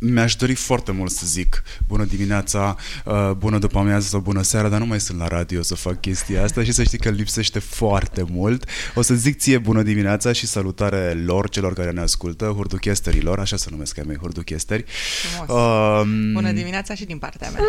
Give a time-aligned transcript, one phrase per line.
[0.00, 4.68] mi-aș dori foarte mult să zic bună dimineața, uh, bună după amiază sau bună seara,
[4.68, 7.58] dar nu mai sunt la radio să fac chestia asta și să știi că lipsește
[7.58, 8.64] foarte mult.
[8.94, 13.56] O să zic ție bună dimineața și salutare lor, celor care ne ascultă, hurduchesterilor, așa
[13.56, 14.84] se numesc ai mei, hurduchesteri.
[15.48, 17.62] Uh, bună dimineața și din partea mea.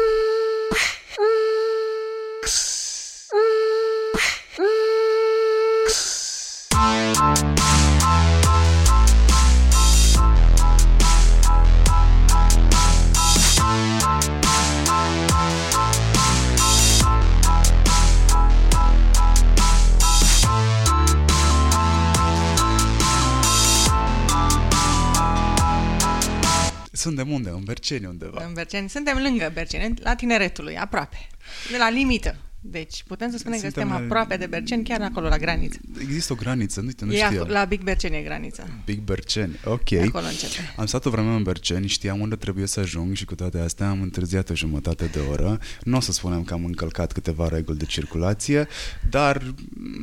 [27.31, 27.49] Unde?
[27.49, 28.45] În Berceni undeva.
[28.45, 28.89] În Berceni.
[28.89, 31.27] Suntem lângă Berceni, la tineretului, aproape.
[31.71, 32.35] De la limită.
[32.63, 34.05] Deci putem să spunem suntem că suntem la...
[34.05, 35.79] aproape de Berceni, chiar acolo, la graniță.
[35.99, 37.45] Există o graniță, nu, nu e știu.
[37.45, 38.63] La Big Berceni e granița.
[38.85, 39.91] Big Berceni, ok.
[39.91, 40.73] acolo începe.
[40.75, 43.89] Am stat o vreme în Berceni, știam unde trebuie să ajung și cu toate astea
[43.89, 45.59] am întârziat o jumătate de oră.
[45.83, 48.67] Nu o să spunem că am încălcat câteva reguli de circulație,
[49.09, 49.53] dar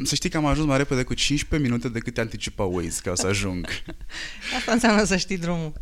[0.05, 3.27] să știi că am ajuns mai repede cu 15 minute decât anticipa Waze ca să
[3.27, 3.67] ajung.
[4.59, 5.73] Asta înseamnă să știi drumul.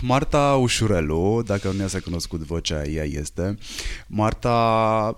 [0.00, 3.54] Marta Ușurelu, dacă nu i-ați cunoscut vocea, ea este.
[4.06, 5.14] Marta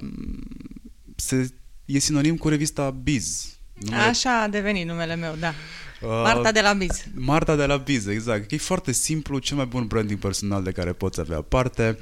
[1.16, 3.56] se, e sinonim cu revista Biz.
[3.74, 4.02] Numele...
[4.02, 5.54] Așa a devenit numele meu, da.
[6.00, 7.04] Uh, Marta de la Biz.
[7.14, 8.52] Marta de la Biz, exact.
[8.52, 11.98] E foarte simplu, cel mai bun branding personal de care poți avea parte.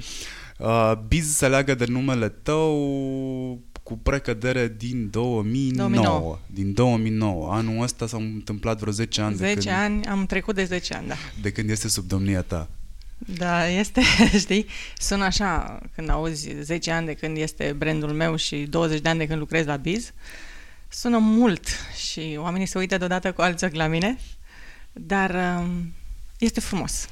[0.57, 5.89] Uh, Biz se leagă de numele tău cu precădere din 2009.
[5.89, 6.39] 2009.
[6.45, 7.53] Din 2009.
[7.53, 9.35] Anul ăsta s-au întâmplat vreo 10 ani.
[9.35, 11.15] 10 de când, ani, am trecut de 10 ani, da.
[11.41, 12.69] De când este sub domnia ta.
[13.17, 14.01] Da, este,
[14.43, 14.65] știi,
[14.97, 19.19] sună așa când auzi 10 ani de când este brandul meu și 20 de ani
[19.19, 20.13] de când lucrez la Biz.
[20.87, 21.67] Sună mult
[22.09, 24.17] și oamenii se uită deodată cu alți ochi la mine,
[24.91, 25.93] dar um,
[26.37, 27.07] este frumos.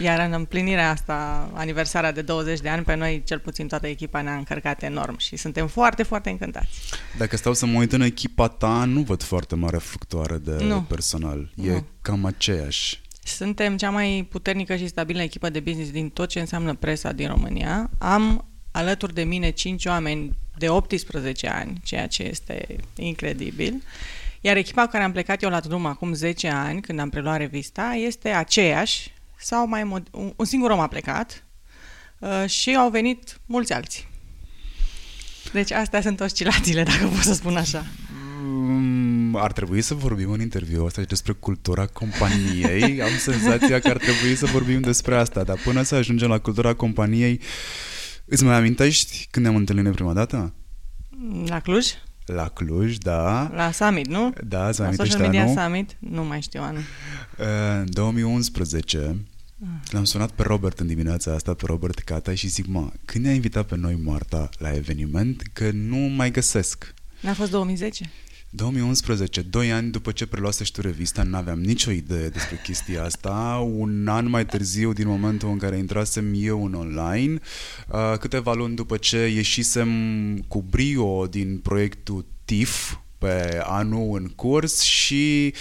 [0.00, 4.20] Iar în împlinirea asta, aniversarea de 20 de ani, pe noi, cel puțin toată echipa
[4.20, 6.68] ne-a încărcat enorm și suntem foarte, foarte încântați.
[7.18, 10.82] Dacă stau să mă uit în echipa ta, nu văd foarte mare fructoare de nu.
[10.82, 11.52] personal.
[11.54, 11.86] E nu.
[12.02, 13.00] cam aceeași.
[13.24, 17.28] Suntem cea mai puternică și stabilă echipă de business din tot ce înseamnă presa din
[17.28, 17.90] România.
[17.98, 23.82] Am alături de mine 5 oameni de 18 ani, ceea ce este incredibil.
[24.40, 27.36] Iar echipa cu care am plecat eu la drum acum 10 ani, când am preluat
[27.36, 29.11] revista, este aceeași,
[29.42, 31.44] sau mai mod- un singur om a plecat
[32.18, 34.10] uh, și au venit mulți alții.
[35.52, 37.84] Deci astea sunt oscilațiile, dacă pot să spun așa.
[38.42, 43.02] Mm, ar trebui să vorbim în interviu ăsta despre cultura companiei.
[43.02, 46.74] Am senzația că ar trebui să vorbim despre asta, dar până să ajungem la cultura
[46.74, 47.40] companiei,
[48.24, 50.54] îți mai amintești când ne-am întâlnit prima dată?
[51.46, 51.86] La Cluj?
[52.26, 53.50] La Cluj, da.
[53.54, 54.32] La Summit, nu?
[54.44, 55.56] Da, La Social Media anul?
[55.56, 55.96] Summit?
[55.98, 56.82] Nu mai știu anul.
[57.36, 59.16] În 2011
[59.90, 63.34] L-am sunat pe Robert în dimineața asta, pe Robert Cata și zic, mă, când ne-a
[63.34, 66.94] invitat pe noi Marta la eveniment, că nu mai găsesc.
[67.20, 68.10] N-a fost 2010?
[68.54, 73.04] 2011, doi ani după ce preluase și tu revista, nu aveam nicio idee despre chestia
[73.04, 73.66] asta.
[73.74, 77.38] Un an mai târziu, din momentul în care intrasem eu în online,
[77.88, 79.88] uh, câteva luni după ce ieșisem
[80.48, 85.54] cu brio din proiectul TIF, pe anul în curs și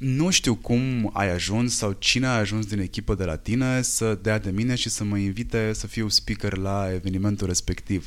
[0.00, 4.18] nu știu cum ai ajuns sau cine a ajuns din echipă de la tine să
[4.22, 8.06] dea de mine și să mă invite să fiu speaker la evenimentul respectiv.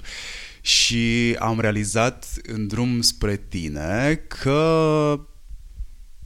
[0.61, 5.19] Și am realizat în drum spre tine că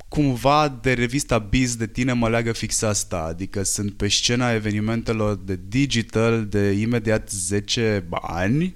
[0.07, 5.35] cumva de revista Biz de tine mă leagă fix asta, adică sunt pe scena evenimentelor
[5.35, 8.75] de digital de imediat 10 ani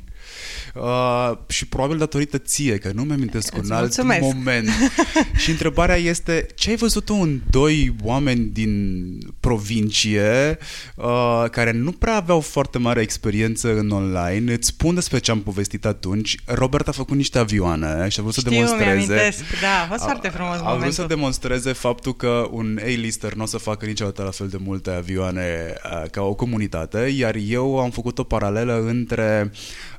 [0.76, 4.22] uh, și probabil datorită ție, că nu mi-amintesc un alt mulțumesc.
[4.22, 4.70] moment.
[5.44, 10.58] și întrebarea este, ce ai văzut tu în doi oameni din provincie
[10.96, 14.54] uh, care nu prea aveau foarte mare experiență în online?
[14.54, 16.38] Îți spun despre ce am povestit atunci.
[16.46, 19.16] Robert a făcut niște avioane și a vrut Știu, să demonstreze...
[19.62, 23.44] da, a fost foarte frumos A, a vrut să demonstreze faptul că un A-lister nu
[23.44, 27.80] o să facă niciodată la fel de multe avioane uh, ca o comunitate, iar eu
[27.80, 29.52] am făcut o paralelă între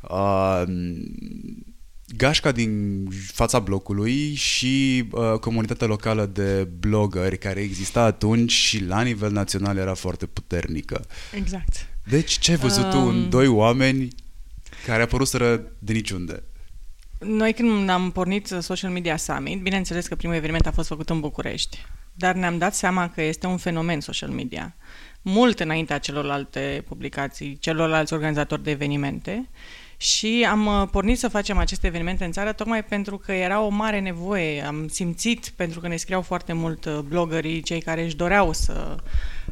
[0.03, 0.31] uh,
[2.17, 9.02] gașca din fața blocului și uh, comunitatea locală de blogări care exista atunci și la
[9.02, 11.06] nivel național era foarte puternică.
[11.34, 11.87] Exact.
[12.05, 12.90] Deci ce ai văzut um...
[12.90, 14.08] tu în um, doi oameni
[14.87, 16.43] care apăruseră de niciunde?
[17.19, 21.20] Noi când am pornit Social Media Summit, bineînțeles că primul eveniment a fost făcut în
[21.20, 21.79] București,
[22.14, 24.76] dar ne-am dat seama că este un fenomen social media.
[25.23, 29.49] Mult înaintea celorlalte publicații, celorlalți organizatori de evenimente
[30.03, 33.69] și am uh, pornit să facem aceste evenimente în țară tocmai pentru că era o
[33.69, 34.67] mare nevoie.
[34.67, 38.97] Am simțit, pentru că ne scriau foarte mult uh, blogării, cei care își doreau să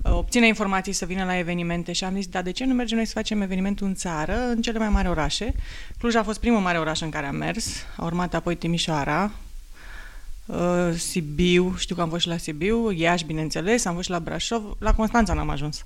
[0.02, 3.06] obține informații să vină la evenimente și am zis, dar de ce nu mergem noi
[3.06, 5.54] să facem evenimentul în țară, în cele mai mari orașe?
[5.98, 9.32] Cluj a fost primul mare oraș în care am mers, a urmat apoi Timișoara,
[10.46, 14.20] uh, Sibiu, știu că am fost și la Sibiu, Iași, bineînțeles, am fost și la
[14.20, 15.84] Brașov, la Constanța n-am ajuns.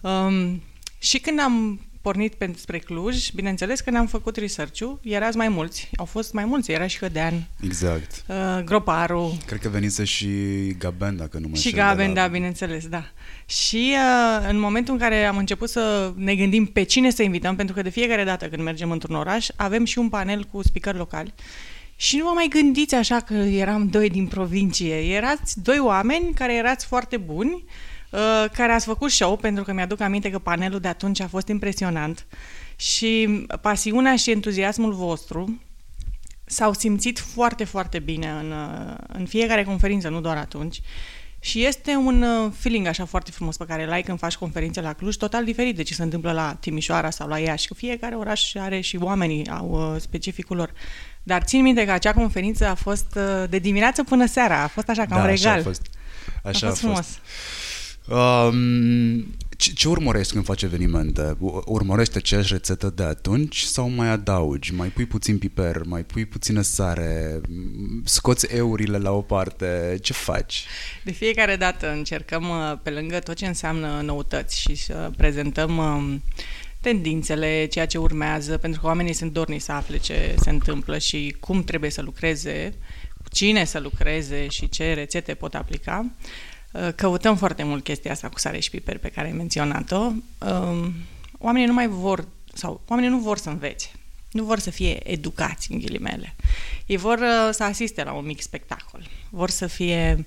[0.00, 0.62] Um,
[0.98, 6.04] și când am pornit spre Cluj, bineînțeles că ne-am făcut research-ul, erați mai mulți, au
[6.04, 8.24] fost mai mulți, era și Hădean, Exact.
[8.28, 10.28] uh, Groparu, Cred că venise și
[10.78, 13.04] Gaben, dacă nu mă și înșel, de Gaben, la- da, bineînțeles, da.
[13.46, 17.56] Și uh, în momentul în care am început să ne gândim pe cine să invităm,
[17.56, 20.94] pentru că de fiecare dată când mergem într-un oraș, avem și un panel cu speaker
[20.94, 21.34] locali.
[21.96, 24.94] Și nu vă mai gândiți așa că eram doi din provincie.
[25.14, 27.62] Erați doi oameni care erați foarte buni, uh,
[28.52, 32.26] care ați făcut show, pentru că mi-aduc aminte că panelul de atunci a fost impresionant.
[32.76, 35.60] Și pasiunea și entuziasmul vostru
[36.44, 40.80] s-au simțit foarte, foarte bine în, uh, în fiecare conferință, nu doar atunci.
[41.40, 44.80] Și este un uh, feeling așa foarte frumos pe care îl ai când faci conferințe
[44.80, 48.14] la Cluj, total diferit de ce se întâmplă la Timișoara sau la Iași, că fiecare
[48.14, 50.72] oraș are și oamenii au uh, specificul lor.
[51.22, 54.88] Dar țin minte că acea conferință a fost uh, de dimineață până seara, a fost
[54.88, 55.50] așa ca da, un regal.
[55.50, 55.86] Așa a fost.
[56.44, 57.18] Așa a fost frumos.
[58.08, 61.36] Um, ce, ce urmărești când faci evenimente?
[61.38, 64.74] U- Urmărești aceeași rețetă de atunci sau mai adaugi?
[64.74, 69.98] Mai pui puțin piper, mai pui puțină sare, m, scoți eurile la o parte?
[70.00, 70.64] Ce faci?
[71.04, 76.22] De fiecare dată încercăm, uh, pe lângă tot ce înseamnă noutăți și să prezentăm um,
[76.80, 81.36] tendințele, ceea ce urmează, pentru că oamenii sunt dorni să afle ce se întâmplă și
[81.40, 82.74] cum trebuie să lucreze,
[83.22, 86.06] cu cine să lucreze și ce rețete pot aplica.
[86.06, 86.51] Uh,
[86.94, 90.12] Căutăm foarte mult chestia asta cu sare și piper pe care ai menționat-o.
[90.38, 90.94] Um,
[91.44, 93.90] Oamenii nu mai vor, sau oamenii nu vor să învețe.
[94.30, 96.34] Nu vor să fie educați, în ghilimele.
[96.86, 99.08] Ei vor uh, să asiste la un mic spectacol.
[99.30, 100.26] Vor să fie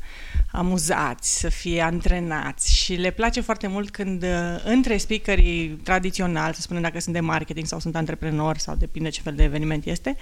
[0.51, 4.29] amuzați, să fie antrenați și le place foarte mult când uh,
[4.63, 9.21] între speakerii tradiționali, să spunem dacă sunt de marketing sau sunt antreprenori sau depinde ce
[9.21, 10.17] fel de eveniment este,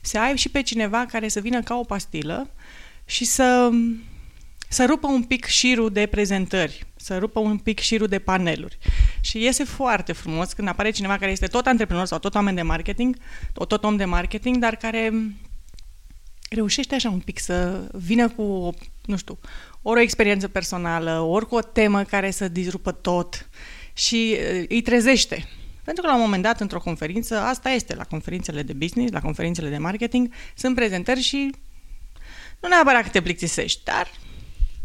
[0.00, 2.50] să ai și pe cineva care să vină ca o pastilă
[3.04, 3.70] și să
[4.68, 8.78] să rupă un pic șirul de prezentări, să rupă un pic șirul de paneluri.
[9.20, 12.62] Și iese foarte frumos când apare cineva care este tot antreprenor sau tot oameni de
[12.62, 13.16] marketing,
[13.52, 15.12] tot om de marketing, dar care
[16.50, 18.70] reușește așa un pic să vină cu, o,
[19.04, 19.38] nu știu,
[19.82, 23.48] ori o experiență personală, ori cu o temă care să disrupă tot
[23.92, 25.48] și uh, îi trezește.
[25.84, 29.20] Pentru că la un moment dat, într-o conferință, asta este, la conferințele de business, la
[29.20, 31.54] conferințele de marketing, sunt prezentări și
[32.60, 34.10] nu neapărat că te plictisești, dar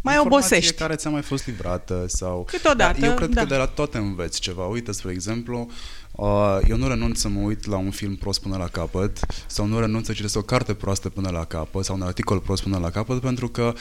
[0.04, 0.78] mai Informație obosești.
[0.78, 2.44] care ți-a mai fost livrată sau...
[2.44, 3.42] Câteodată, Dar Eu cred da.
[3.42, 4.66] că de la toate înveți ceva.
[4.66, 5.70] Uite, spre exemplu,
[6.12, 9.66] uh, eu nu renunț să mă uit la un film prost până la capăt sau
[9.66, 12.78] nu renunț să citesc o carte proastă până la capăt sau un articol prost până
[12.78, 13.74] la capăt pentru că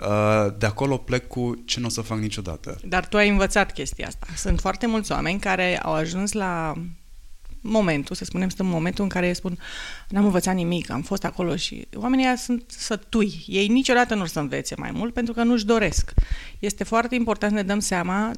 [0.00, 2.78] uh, de acolo plec cu ce nu o să fac niciodată.
[2.84, 4.26] Dar tu ai învățat chestia asta.
[4.36, 6.74] Sunt foarte mulți oameni care au ajuns la
[7.60, 9.58] momentul, să spunem, suntem în momentul în care spun
[10.08, 13.44] n-am învățat nimic, am fost acolo și oamenii ăia sunt sătui.
[13.46, 16.12] Ei niciodată nu o să învețe mai mult pentru că nu-și doresc.
[16.58, 18.32] Este foarte important să ne dăm seama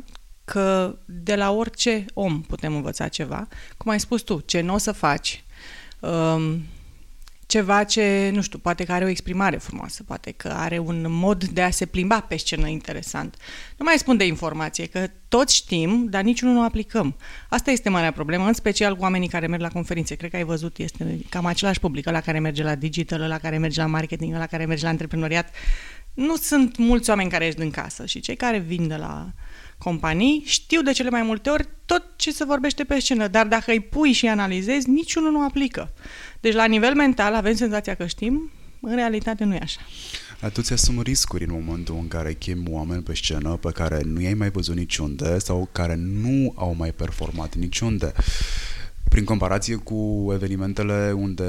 [0.44, 3.48] că de la orice om putem învăța ceva.
[3.76, 5.44] Cum ai spus tu, ce nu o să faci,
[6.00, 6.62] um,
[7.46, 11.44] ceva ce, nu știu, poate că are o exprimare frumoasă, poate că are un mod
[11.44, 13.36] de a se plimba pe scenă interesant.
[13.76, 17.16] Nu mai spun de informație, că toți știm, dar niciunul nu aplicăm.
[17.48, 20.14] Asta este marea problemă, în special cu oamenii care merg la conferințe.
[20.14, 23.58] Cred că ai văzut, este cam același public, la care merge la digital, la care
[23.58, 25.54] merge la marketing, la care merge la antreprenoriat.
[26.14, 29.32] Nu sunt mulți oameni care ești în casă și cei care vin de la
[29.82, 33.70] companii știu de cele mai multe ori tot ce se vorbește pe scenă, dar dacă
[33.70, 35.92] îi pui și analizezi, niciunul nu aplică.
[36.40, 39.80] Deci la nivel mental avem senzația că știm, în realitate nu e așa.
[40.40, 44.20] Dar tu ți-asumi riscuri în momentul în care chemi oameni pe scenă pe care nu
[44.20, 48.12] i-ai mai văzut niciunde sau care nu au mai performat niciunde.
[49.08, 51.44] Prin comparație cu evenimentele unde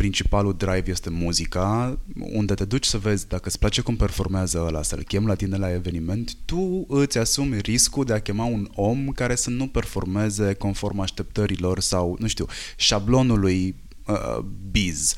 [0.00, 4.82] principalul drive este muzica, unde te duci să vezi dacă îți place cum performează ăla,
[4.82, 9.08] să-l chem la tine la eveniment, tu îți asumi riscul de a chema un om
[9.08, 13.74] care să nu performeze conform așteptărilor sau, nu știu, șablonului
[14.06, 15.14] uh, biz.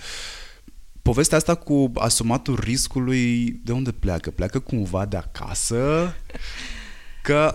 [1.03, 4.31] Povestea asta cu asumatul riscului, de unde pleacă?
[4.31, 6.15] Pleacă cumva de acasă?
[7.23, 7.55] Că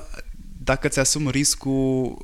[0.63, 2.17] dacă ți asumi riscul,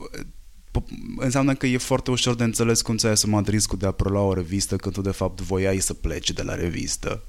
[1.18, 4.34] înseamnă că e foarte ușor de înțeles cum ți-ai asumat riscul de a prelua o
[4.34, 7.24] revistă când tu de fapt voiai să pleci de la revistă.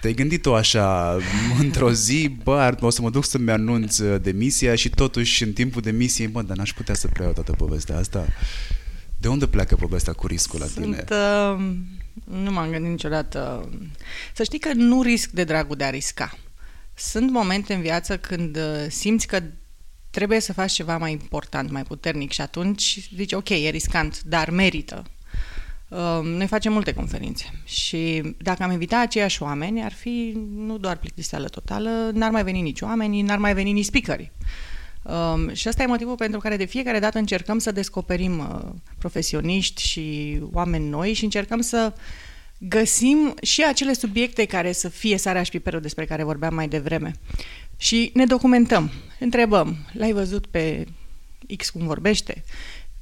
[0.00, 1.16] Te-ai gândit tu așa,
[1.62, 6.28] într-o zi, bă, o să mă duc să-mi anunț demisia și totuși în timpul demisiei,
[6.28, 8.26] bă, dar n-aș putea să preiau toată povestea asta.
[9.20, 11.04] De unde pleacă povestea cu riscul la Sunt, tine?
[11.10, 11.66] Uh,
[12.24, 13.68] nu m-am gândit niciodată.
[14.34, 16.38] Să știi că nu risc de dragul de a risca.
[16.94, 19.42] Sunt momente în viață când uh, simți că
[20.10, 24.50] trebuie să faci ceva mai important, mai puternic și atunci zici, ok, e riscant, dar
[24.50, 25.04] merită.
[25.88, 30.96] Uh, noi facem multe conferințe și dacă am invita aceiași oameni, ar fi nu doar
[30.96, 34.32] plictiseală totală, n-ar mai veni nici oamenii, n-ar mai veni nici speakerii.
[35.02, 39.86] Um, și asta e motivul pentru care de fiecare dată încercăm să descoperim uh, profesioniști
[39.86, 41.92] și oameni noi și încercăm să
[42.58, 47.12] găsim și acele subiecte care să fie sarea și piperul despre care vorbeam mai devreme.
[47.80, 50.86] Și ne documentăm, întrebăm, l-ai văzut pe
[51.56, 52.44] X cum vorbește?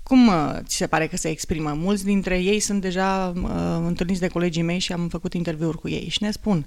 [0.03, 1.73] Cum uh, ți se pare că se exprimă?
[1.73, 5.89] Mulți dintre ei sunt deja uh, întâlniți de colegii mei și am făcut interviuri cu
[5.89, 6.67] ei și ne spun,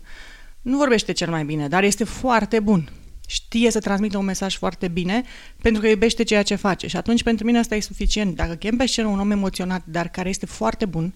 [0.61, 2.89] nu vorbește cel mai bine, dar este foarte bun
[3.31, 5.23] știe să transmită un mesaj foarte bine
[5.61, 6.87] pentru că iubește ceea ce face.
[6.87, 8.35] Și atunci pentru mine asta e suficient.
[8.35, 11.13] Dacă chem pe scenă un om emoționat, dar care este foarte bun,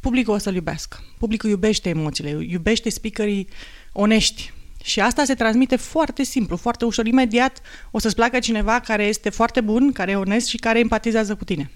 [0.00, 1.04] publicul o să-l iubească.
[1.18, 3.48] Publicul iubește emoțiile, iubește speakerii
[3.92, 4.52] onești.
[4.88, 7.06] Și asta se transmite foarte simplu, foarte ușor.
[7.06, 11.34] Imediat o să-ți placă cineva care este foarte bun, care e onest și care empatizează
[11.34, 11.70] cu tine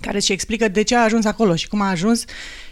[0.00, 2.24] care îți explică de ce a ajuns acolo și cum a ajuns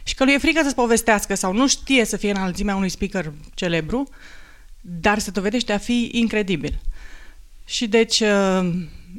[0.02, 2.88] și că lui e frică să-ți povestească sau nu știe să fie în înălțimea unui
[2.88, 4.09] speaker celebru,
[4.81, 6.81] dar se dovedește a fi incredibil.
[7.64, 8.73] Și deci, uh,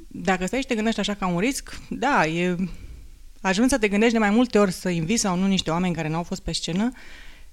[0.07, 2.55] dacă stai și te gândești așa ca un risc, da, e...
[3.41, 6.09] Ajungi să te gândești de mai multe ori să inviți sau nu niște oameni care
[6.09, 6.91] n-au fost pe scenă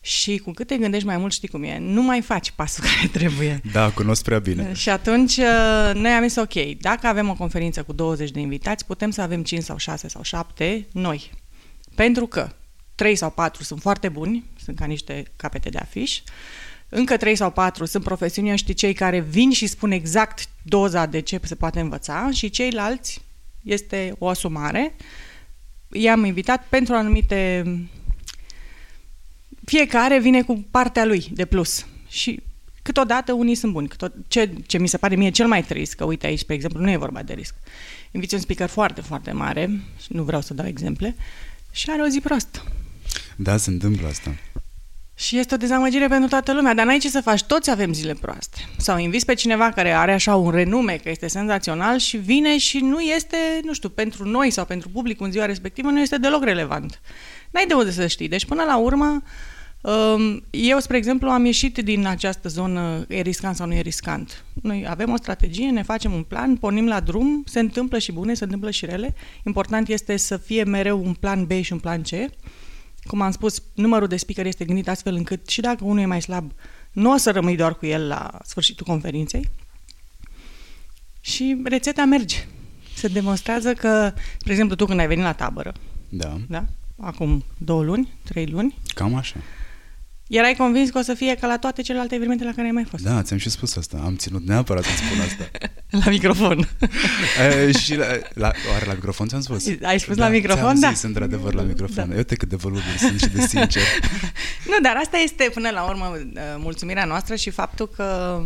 [0.01, 3.07] și cu cât te gândești mai mult, știi cum e, nu mai faci pasul care
[3.13, 3.61] trebuie.
[3.73, 4.73] Da, cunosc prea bine.
[4.73, 8.87] Și atunci uh, noi am zis, ok, dacă avem o conferință cu 20 de invitați,
[8.87, 11.31] putem să avem 5 sau 6 sau 7 noi.
[11.95, 12.51] Pentru că
[12.95, 16.21] 3 sau 4 sunt foarte buni, sunt ca niște capete de afiș,
[16.93, 21.41] încă trei sau patru sunt profesioniști cei care vin și spun exact doza de ce
[21.43, 23.21] se poate învăța și ceilalți
[23.63, 24.95] este o asumare.
[25.93, 27.65] I-am invitat pentru anumite...
[29.71, 32.43] Fiecare vine cu partea lui de plus și
[32.83, 33.89] câteodată unii sunt buni.
[34.29, 36.91] Ce, ce mi se pare mie cel mai trist, că uite aici, spre exemplu, nu
[36.91, 37.55] e vorba de risc.
[38.11, 41.17] Inviți un speaker foarte, foarte mare, nu vreau să dau exemple,
[41.71, 42.63] și are o zi proastă.
[43.37, 44.35] Da, se întâmplă asta.
[45.15, 48.15] Și este o dezamăgire pentru toată lumea, dar n-ai ce să faci, toți avem zile
[48.15, 48.69] proaste.
[48.77, 52.79] Sau inviți pe cineva care are așa un renume, că este senzațional și vine și
[52.79, 56.45] nu este, nu știu, pentru noi sau pentru public în ziua respectivă, nu este deloc
[56.45, 57.01] relevant.
[57.51, 58.29] N-ai de unde să știi.
[58.29, 59.23] Deci, până la urmă, um,
[60.51, 64.45] eu, spre exemplu, am ieșit din această zonă, e riscant sau nu e riscant.
[64.63, 68.35] Noi avem o strategie, ne facem un plan, pornim la drum, se întâmplă și bune,
[68.35, 69.15] se întâmplă și rele.
[69.45, 72.09] Important este să fie mereu un plan B și un plan C
[73.05, 76.23] cum am spus, numărul de speaker este gândit astfel încât și dacă unul e mai
[76.23, 76.53] slab,
[76.93, 79.49] nu o să rămâi doar cu el la sfârșitul conferinței.
[81.21, 82.37] Și rețeta merge.
[82.95, 85.73] Se demonstrează că, spre exemplu, tu când ai venit la tabără,
[86.09, 86.37] da.
[86.49, 86.65] Da?
[87.01, 89.37] acum două luni, trei luni, Cam așa.
[90.31, 92.85] Erai convins că o să fie ca la toate celelalte evenimente la care ai mai
[92.85, 93.03] fost.
[93.03, 94.01] Da, ți-am și spus asta.
[94.05, 95.51] Am ținut neapărat să spun asta.
[96.05, 96.69] la microfon.
[97.67, 99.67] e, și la, la, oare la microfon ți-am spus?
[99.83, 100.91] Ai spus da, la microfon, ți-am da?
[100.91, 102.09] zis într-adevăr la microfon.
[102.09, 102.17] Da.
[102.17, 103.83] Eu te cât de volubil sunt și de sincer.
[104.71, 106.19] nu, dar asta este până la urmă
[106.59, 108.41] mulțumirea noastră și faptul că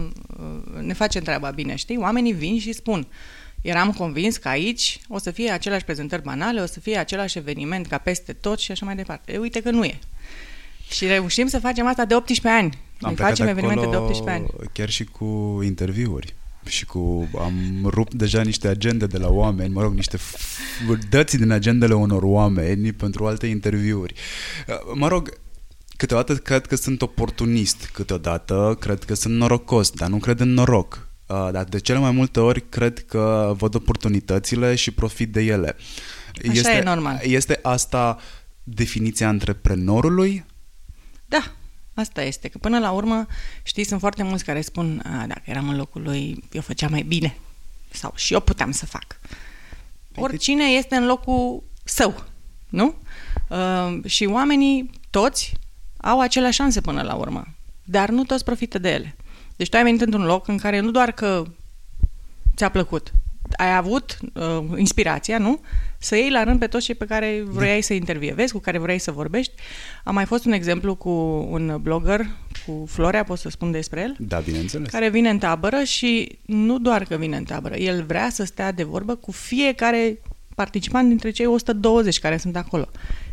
[0.80, 1.96] ne face treaba bine, știi?
[1.96, 3.06] Oamenii vin și spun
[3.62, 7.86] eram convins că aici o să fie aceleași prezentări banale, o să fie același eveniment
[7.86, 9.32] ca peste tot și așa mai departe.
[9.32, 9.98] E, uite că nu e.
[10.90, 12.78] Și reușim să facem asta de 18 ani.
[13.00, 14.46] Am Noi facem evenimente de 18 ani.
[14.72, 16.34] Chiar și cu interviuri
[16.66, 20.18] și cu am rupt deja niște agende de la oameni, mă rog, niște
[21.10, 24.14] dăți din agendele unor oameni pentru alte interviuri.
[24.94, 25.32] Mă rog,
[25.96, 31.08] câteodată cred că sunt oportunist, câteodată cred că sunt norocos, dar nu cred în noroc.
[31.26, 35.76] Dar de cele mai multe ori cred că văd oportunitățile și profit de ele.
[36.48, 37.20] Așa este, e normal.
[37.22, 38.18] Este asta
[38.62, 40.44] definiția antreprenorului
[41.38, 41.52] da,
[41.94, 42.48] asta este.
[42.48, 43.26] Că până la urmă,
[43.62, 47.02] știi, sunt foarte mulți care spun, a, dacă eram în locul lui, eu făceam mai
[47.02, 47.36] bine.
[47.90, 49.20] Sau și eu puteam să fac.
[50.12, 52.24] Păi Oricine este în locul său,
[52.68, 52.94] nu?
[53.48, 55.52] Uh, și oamenii, toți,
[55.96, 57.46] au aceleași șanse până la urmă.
[57.84, 59.16] Dar nu toți profită de ele.
[59.56, 61.44] Deci tu ai venit într-un loc în care nu doar că
[62.56, 63.12] ți-a plăcut,
[63.56, 65.60] ai avut uh, inspirația, nu?
[66.04, 67.80] Să iei la rând pe toți cei pe care vroiai da.
[67.80, 69.52] să intervievezi, cu care vroiai să vorbești.
[70.04, 71.10] Am mai fost un exemplu cu
[71.50, 72.26] un blogger,
[72.66, 74.16] cu Florea, pot să spun despre el?
[74.18, 74.90] Da, bineînțeles.
[74.90, 78.72] Care vine în tabără și nu doar că vine în tabără, el vrea să stea
[78.72, 80.18] de vorbă cu fiecare
[80.54, 82.88] participant dintre cei 120 care sunt acolo.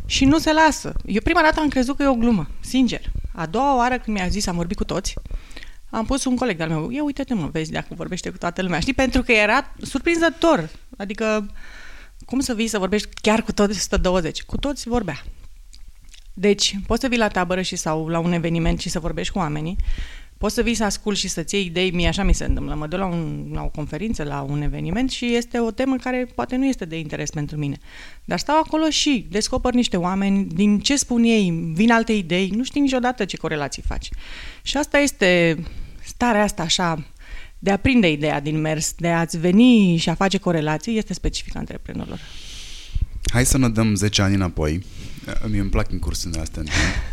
[0.06, 0.92] Și nu se lasă.
[1.04, 3.00] Eu prima dată am crezut că e o glumă, sincer.
[3.32, 5.14] A doua oară când mi-a zis, am vorbit cu toți,
[5.90, 8.80] am pus un coleg de-al meu, ia uite-te mă, vezi dacă vorbește cu toată lumea,
[8.80, 8.94] știi?
[8.94, 10.68] Pentru că era surprinzător.
[10.96, 11.46] Adică,
[12.32, 14.42] cum să vii să vorbești chiar cu toți 120?
[14.42, 15.24] Cu toți vorbea.
[16.34, 19.38] Deci, poți să vii la tabără și sau la un eveniment și să vorbești cu
[19.38, 19.76] oamenii,
[20.38, 22.74] Poți să vii să ascult și să-ți iei idei, mie așa mi se întâmplă.
[22.74, 26.28] Mă duc la, un, la o conferință, la un eveniment și este o temă care
[26.34, 27.78] poate nu este de interes pentru mine.
[28.24, 32.64] Dar stau acolo și descoper niște oameni, din ce spun ei, vin alte idei, nu
[32.64, 34.08] știi niciodată ce corelații faci.
[34.62, 35.58] Și asta este
[36.04, 37.04] starea asta așa
[37.62, 41.56] de a prinde ideea din mers, de a-ți veni și a face corelații, este specific
[41.56, 42.20] antreprenorilor.
[43.32, 44.84] Hai să ne dăm 10 ani înapoi.
[45.48, 47.12] Mie îmi plac incursiunile astea în timp.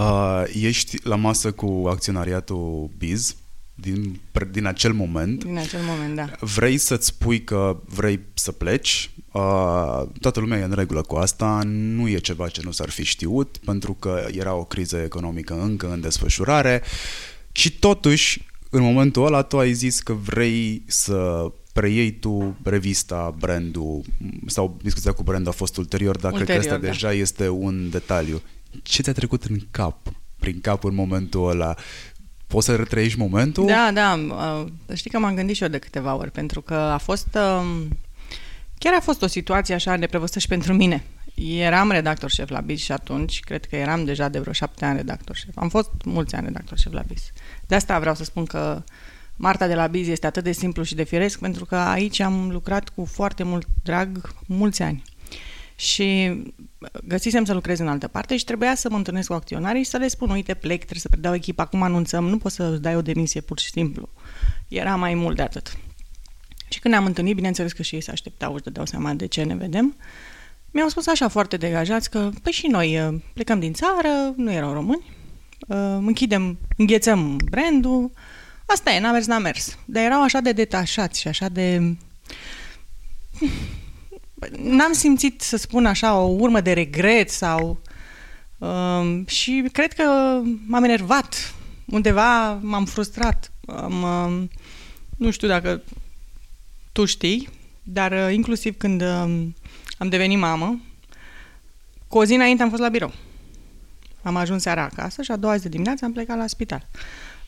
[0.00, 3.36] Uh, ești la masă cu acționariatul Biz
[3.74, 4.20] din,
[4.50, 5.44] din acel moment.
[5.44, 6.30] Din acel moment, da.
[6.40, 9.10] Vrei să-ți spui că vrei să pleci.
[9.32, 11.60] Uh, toată lumea e în regulă cu asta.
[11.64, 15.92] Nu e ceva ce nu s-ar fi știut, pentru că era o criză economică încă
[15.92, 16.82] în desfășurare.
[17.52, 24.00] Și totuși, în momentul ăla, tu ai zis că vrei să preiei tu revista, brandul,
[24.46, 26.92] sau discuția cu brandul a fost ulterior, dar ulterior, cred că asta da.
[26.92, 28.42] deja este un detaliu.
[28.82, 29.96] Ce ți-a trecut în cap,
[30.38, 31.74] prin cap în momentul ăla?
[32.46, 33.66] Poți să retrăiești momentul?
[33.66, 34.20] Da, da.
[34.28, 37.28] Uh, știi că m-am gândit și eu de câteva ori, pentru că a fost...
[37.34, 37.88] Um,
[38.78, 41.04] chiar a fost o situație așa neprevăzută și pentru mine.
[41.48, 44.96] Eram redactor șef la BIS și atunci, cred că eram deja de vreo șapte ani
[44.96, 45.56] redactor șef.
[45.56, 47.32] Am fost mulți ani redactor șef la BIS.
[47.66, 48.82] De asta vreau să spun că
[49.42, 52.50] Marta de la BIS este atât de simplu și de firesc, pentru că aici am
[52.50, 55.02] lucrat cu foarte mult drag mulți ani.
[55.76, 56.42] Și
[57.04, 59.96] găsisem să lucrez în altă parte și trebuia să mă întâlnesc cu acționarii și să
[59.96, 63.02] le spun, uite, plec, trebuie să predau echipa, acum anunțăm, nu poți să dai o
[63.02, 64.08] demisie pur și simplu.
[64.68, 65.78] Era mai mult de atât.
[66.68, 69.42] Și când ne-am întâlnit, bineînțeles că și ei se așteptau, își dădeau seama de ce
[69.42, 69.96] ne vedem,
[70.70, 74.72] mi-au spus așa foarte degajați că, păi și noi uh, plecăm din țară, nu erau
[74.72, 75.04] români,
[75.68, 78.10] uh, închidem, înghețăm brandul,
[78.66, 79.78] asta e, n-a mers, n-a mers.
[79.84, 81.96] Dar erau așa de detașați și așa de
[84.76, 87.80] n-am simțit, să spun așa, o urmă de regret sau...
[88.58, 90.02] Uh, și cred că
[90.66, 91.54] m-am enervat.
[91.86, 93.52] Undeva m-am frustrat.
[93.66, 94.48] Um, uh,
[95.16, 95.82] nu știu dacă
[96.92, 97.48] tu știi,
[97.82, 99.46] dar uh, inclusiv când uh,
[100.00, 100.80] am devenit mamă,
[102.08, 103.12] cu o zi înainte am fost la birou.
[104.22, 106.86] Am ajuns seara acasă și a doua zi de dimineață am plecat la spital.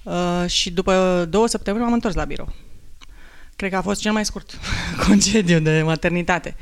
[0.02, 2.52] Uh, și după două săptămâni m-am întors la birou.
[3.56, 4.58] Cred că a fost cel mai scurt
[5.06, 6.56] concediu de maternitate.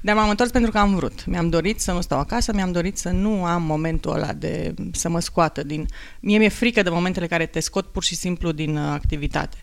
[0.00, 1.26] Dar m-am întors pentru că am vrut.
[1.26, 5.08] Mi-am dorit să nu stau acasă, mi-am dorit să nu am momentul ăla de să
[5.08, 5.86] mă scoată din...
[6.20, 9.56] Mie mi-e frică de momentele care te scot pur și simplu din uh, activitate.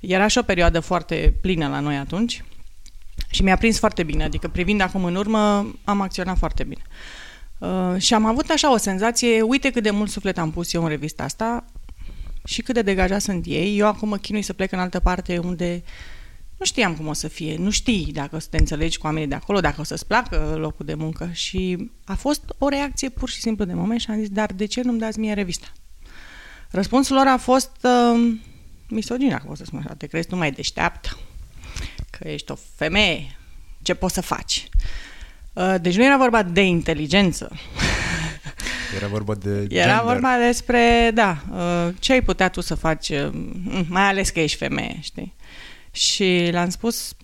[0.00, 2.44] Era și o perioadă foarte plină la noi atunci
[3.30, 6.82] și mi-a prins foarte bine, adică privind acum în urmă, am acționat foarte bine.
[7.58, 10.82] Uh, și am avut așa o senzație, uite cât de mult suflet am pus eu
[10.82, 11.64] în revista asta
[12.44, 13.78] și cât de degajat sunt ei.
[13.78, 15.92] Eu acum mă chinui să plec în altă parte unde uh,
[16.58, 19.28] nu știam cum o să fie, nu știi dacă o să te înțelegi cu oamenii
[19.28, 23.28] de acolo, dacă o să-ți placă locul de muncă și a fost o reacție pur
[23.28, 25.72] și simplu de moment și am zis, dar de ce nu-mi dați mie revista?
[26.70, 28.34] Răspunsul lor a fost uh,
[28.88, 31.18] misogină, cum să spun așa, te crezi tu mai deșteaptă,
[32.24, 33.36] că ești o femeie,
[33.82, 34.68] ce poți să faci?
[35.52, 37.50] Uh, deci nu era vorba de inteligență.
[38.96, 39.78] Era vorba de gender.
[39.78, 43.30] Era vorba despre, da, uh, ce ai putea tu să faci, uh,
[43.88, 45.34] mai ales că ești femeie, știi?
[45.90, 47.16] Și le-am spus,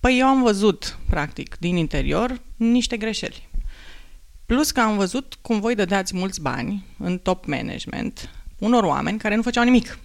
[0.00, 3.48] păi eu am văzut, practic, din interior, niște greșeli.
[4.46, 9.34] Plus că am văzut cum voi dădeați mulți bani în top management unor oameni care
[9.34, 9.98] nu făceau nimic.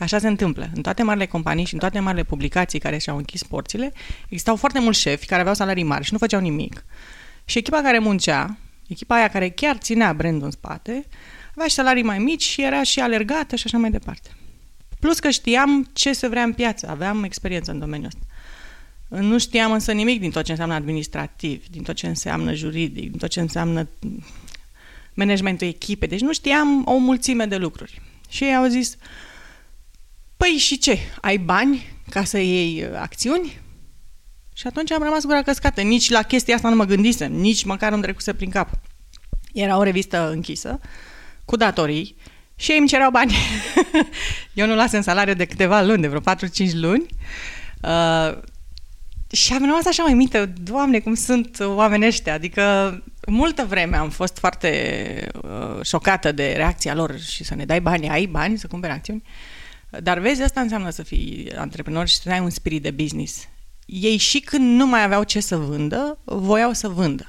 [0.00, 0.70] Așa se întâmplă.
[0.74, 4.80] În toate marile companii și în toate marile publicații care și-au închis porțile, existau foarte
[4.80, 6.84] mulți șefi care aveau salarii mari și nu făceau nimic.
[7.44, 8.56] Și echipa care muncea,
[8.88, 11.06] echipa aia care chiar ținea brandul în spate,
[11.54, 14.30] avea și salarii mai mici și era și alergată și așa mai departe.
[15.00, 18.24] Plus că știam ce se vrea în piață, aveam experiență în domeniul ăsta.
[19.22, 23.18] Nu știam însă nimic din tot ce înseamnă administrativ, din tot ce înseamnă juridic, din
[23.18, 23.88] tot ce înseamnă
[25.14, 26.06] managementul echipe.
[26.06, 28.02] Deci nu știam o mulțime de lucruri.
[28.28, 28.96] Și ei au zis,
[30.40, 33.60] păi și ce, ai bani ca să iei uh, acțiuni?
[34.54, 35.80] Și atunci am rămas gura căscată.
[35.80, 38.68] Nici la chestia asta nu mă gândisem, nici măcar nu trecuse prin cap.
[39.52, 40.80] Era o revistă închisă,
[41.44, 42.16] cu datorii,
[42.56, 43.34] și ei îmi cereau bani.
[44.54, 47.06] Eu nu las în salariu de câteva luni, de vreo 4-5 luni.
[47.82, 48.38] Uh,
[49.32, 52.34] și am rămas așa mai minte, doamne, cum sunt oamenii ăștia.
[52.34, 52.62] Adică
[53.26, 58.08] multă vreme am fost foarte uh, șocată de reacția lor și să ne dai bani,
[58.08, 59.22] ai bani să cumperi acțiuni.
[60.02, 63.48] Dar vezi, asta înseamnă să fii antreprenor și să ai un spirit de business.
[63.86, 67.28] Ei și când nu mai aveau ce să vândă, voiau să vândă.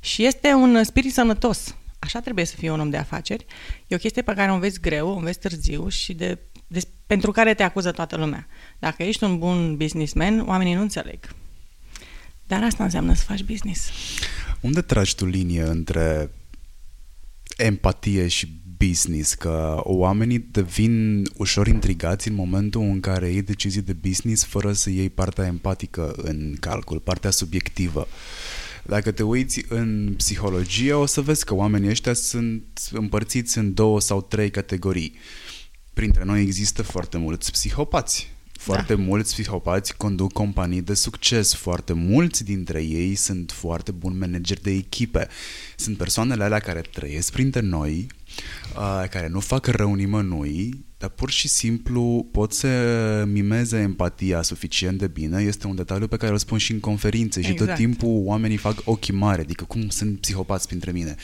[0.00, 1.76] Și este un spirit sănătos.
[1.98, 3.46] Așa trebuie să fii un om de afaceri.
[3.86, 7.30] E o chestie pe care o înveți greu, o înveți târziu și de, de, pentru
[7.30, 8.46] care te acuză toată lumea.
[8.78, 11.18] Dacă ești un bun businessman, oamenii nu înțeleg.
[12.46, 13.90] Dar asta înseamnă să faci business.
[14.60, 16.30] Unde tragi tu linie între
[17.56, 23.92] empatie și business, că oamenii devin ușor intrigați în momentul în care iei decizii de
[23.92, 28.08] business fără să iei partea empatică în calcul, partea subiectivă.
[28.86, 34.00] Dacă te uiți în psihologie, o să vezi că oamenii ăștia sunt împărțiți în două
[34.00, 35.14] sau trei categorii.
[35.92, 38.33] Printre noi există foarte mulți psihopați.
[38.64, 39.02] Foarte da.
[39.02, 44.70] mulți psihopați conduc companii de succes, foarte mulți dintre ei sunt foarte buni manageri de
[44.70, 45.28] echipe.
[45.76, 48.06] Sunt persoanele alea care trăiesc printre noi,
[48.76, 52.68] uh, care nu fac rău nimănui, dar pur și simplu pot să
[53.26, 55.42] mimeze empatia suficient de bine.
[55.42, 57.58] Este un detaliu pe care îl spun și în conferințe exact.
[57.58, 57.78] și tot exact.
[57.78, 61.16] timpul oamenii fac ochii mari, adică cum sunt psihopați printre mine.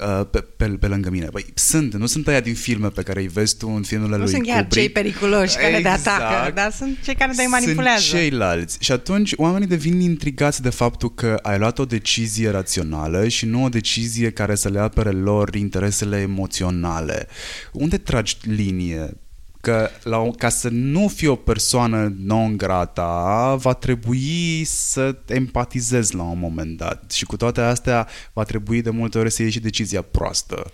[0.00, 1.28] Uh, pe, pe, pe lângă mine.
[1.32, 4.22] Băi, sunt, nu sunt aia din filme pe care îi vezi tu în filmele nu
[4.22, 6.02] lui sunt chiar cei periculoși care exact.
[6.02, 8.00] te atacă, dar sunt cei care te manipulează.
[8.00, 8.76] Sunt ceilalți.
[8.80, 13.64] Și atunci oamenii devin intrigați de faptul că ai luat o decizie rațională și nu
[13.64, 17.26] o decizie care să le apere lor interesele emoționale.
[17.72, 19.21] Unde tragi linie?
[19.62, 26.22] Că la, ca să nu fii o persoană non grata, va trebui să empatizezi la
[26.22, 27.10] un moment dat.
[27.10, 30.72] Și cu toate astea va trebui de multe ori să iei și decizia proastă.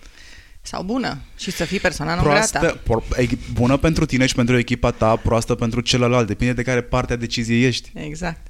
[0.61, 3.35] Sau bună și să fii persoana non proastă, grata.
[3.53, 6.27] Bună pentru tine și pentru echipa ta, proastă pentru celălalt.
[6.27, 7.91] Depinde de care parte a deciziei ești.
[7.93, 8.47] Exact.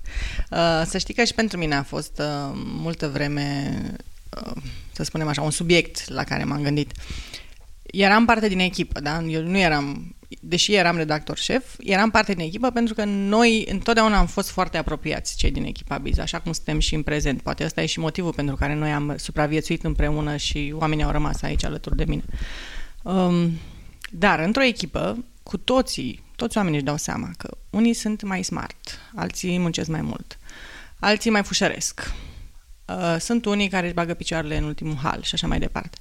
[0.52, 3.82] Uh, să știi că și pentru mine a fost uh, multă vreme,
[4.46, 6.92] uh, să spunem așa, un subiect la care m-am gândit.
[7.92, 9.24] Eram parte din echipă, da?
[9.24, 14.18] Eu nu eram deși eram redactor șef, eram parte din echipă pentru că noi întotdeauna
[14.18, 17.42] am fost foarte apropiați, cei din echipa Biz, așa cum suntem și în prezent.
[17.42, 21.42] Poate ăsta e și motivul pentru care noi am supraviețuit împreună și oamenii au rămas
[21.42, 22.24] aici alături de mine.
[23.04, 23.52] Um,
[24.12, 29.00] dar într-o echipă, cu toții, toți oamenii își dau seama că unii sunt mai smart,
[29.16, 30.40] alții muncesc mai mult,
[31.00, 32.14] alții mai fușăresc.
[32.86, 35.98] Uh, sunt unii care își bagă picioarele în ultimul hal și așa mai departe.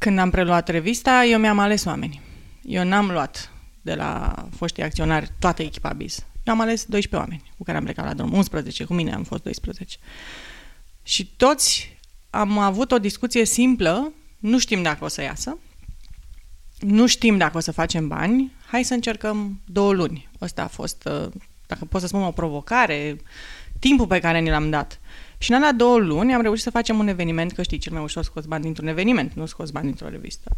[0.00, 2.20] Când am preluat revista, eu mi-am ales oamenii
[2.62, 6.24] eu n-am luat de la foștii acționari toată echipa BIS.
[6.44, 9.22] Eu am ales 12 oameni cu care am plecat la drum, 11, cu mine am
[9.22, 9.96] fost 12.
[11.02, 11.98] Și toți
[12.30, 15.58] am avut o discuție simplă, nu știm dacă o să iasă,
[16.78, 20.28] nu știm dacă o să facem bani, hai să încercăm două luni.
[20.40, 21.28] Ăsta a fost, uh,
[21.66, 23.16] dacă pot să spun, o provocare,
[23.78, 25.00] timpul pe care ni l-am dat.
[25.40, 28.02] Și în alea două luni am reușit să facem un eveniment, că știi, cel mai
[28.02, 30.56] ușor scos bani dintr-un eveniment, nu scos bani dintr-o revistă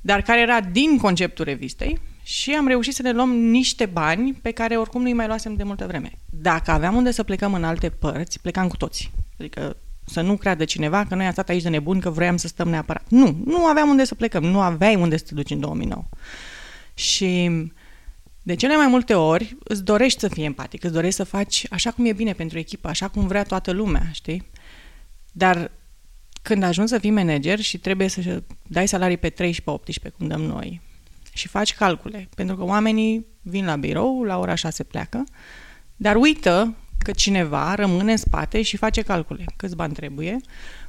[0.00, 4.50] dar care era din conceptul revistei și am reușit să ne luăm niște bani pe
[4.50, 6.12] care oricum nu-i mai luasem de multă vreme.
[6.30, 9.10] Dacă aveam unde să plecăm în alte părți, plecam cu toți.
[9.38, 12.46] Adică să nu creadă cineva că noi am stat aici de nebun, că vroiam să
[12.46, 13.04] stăm neapărat.
[13.08, 16.04] Nu, nu aveam unde să plecăm, nu aveai unde să te duci în 2009.
[16.94, 17.50] Și
[18.42, 21.90] de cele mai multe ori îți dorești să fii empatic, îți dorești să faci așa
[21.90, 24.50] cum e bine pentru echipă, așa cum vrea toată lumea, știi?
[25.32, 25.70] Dar
[26.42, 29.62] când ajungi să fii manager și trebuie să dai salarii pe 13-18,
[30.16, 30.80] cum dăm noi,
[31.32, 35.24] și faci calcule, pentru că oamenii vin la birou, la ora 6 pleacă,
[35.96, 39.44] dar uită că cineva rămâne în spate și face calcule.
[39.56, 40.36] Câți bani trebuie?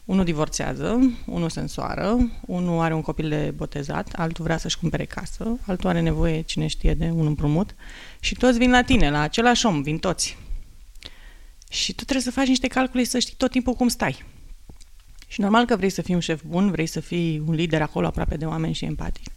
[0.10, 5.06] Unul divorțează, unul se însoară, unul are un copil de botezat, altul vrea să-și cumpere
[5.06, 7.76] casă, altul are nevoie, cine știe, de un împrumut
[8.20, 10.38] și toți vin la tine, la același om, vin toți.
[11.70, 14.26] Și tu trebuie să faci niște calcule și să știi tot timpul cum stai.
[15.28, 18.08] Și normal că vrei să fii un șef bun, vrei să fii un lider acolo
[18.08, 19.32] aproape de oameni și empatic.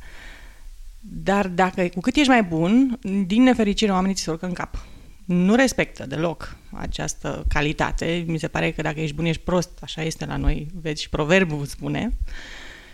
[1.00, 4.86] Dar dacă, cu cât ești mai bun, din nefericire oamenii ți se urcă în cap.
[5.32, 8.24] Nu respectă deloc această calitate.
[8.26, 9.70] Mi se pare că dacă ești bun, ești prost.
[9.80, 12.18] Așa este la noi, vezi, și proverbul spune.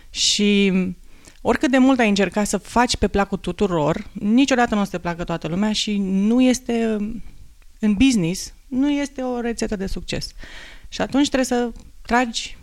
[0.09, 0.73] Și
[1.41, 4.99] oricât de mult ai încercat să faci pe placul tuturor, niciodată nu o să te
[4.99, 6.97] placă toată lumea și nu este,
[7.79, 10.33] în business, nu este o rețetă de succes.
[10.87, 11.71] Și atunci trebuie să
[12.01, 12.57] tragi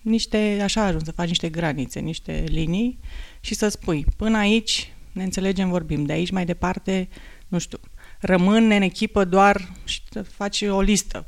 [0.00, 2.98] niște, așa ajung, să faci niște granițe, niște linii
[3.40, 7.08] și să spui, până aici ne înțelegem, vorbim, de aici mai departe,
[7.48, 7.78] nu știu,
[8.24, 10.00] rămân în echipă doar și
[10.36, 11.26] faci o listă.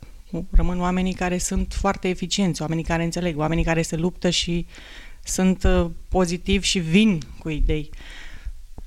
[0.50, 4.66] Rămân oamenii care sunt foarte eficienți, oamenii care înțeleg, oamenii care se luptă și
[5.24, 7.90] sunt uh, pozitivi și vin cu idei.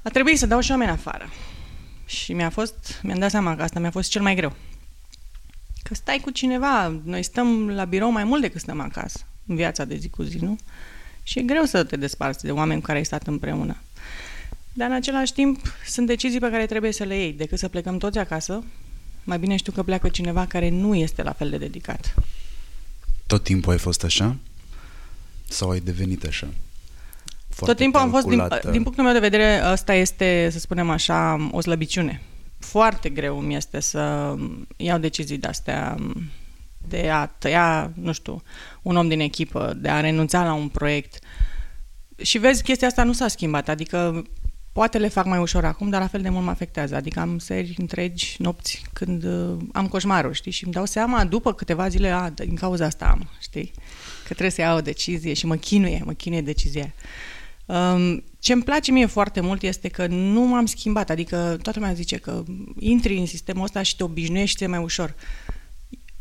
[0.02, 1.30] A trebuit să dau și oameni afară.
[2.06, 4.56] Și mi-a fost, mi-am dat seama că asta mi-a fost cel mai greu.
[5.84, 9.86] Că stai cu cineva, noi stăm la birou mai mult decât stăm acasă în viața
[9.86, 10.58] de zi cu zi, nu?
[11.24, 13.78] Și e greu să te desparți de oameni cu care ai stat împreună.
[14.80, 17.34] Dar în același timp sunt decizii pe care trebuie să le iei.
[17.34, 18.64] Decât să plecăm toți acasă,
[19.24, 22.14] mai bine știu că pleacă cineva care nu este la fel de dedicat.
[23.28, 24.36] Tot timpul ai fost așa?
[25.48, 26.48] Sau ai devenit așa?
[27.50, 30.90] Foarte Tot timpul am fost, din, din punctul meu de vedere, asta este, să spunem
[30.90, 32.22] așa, o slăbiciune.
[32.60, 34.36] Foarte greu mi este să
[34.78, 35.98] iau decizii de-astea
[36.88, 38.44] de a tăia, nu știu,
[38.82, 41.20] un om din echipă, de a renunța la un proiect.
[42.22, 44.24] și vezi, chestia asta nu s-a schimbat, adică
[44.72, 46.96] poate le fac mai ușor acum, dar la fel de mult mă afectează.
[46.96, 50.52] Adică am seri întregi nopți când uh, am coșmaruri, știi?
[50.52, 53.72] Și îmi dau seama după câteva zile, a, din cauza asta am, știi?
[54.24, 56.94] Că trebuie să iau o decizie și mă chinuie, mă chinuie decizia.
[57.66, 61.94] Um, ce îmi place mie foarte mult este că nu m-am schimbat, adică toată lumea
[61.94, 62.44] zice că
[62.80, 65.16] intri în sistemul ăsta și te obișnuiești, e mai ușor.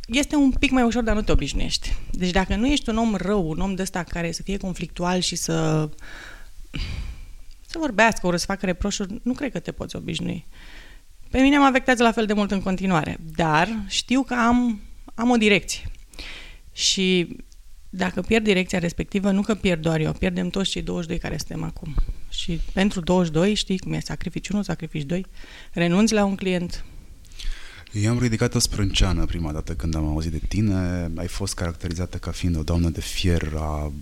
[0.06, 1.94] Este un pic mai ușor, dar nu te obișnuiești.
[2.10, 5.20] Deci dacă nu ești un om rău, un om de ăsta care să fie conflictual
[5.20, 5.88] și să
[7.70, 10.46] să vorbească, ori să facă reproșuri, nu cred că te poți obișnui.
[11.30, 14.80] Pe mine mă afectează la fel de mult în continuare, dar știu că am,
[15.14, 15.90] am o direcție.
[16.72, 17.36] Și
[17.90, 21.62] dacă pierd direcția respectivă, nu că pierd doar eu, pierdem toți cei 22 care suntem
[21.62, 21.94] acum.
[22.30, 25.26] Și pentru 22, știi cum e, sacrifici 1, sacrifici 2,
[25.72, 26.84] renunți la un client,
[27.92, 31.10] eu am ridicat o sprânceană prima dată când am auzit de tine.
[31.16, 33.92] Ai fost caracterizată ca fiind o doamnă de fier a,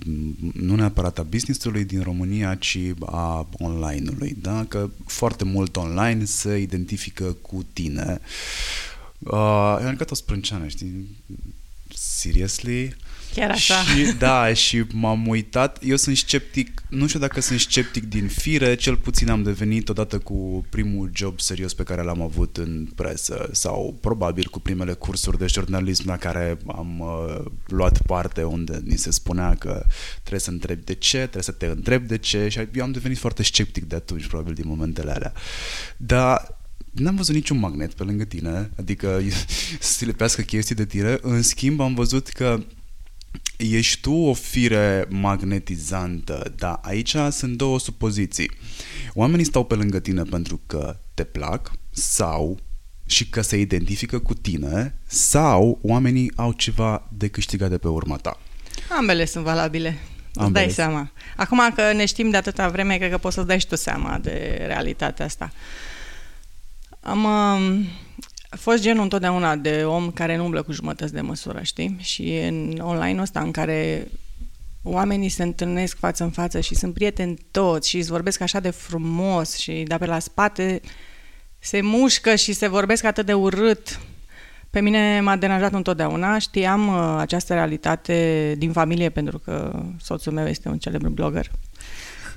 [0.52, 4.36] nu neapărat a business-ului din România, ci a online-ului.
[4.40, 4.64] Da?
[4.68, 8.20] Că foarte mult online se identifică cu tine.
[9.18, 11.16] Uh, eu am ridicat o sprânceană, știi?
[11.94, 12.96] Seriously?
[13.36, 13.74] Chiar așa.
[13.74, 15.78] Și, da, și m-am uitat.
[15.82, 20.18] Eu sunt sceptic, nu știu dacă sunt sceptic din fire, cel puțin am devenit odată
[20.18, 25.38] cu primul job serios pe care l-am avut în presă sau probabil cu primele cursuri
[25.38, 29.84] de jurnalism la care am uh, luat parte unde ni se spunea că
[30.18, 33.18] trebuie să întrebi de ce, trebuie să te întrebi de ce și eu am devenit
[33.18, 35.32] foarte sceptic de atunci, probabil din momentele alea.
[35.96, 36.58] Dar
[36.90, 39.20] n-am văzut niciun magnet pe lângă tine, adică
[39.80, 41.18] să se lipească chestii de tine.
[41.22, 42.60] În schimb, am văzut că
[43.56, 48.50] ești tu o fire magnetizantă, dar aici sunt două supoziții.
[49.14, 52.58] Oamenii stau pe lângă tine pentru că te plac sau
[53.06, 58.16] și că se identifică cu tine sau oamenii au ceva de câștigat de pe urma
[58.16, 58.40] ta.
[58.98, 59.98] Ambele sunt valabile.
[60.34, 60.64] Ambele.
[60.64, 61.12] Îți dai seama.
[61.36, 64.18] Acum că ne știm de atâta vreme, cred că poți să-ți dai și tu seama
[64.18, 65.52] de realitatea asta.
[67.00, 67.86] Am, um,
[68.48, 71.96] a fost genul întotdeauna de om care nu umblă cu jumătăți de măsură, știi?
[72.00, 74.08] Și în online-ul ăsta în care
[74.82, 78.70] oamenii se întâlnesc față în față și sunt prieteni toți și îți vorbesc așa de
[78.70, 80.80] frumos și de pe la spate
[81.58, 84.00] se mușcă și se vorbesc atât de urât.
[84.70, 86.38] Pe mine m-a deranjat întotdeauna.
[86.38, 91.50] Știam uh, această realitate din familie pentru că soțul meu este un celebru blogger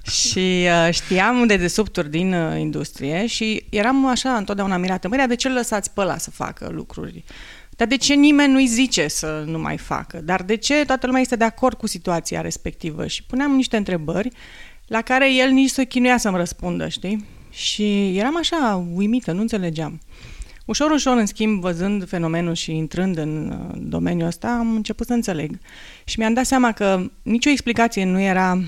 [0.09, 5.07] și uh, știam de desubturi din uh, industrie și eram așa întotdeauna mirată.
[5.07, 7.23] Măi, de ce îl lăsați pe ăla să facă lucruri?
[7.69, 10.21] Dar de ce nimeni nu-i zice să nu mai facă?
[10.23, 13.07] Dar de ce toată lumea este de acord cu situația respectivă?
[13.07, 14.31] Și puneam niște întrebări
[14.87, 17.25] la care el nici să chinuia să-mi răspundă, știi?
[17.49, 19.99] Și eram așa uimită, nu înțelegeam.
[20.65, 25.13] Ușor, ușor, în schimb, văzând fenomenul și intrând în uh, domeniul ăsta, am început să
[25.13, 25.59] înțeleg.
[26.03, 28.61] Și mi-am dat seama că nicio explicație nu era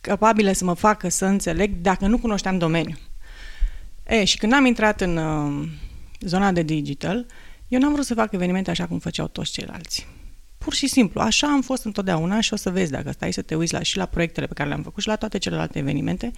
[0.00, 2.98] capabile să mă facă să înțeleg dacă nu cunoșteam domeniul.
[4.06, 5.68] E, și când am intrat în uh,
[6.20, 7.26] zona de digital,
[7.68, 10.06] eu n-am vrut să fac evenimente așa cum făceau toți ceilalți.
[10.58, 13.54] Pur și simplu, așa am fost întotdeauna și o să vezi dacă stai să te
[13.54, 16.30] uiți la, și la proiectele pe care le-am făcut și la toate celelalte evenimente.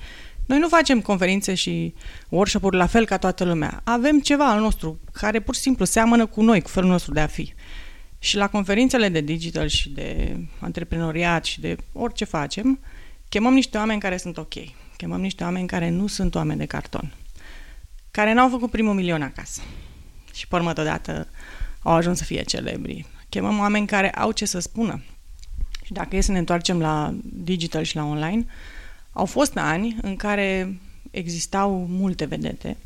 [0.47, 1.95] Noi nu facem conferințe și
[2.29, 3.81] workshop-uri la fel ca toată lumea.
[3.85, 7.21] Avem ceva al nostru care pur și simplu seamănă cu noi, cu felul nostru de
[7.21, 7.53] a fi.
[8.19, 12.81] Și la conferințele de digital și de antreprenoriat și de orice facem,
[13.33, 14.55] chemăm niște oameni care sunt ok.
[14.97, 17.15] Chemăm niște oameni care nu sunt oameni de carton.
[18.11, 19.61] Care n-au făcut primul milion acasă.
[20.35, 21.29] Și pe urmă dată
[21.83, 23.07] au ajuns să fie celebri.
[23.29, 25.03] Chemăm oameni care au ce să spună.
[25.85, 28.47] Și dacă e să ne întoarcem la digital și la online,
[29.13, 32.77] au fost ani în care existau multe vedete,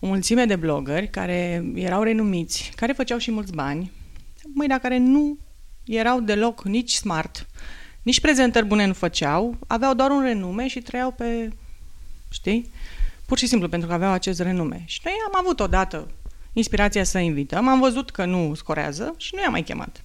[0.00, 3.90] o mulțime de blogări care erau renumiți, care făceau și mulți bani,
[4.54, 5.38] măi, dar care nu
[5.84, 7.46] erau deloc nici smart,
[8.02, 11.52] nici prezentări bune nu făceau, aveau doar un renume și trăiau pe,
[12.30, 12.70] știi?
[13.26, 14.82] Pur și simplu pentru că aveau acest renume.
[14.86, 16.08] Și noi am avut odată
[16.52, 20.04] inspirația să invităm, am văzut că nu scorează și nu i-am mai chemat.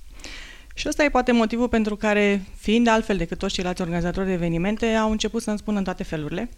[0.76, 4.86] Și ăsta e poate motivul pentru care, fiind altfel decât toți ceilalți organizatori de evenimente,
[4.86, 6.50] au început să-mi spună în toate felurile.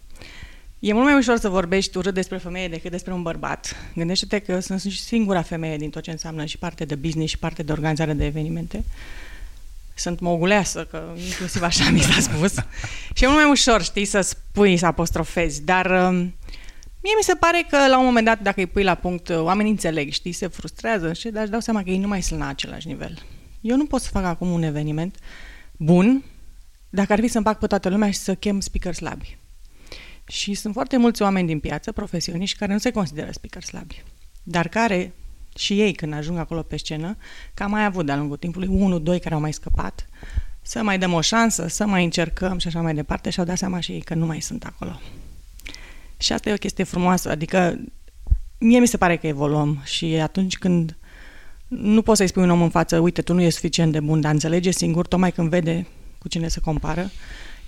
[0.78, 3.76] E mult mai ușor să vorbești urât despre femeie decât despre un bărbat.
[3.94, 7.38] Gândește-te că eu sunt singura femeie din tot ce înseamnă și parte de business și
[7.38, 8.84] parte de organizare de evenimente
[10.00, 12.54] sunt moguleasă, că inclusiv așa mi s-a spus.
[13.16, 16.14] și e mult mai ușor, știi, să spui, să apostrofezi, dar um,
[17.02, 19.38] mie mi se pare că la un moment dat, dacă îi pui la punct, uh,
[19.38, 22.40] oamenii înțeleg, știi, se frustrează, și dar își dau seama că ei nu mai sunt
[22.40, 23.18] la același nivel.
[23.60, 25.16] Eu nu pot să fac acum un eveniment
[25.76, 26.24] bun
[26.90, 29.38] dacă ar fi să împac pe toată lumea și să chem speaker slabi.
[30.26, 34.02] Și sunt foarte mulți oameni din piață, profesioniști, care nu se consideră speaker slabi,
[34.42, 35.14] dar care
[35.60, 37.16] și ei când ajung acolo pe scenă,
[37.54, 40.08] că am mai avut de-a lungul timpului unul, doi care au mai scăpat,
[40.62, 43.58] să mai dăm o șansă, să mai încercăm și așa mai departe și au dat
[43.58, 45.00] seama și ei că nu mai sunt acolo.
[46.16, 47.80] Și asta e o chestie frumoasă, adică
[48.58, 50.96] mie mi se pare că evoluăm și atunci când
[51.68, 54.20] nu poți să-i spui un om în față, uite, tu nu ești suficient de bun,
[54.20, 55.86] dar înțelege singur, tocmai când vede
[56.18, 57.10] cu cine se compară,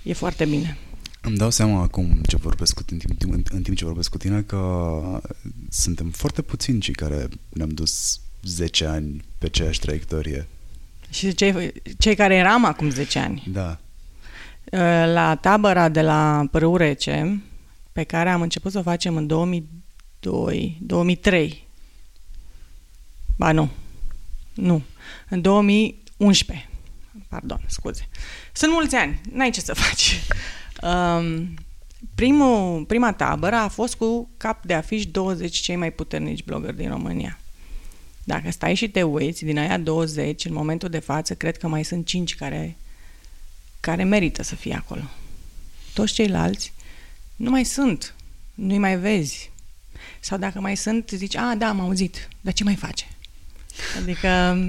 [0.03, 0.77] e foarte bine.
[1.25, 4.17] Îmi dau seama acum ce vorbesc cu, în, timp, în, în timp ce vorbesc cu
[4.17, 5.21] tine că
[5.69, 10.47] suntem foarte puțini cei care ne-am dus 10 ani pe aceeași traiectorie.
[11.09, 13.43] Și cei, cei care eram acum 10 ani.
[13.47, 13.77] Da.
[15.05, 17.43] La tabăra de la Părâurece,
[17.91, 21.67] pe care am început să o facem în 2002, 2003.
[23.37, 23.69] Ba nu,
[24.53, 24.83] nu,
[25.29, 26.69] în 2011.
[27.27, 28.07] Pardon, scuze.
[28.51, 30.21] Sunt mulți ani, n-ai ce să faci.
[30.83, 31.53] Um,
[32.15, 36.89] primul, prima tabără a fost cu cap de afiș 20 cei mai puternici blogări din
[36.89, 37.39] România.
[38.23, 41.83] Dacă stai și te uiți, din aia 20, în momentul de față, cred că mai
[41.83, 42.75] sunt 5 care,
[43.79, 45.01] care merită să fie acolo.
[45.93, 46.73] Toți ceilalți
[47.35, 48.15] nu mai sunt,
[48.53, 49.51] nu-i mai vezi.
[50.19, 53.05] Sau dacă mai sunt, zici, a, da, am auzit, dar ce mai face?
[54.01, 54.59] Adică...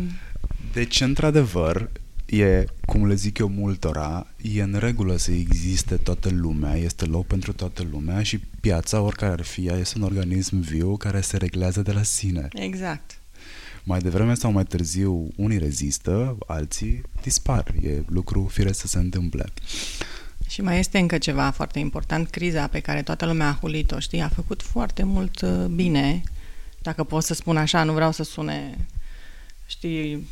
[0.73, 1.91] Deci, într-adevăr,
[2.27, 7.27] e, cum le zic eu multora, e în regulă să existe toată lumea, este loc
[7.27, 11.37] pentru toată lumea și piața, oricare ar fi ea, este un organism viu care se
[11.37, 12.49] reglează de la sine.
[12.53, 13.19] Exact.
[13.85, 17.75] Mai devreme sau mai târziu, unii rezistă, alții dispar.
[17.83, 19.45] E lucru firesc să se întâmple.
[20.49, 24.21] Și mai este încă ceva foarte important, criza pe care toată lumea a hulit-o, știi,
[24.21, 26.23] a făcut foarte mult uh, bine,
[26.83, 28.87] dacă pot să spun așa, nu vreau să sune,
[29.67, 30.27] știi,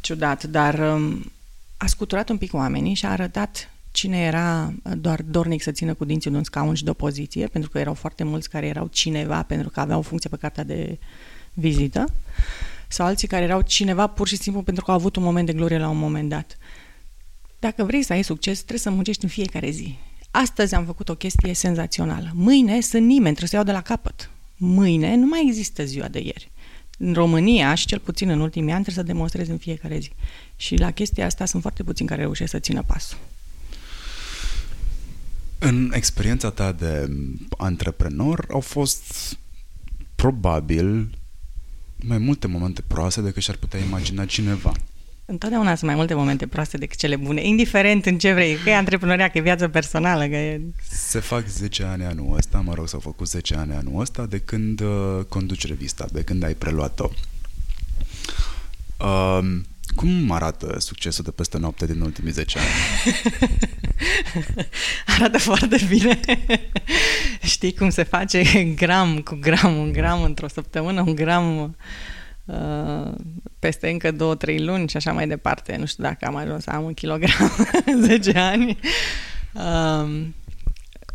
[0.00, 1.32] ciudat, dar um,
[1.76, 5.94] a scuturat un pic oamenii și a arătat cine era uh, doar dornic să țină
[5.94, 8.66] cu dinții de un scaun și de o poziție, pentru că erau foarte mulți care
[8.66, 10.98] erau cineva pentru că aveau o funcție pe cartea de
[11.52, 12.12] vizită,
[12.88, 15.52] sau alții care erau cineva pur și simplu pentru că au avut un moment de
[15.52, 16.58] glorie la un moment dat.
[17.58, 19.98] Dacă vrei să ai succes, trebuie să muncești în fiecare zi.
[20.30, 22.30] Astăzi am făcut o chestie senzațională.
[22.34, 24.30] Mâine sunt nimeni, trebuie să iau de la capăt.
[24.56, 26.50] Mâine nu mai există ziua de ieri.
[27.04, 30.10] În România, și cel puțin în ultimii ani, trebuie să demonstrezi în fiecare zi.
[30.56, 33.18] Și la chestia asta sunt foarte puțini care reușesc să țină pasul.
[35.58, 37.08] În experiența ta de
[37.58, 39.36] antreprenor au fost
[40.14, 41.18] probabil
[41.96, 44.72] mai multe momente proaste decât și-ar putea imagina cineva.
[45.32, 48.76] Întotdeauna sunt mai multe momente proaste decât cele bune, indiferent în ce vrei, că e
[48.76, 50.60] antreprenoria, că e viața personală, că e...
[50.90, 54.38] Se fac 10 ani anul ăsta, mă rog, s-au făcut 10 ani anul ăsta de
[54.38, 57.10] când uh, conduci revista, de când ai preluat-o.
[59.00, 59.60] Uh,
[59.94, 62.68] cum arată succesul de peste noapte din ultimii 10 ani?
[65.16, 66.20] arată foarte bine.
[67.54, 71.68] Știi cum se face gram cu gram, un gram într-o săptămână, un gram uh,
[73.58, 75.76] peste încă două, trei luni și așa mai departe.
[75.76, 77.50] Nu știu dacă am ajuns să am un kilogram
[77.86, 78.78] în 10 ani.
[79.52, 80.26] Uh,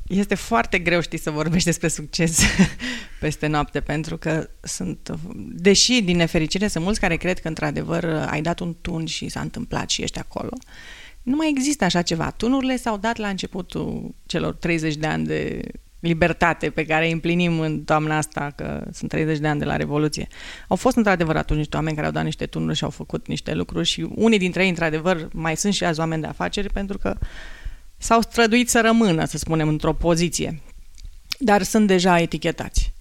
[0.08, 2.42] este foarte greu, știi, să vorbești despre succes
[3.20, 8.42] peste noapte, pentru că sunt, deși din nefericire sunt mulți care cred că într-adevăr ai
[8.42, 10.58] dat un tun și s-a întâmplat și ești acolo,
[11.24, 12.32] nu mai există așa ceva.
[12.32, 15.62] Tunurile s-au dat la începutul celor 30 de ani de
[16.00, 19.76] libertate pe care îi împlinim în toamna asta, că sunt 30 de ani de la
[19.76, 20.28] Revoluție.
[20.68, 23.54] Au fost într-adevăr atunci niște oameni care au dat niște tunuri și au făcut niște
[23.54, 27.16] lucruri și unii dintre ei, într-adevăr, mai sunt și azi oameni de afaceri pentru că
[27.98, 30.62] s-au străduit să rămână, să spunem, într-o poziție.
[31.40, 32.94] Dar sunt deja etichetați.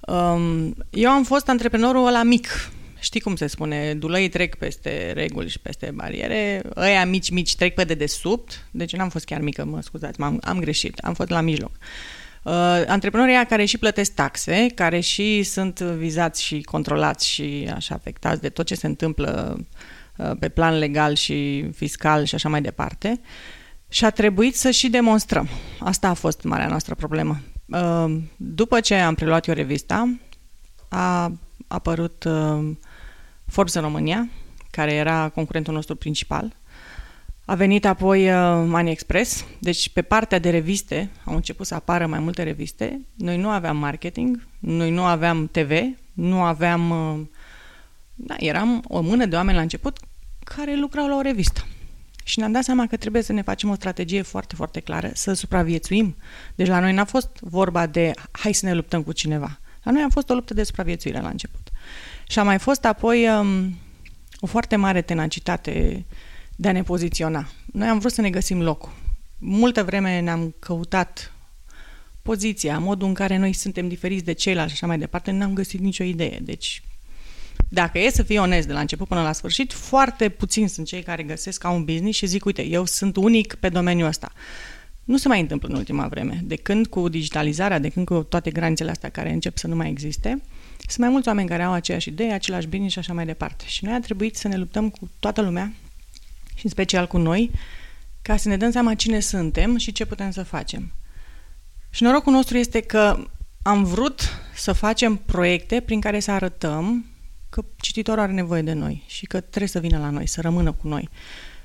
[0.00, 2.70] Um, eu am fost antreprenorul ăla mic.
[2.98, 3.94] Știi cum se spune?
[3.94, 6.62] Dulăii trec peste reguli și peste bariere.
[6.76, 8.66] Ăia mici, mici trec pe dedesubt.
[8.70, 10.98] Deci n-am fost chiar mică, mă scuzați, am am greșit.
[10.98, 11.70] Am fost la mijloc.
[11.70, 11.78] Uh,
[12.86, 18.48] antreprenorii care și plătesc taxe, care și sunt vizați și controlați și așa afectați de
[18.48, 19.60] tot ce se întâmplă
[20.16, 23.20] uh, pe plan legal și fiscal și așa mai departe.
[23.88, 25.48] Și a trebuit să și demonstrăm.
[25.78, 27.40] Asta a fost marea noastră problemă.
[27.66, 30.16] Uh, după ce am preluat eu revista,
[30.88, 31.32] a
[31.66, 32.70] apărut uh,
[33.46, 34.28] Forbes în România,
[34.70, 36.56] care era concurentul nostru principal.
[37.48, 38.34] A venit apoi uh,
[38.66, 43.00] Money Express, deci pe partea de reviste au început să apară mai multe reviste.
[43.14, 45.70] Noi nu aveam marketing, noi nu aveam TV,
[46.12, 47.30] nu aveam...
[48.14, 49.98] Da, eram o mână de oameni la început
[50.44, 51.66] care lucrau la o revistă.
[52.24, 55.32] Și ne-am dat seama că trebuie să ne facem o strategie foarte, foarte clară, să
[55.32, 56.16] supraviețuim.
[56.54, 59.58] Deci la noi n-a fost vorba de hai să ne luptăm cu cineva.
[59.82, 61.70] La noi a fost o luptă de supraviețuire la început.
[62.28, 63.78] Și a mai fost apoi um,
[64.40, 66.04] o foarte mare tenacitate
[66.56, 67.48] de a ne poziționa.
[67.72, 68.92] Noi am vrut să ne găsim locul.
[69.38, 71.32] Multă vreme ne-am căutat
[72.22, 75.80] poziția, modul în care noi suntem diferiți de ceilalți și așa mai departe, n-am găsit
[75.80, 76.38] nicio idee.
[76.42, 76.82] Deci
[77.68, 81.02] Dacă e să fii onest de la început până la sfârșit, foarte puțini sunt cei
[81.02, 84.32] care găsesc ca un business și zic, uite, eu sunt unic pe domeniul ăsta.
[85.04, 86.40] Nu se mai întâmplă în ultima vreme.
[86.44, 89.88] De când cu digitalizarea, de când cu toate granițele astea care încep să nu mai
[89.90, 90.42] existe,
[90.78, 93.64] sunt mai mulți oameni care au aceeași idee, același business și așa mai departe.
[93.66, 95.72] Și noi a trebuit să ne luptăm cu toată lumea
[96.56, 97.50] și în special cu noi,
[98.22, 100.92] ca să ne dăm seama cine suntem și ce putem să facem.
[101.90, 103.26] Și norocul nostru este că
[103.62, 104.20] am vrut
[104.54, 107.06] să facem proiecte prin care să arătăm
[107.48, 110.72] că cititorul are nevoie de noi și că trebuie să vină la noi, să rămână
[110.72, 111.08] cu noi.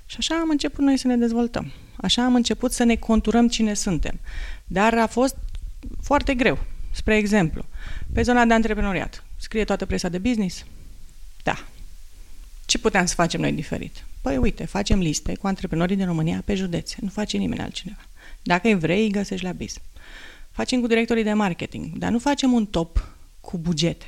[0.05, 1.71] Și așa am început noi să ne dezvoltăm.
[1.95, 4.19] Așa am început să ne conturăm cine suntem.
[4.65, 5.35] Dar a fost
[6.01, 6.59] foarte greu.
[6.91, 7.65] Spre exemplu,
[8.13, 9.23] pe zona de antreprenoriat.
[9.37, 10.65] Scrie toată presa de business?
[11.43, 11.65] Da.
[12.65, 14.03] Ce puteam să facem noi diferit?
[14.21, 16.95] Păi uite, facem liste cu antreprenorii din România pe județe.
[16.99, 18.05] Nu face nimeni altcineva.
[18.43, 19.77] Dacă îi vrei, îi găsești la biz.
[20.51, 23.07] Facem cu directorii de marketing, dar nu facem un top
[23.41, 24.05] cu bugete.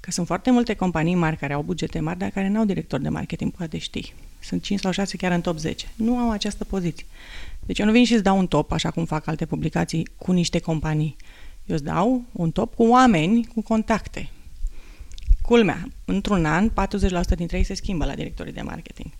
[0.00, 3.00] Că sunt foarte multe companii mari care au bugete mari, dar care nu au director
[3.00, 4.14] de marketing, poate știi.
[4.40, 5.86] Sunt 5 sau 6 chiar în top 10.
[5.94, 7.06] Nu au această poziție.
[7.66, 10.32] Deci eu nu vin și îți dau un top, așa cum fac alte publicații, cu
[10.32, 11.16] niște companii.
[11.66, 14.30] Eu îți dau un top cu oameni, cu contacte.
[15.42, 16.72] Culmea, într-un an, 40%
[17.36, 19.10] dintre ei se schimbă la directorii de marketing.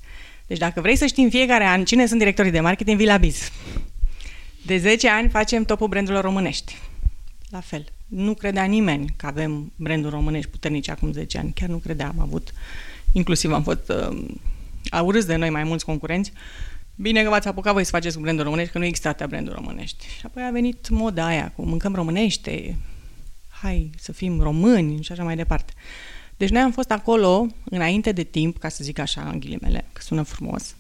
[0.49, 3.17] Deci dacă vrei să știi în fiecare an cine sunt directorii de marketing, vii la
[3.17, 3.51] biz.
[4.67, 6.77] De 10 ani facem topul brandurilor românești.
[7.49, 7.85] La fel.
[8.07, 11.53] Nu credea nimeni că avem branduri românești puternice acum 10 ani.
[11.55, 12.09] Chiar nu credea.
[12.09, 12.53] Am avut,
[13.13, 14.25] inclusiv am fost uh,
[14.91, 16.33] aurâți de noi mai mulți concurenți.
[16.95, 19.55] Bine că v-ați apucat voi să faceți cu branduri românești, că nu există atâtea branduri
[19.55, 20.05] românești.
[20.19, 22.77] Și apoi a venit moda aia cu mâncăm românește,
[23.49, 25.73] hai să fim români și așa mai departe.
[26.39, 30.01] Deci noi am fost acolo înainte de timp, ca să zic așa în ghilimele, că
[30.03, 30.77] sună frumos,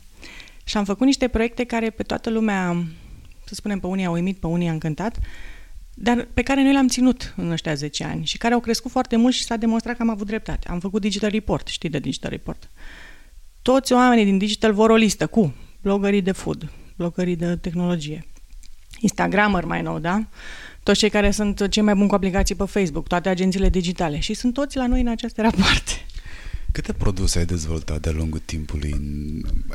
[0.64, 2.86] și am făcut niște proiecte care pe toată lumea
[3.44, 5.18] să spunem, pe unii au uimit, pe unii au încântat,
[5.94, 9.16] dar pe care noi le-am ținut în ăștia 10 ani și care au crescut foarte
[9.16, 10.68] mult și s-a demonstrat că am avut dreptate.
[10.68, 12.70] Am făcut Digital Report, știi de Digital Report.
[13.62, 18.26] Toți oamenii din Digital vor o listă cu blogării de food, blogării de tehnologie,
[18.98, 20.26] Instagrammer mai nou, da?
[20.88, 24.34] Toți cei care sunt cei mai buni cu aplicații pe Facebook, toate agențiile digitale și
[24.34, 25.92] sunt toți la noi în aceste rapoarte.
[26.72, 28.94] Câte produse ai dezvoltat de-a lungul timpului?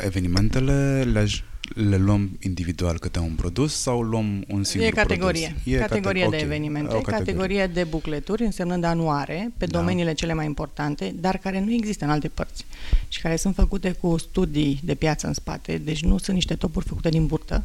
[0.05, 1.27] Evenimentele le
[1.75, 5.47] le luăm individual câte un produs sau luăm un singur e categorie.
[5.47, 5.73] produs?
[5.73, 7.17] E categorie cate- de evenimente, o categorie.
[7.17, 9.77] categorie de bucleturi, însemnând anuare, pe da.
[9.77, 12.65] domeniile cele mai importante, dar care nu există în alte părți
[13.07, 16.85] și care sunt făcute cu studii de piață în spate, deci nu sunt niște topuri
[16.85, 17.63] făcute din burtă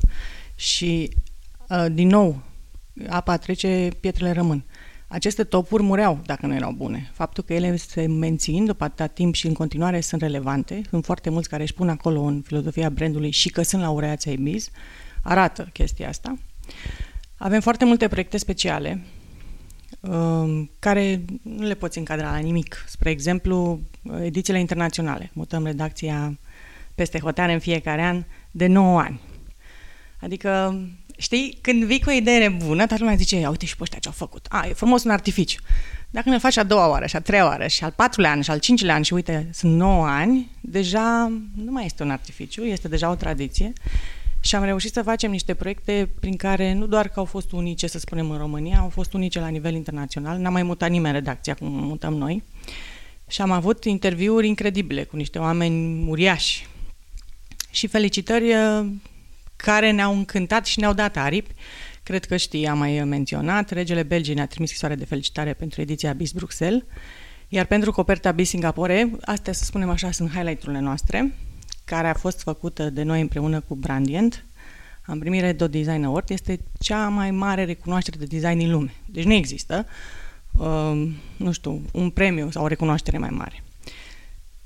[0.54, 1.10] și,
[1.68, 2.46] uh, din nou,
[3.08, 4.64] apa trece, pietrele rămân.
[5.08, 7.10] Aceste topuri mureau dacă nu erau bune.
[7.12, 11.30] Faptul că ele se mențin după atâta timp și în continuare sunt relevante, sunt foarte
[11.30, 14.70] mulți care își pun acolo în filozofia brandului și că sunt laureați ai biz,
[15.22, 16.38] arată chestia asta.
[17.36, 19.02] Avem foarte multe proiecte speciale
[20.00, 22.84] um, care nu le poți încadra la nimic.
[22.86, 23.80] Spre exemplu,
[24.22, 25.30] edițiile internaționale.
[25.32, 26.38] Mutăm redacția
[26.94, 29.20] peste hotare în fiecare an de 9 ani.
[30.20, 30.80] Adică
[31.20, 33.98] Știi, când vii cu o idee bună, toată lumea zice, ia uite și pe ăștia
[33.98, 34.46] ce-au făcut.
[34.48, 35.60] A, e frumos un artificiu.
[36.10, 38.50] Dacă ne faci a doua oară, și a treia oară, și al patrulea an, și
[38.50, 42.88] al cincilea an, și uite, sunt nouă ani, deja nu mai este un artificiu, este
[42.88, 43.72] deja o tradiție.
[44.40, 47.86] Și am reușit să facem niște proiecte prin care nu doar că au fost unice,
[47.86, 50.38] să spunem, în România, au fost unice la nivel internațional.
[50.38, 52.42] N-a mai mutat nimeni redacția cum mutăm noi.
[53.28, 56.66] Și am avut interviuri incredibile cu niște oameni uriași.
[57.70, 58.54] Și felicitări
[59.64, 61.54] care ne-au încântat și ne-au dat aripi.
[62.02, 66.12] Cred că știi, am mai menționat, regele Belgii ne-a trimis scrisoare de felicitare pentru ediția
[66.12, 66.82] BIS Bruxelles,
[67.48, 71.34] iar pentru coperta BIS Singapore, astea, să spunem așa, sunt highlight-urile noastre,
[71.84, 74.44] care a fost făcută de noi împreună cu Brandient.
[75.02, 78.94] Am primit Red Dot Design Award, este cea mai mare recunoaștere de design în lume.
[79.06, 79.86] Deci nu există,
[80.52, 83.62] uh, nu știu, un premiu sau o recunoaștere mai mare.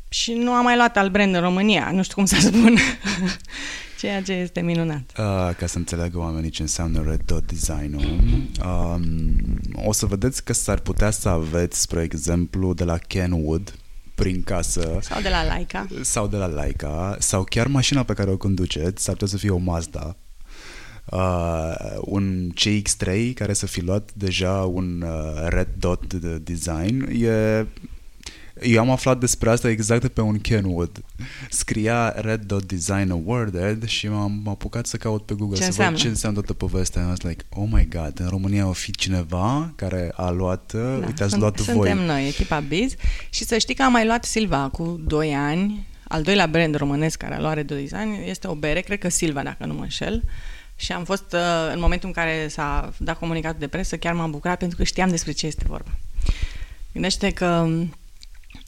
[0.09, 2.76] Și nu am mai luat al brand în România, nu știu cum să spun.
[4.03, 5.13] Ceea ce este minunat.
[5.19, 8.21] Uh, ca să înțeleagă oamenii ce înseamnă Red Dot Design-ul,
[8.65, 13.75] um, o să vedeți că s-ar putea să aveți, spre exemplu, de la Kenwood,
[14.15, 14.99] prin casă.
[15.01, 15.87] Sau de la Laika.
[16.01, 17.17] Sau de la Laika.
[17.19, 20.17] Sau chiar mașina pe care o conduceți, s-ar putea să fie o Mazda.
[21.05, 27.67] Uh, un CX-3 care să fi luat deja un uh, Red Dot de design e
[28.65, 31.05] eu am aflat despre asta exact pe un Kenwood.
[31.51, 35.93] Scria Red Dot Design Awarded și m-am apucat să caut pe Google ce să înseamnă?
[35.93, 37.03] văd ce înseamnă toată povestea.
[37.03, 41.07] I was like, oh my god, în România o fi cineva care a luat, da,
[41.07, 41.89] uite, ați sunt, luat suntem voi.
[41.89, 42.95] Suntem noi, echipa Biz.
[43.31, 45.87] Și să știi că am mai luat Silva cu 2 ani.
[46.09, 49.09] Al doilea brand românesc care a luat Red Dot Design este o bere, cred că
[49.09, 50.23] Silva, dacă nu mă înșel.
[50.77, 54.31] Și am fost, uh, în momentul în care s-a dat comunicatul de presă, chiar m-am
[54.31, 55.91] bucurat pentru că știam despre ce este vorba.
[56.93, 57.69] Gândește că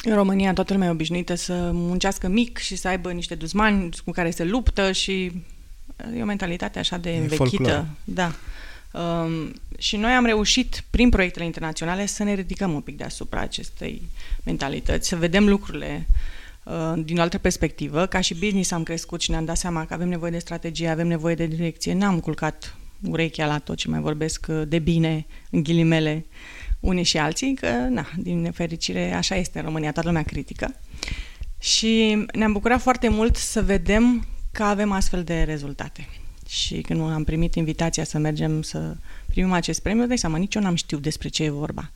[0.05, 4.11] În România toată lumea e obișnuită să muncească mic și să aibă niște duzmani cu
[4.11, 5.33] care se luptă și
[6.17, 7.37] e o mentalitate așa de învechită.
[7.37, 7.87] folclor.
[8.05, 8.33] Da.
[8.95, 14.03] Um, și noi am reușit, prin proiectele internaționale, să ne ridicăm un pic deasupra acestei
[14.43, 16.07] mentalități, să vedem lucrurile
[16.63, 18.07] uh, din o altă perspectivă.
[18.07, 21.07] Ca și business am crescut și ne-am dat seama că avem nevoie de strategie, avem
[21.07, 21.95] nevoie de direcție.
[21.95, 22.77] N-am culcat
[23.09, 26.25] urechea la tot ce mai vorbesc uh, de bine, în ghilimele,
[26.85, 30.75] unii și alții, că, na, din nefericire, așa este în România, toată lumea critică.
[31.59, 36.09] Și ne-am bucurat foarte mult să vedem că avem astfel de rezultate.
[36.49, 40.63] Și când am primit invitația să mergem să primim acest premiu, dai seama, nici eu
[40.63, 41.91] n-am știut despre ce e vorba.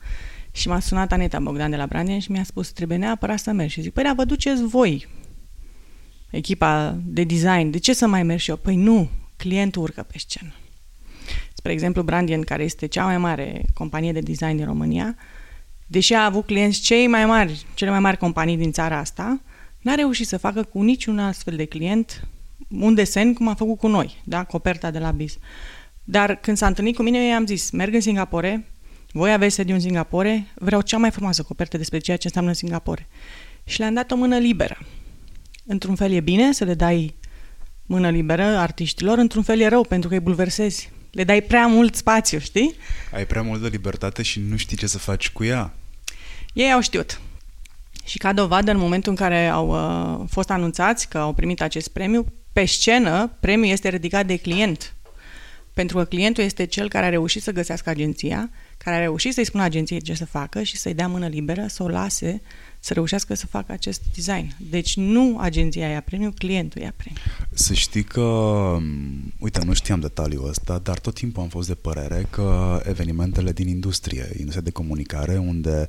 [0.51, 3.73] Și m-a sunat Aneta Bogdan de la Brandien și mi-a spus, trebuie neapărat să mergi.
[3.73, 5.07] Și zic, păi da, vă duceți voi,
[6.29, 8.55] echipa de design, de ce să mai merg și eu?
[8.55, 10.53] Păi nu, clientul urcă pe scenă.
[11.59, 15.15] Spre exemplu, Brandien, care este cea mai mare companie de design din România,
[15.87, 19.41] deși a avut clienți cei mai mari, cele mai mari companii din țara asta,
[19.81, 22.27] n-a reușit să facă cu niciun astfel de client
[22.69, 24.43] un desen cum a făcut cu noi, da?
[24.43, 25.37] coperta de la BIS.
[26.03, 28.67] Dar când s-a întâlnit cu mine, eu i-am zis, merg în Singapore,
[29.11, 33.07] voi aveți sediu în Singapore, vreau cea mai frumoasă copertă despre ceea ce înseamnă Singapore.
[33.63, 34.77] Și le-am dat o mână liberă.
[35.65, 37.15] Într-un fel e bine să le dai
[37.85, 40.97] mână liberă artiștilor, într-un fel e rău pentru că îi bulversezi.
[41.11, 42.75] Le dai prea mult spațiu, știi?
[43.13, 45.73] Ai prea multă libertate și nu știi ce să faci cu ea.
[46.53, 47.21] Ei au știut.
[48.05, 51.89] Și ca dovadă, în momentul în care au uh, fost anunțați că au primit acest
[51.89, 54.93] premiu, pe scenă, premiul este ridicat de client.
[55.73, 59.45] Pentru că clientul este cel care a reușit să găsească agenția, care a reușit să-i
[59.45, 62.41] spună agenției ce să facă și să-i dea mână liberă, să o lase
[62.79, 64.55] să reușească să facă acest design.
[64.69, 67.19] Deci nu agenția ia premiu, clientul ia premiu.
[67.51, 68.21] Să știi că,
[69.39, 73.67] uite, nu știam detaliul ăsta, dar tot timpul am fost de părere că evenimentele din
[73.67, 75.87] industrie, industria de comunicare, unde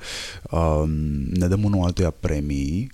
[0.51, 0.91] um,
[1.32, 2.93] ne dăm unul altuia premii,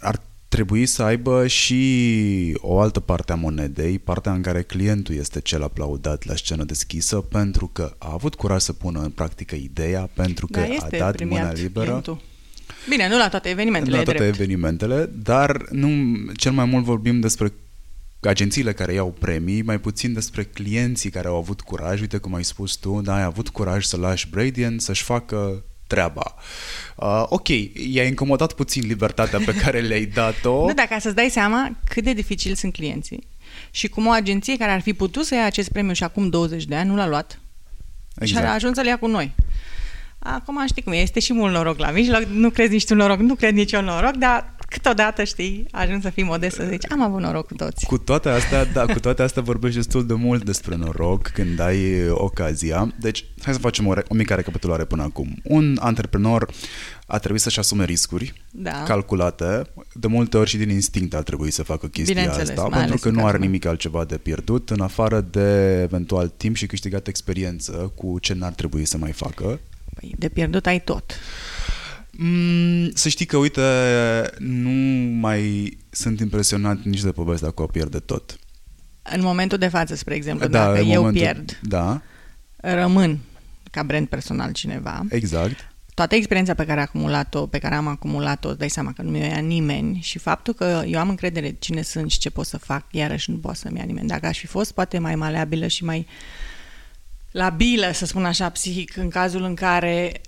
[0.00, 5.40] ar trebui să aibă și o altă parte a monedei, partea în care clientul este
[5.40, 10.10] cel aplaudat la scenă deschisă pentru că a avut curaj să pună în practică ideea,
[10.14, 11.86] pentru că Da, a este dat premiat mâna liberă.
[11.86, 12.20] clientul.
[12.88, 14.34] Bine, nu la toate evenimentele, la e toate drept.
[14.34, 17.52] evenimentele, dar nu, cel mai mult vorbim despre
[18.20, 22.44] agențiile care iau premii, mai puțin despre clienții care au avut curaj, uite cum ai
[22.44, 26.34] spus tu, da, ai avut curaj să lași Bradian să-și facă treaba.
[26.96, 30.66] Uh, ok, i-ai incomodat puțin libertatea pe care le-ai dat-o.
[30.66, 33.26] Nu, dar ca să-ți dai seama cât de dificil sunt clienții
[33.70, 36.64] și cum o agenție care ar fi putut să ia acest premiu și acum 20
[36.64, 37.40] de ani nu l-a luat
[38.14, 38.30] exact.
[38.30, 38.56] și a exact.
[38.56, 39.34] ajuns să-l ia cu noi.
[40.26, 43.18] Acum știi cum e, este și mult noroc la mijloc, nu crezi nici tu noroc,
[43.18, 47.02] nu cred nici eu noroc, dar câteodată, știi, ajungi să fii modest să zici, am
[47.02, 47.86] avut noroc cu toți.
[47.86, 52.08] Cu toate astea, da, cu toate astea vorbești destul de mult despre noroc când ai
[52.10, 52.92] ocazia.
[53.00, 55.36] Deci, hai să facem o, re- o mică recapitulare până acum.
[55.42, 56.50] Un antreprenor
[57.06, 58.82] a trebuit să-și asume riscuri Da.
[58.82, 59.62] calculate,
[59.92, 62.88] de multe ori și din instinct ar trebui să facă chestia Bineînțeles, asta, mai pentru
[62.90, 63.48] ales că în nu are cazul meu.
[63.48, 68.52] nimic altceva de pierdut, în afară de eventual timp și câștigat experiență cu ce n-ar
[68.52, 69.60] trebui să mai facă.
[70.04, 71.12] Păi, de pierdut ai tot.
[72.10, 73.60] Mm, să știi că, uite,
[74.38, 74.70] nu
[75.20, 78.38] mai sunt impresionat nici de povestea cu a pierde tot.
[79.14, 82.02] În momentul de față, spre exemplu, dacă în eu momentul- pierd, Da,
[82.56, 83.18] rămân
[83.70, 85.72] ca brand personal cineva, exact.
[85.94, 89.10] toată experiența pe care, a acumulat-o, pe care am acumulat-o, îți dai seama că nu
[89.10, 92.58] mi-o ia nimeni și faptul că eu am încredere cine sunt și ce pot să
[92.58, 94.08] fac, iarăși nu poate să-mi ia nimeni.
[94.08, 96.06] Dacă aș fi fost poate mai maleabilă și mai
[97.34, 100.20] labilă, să spun așa, psihic, în cazul în care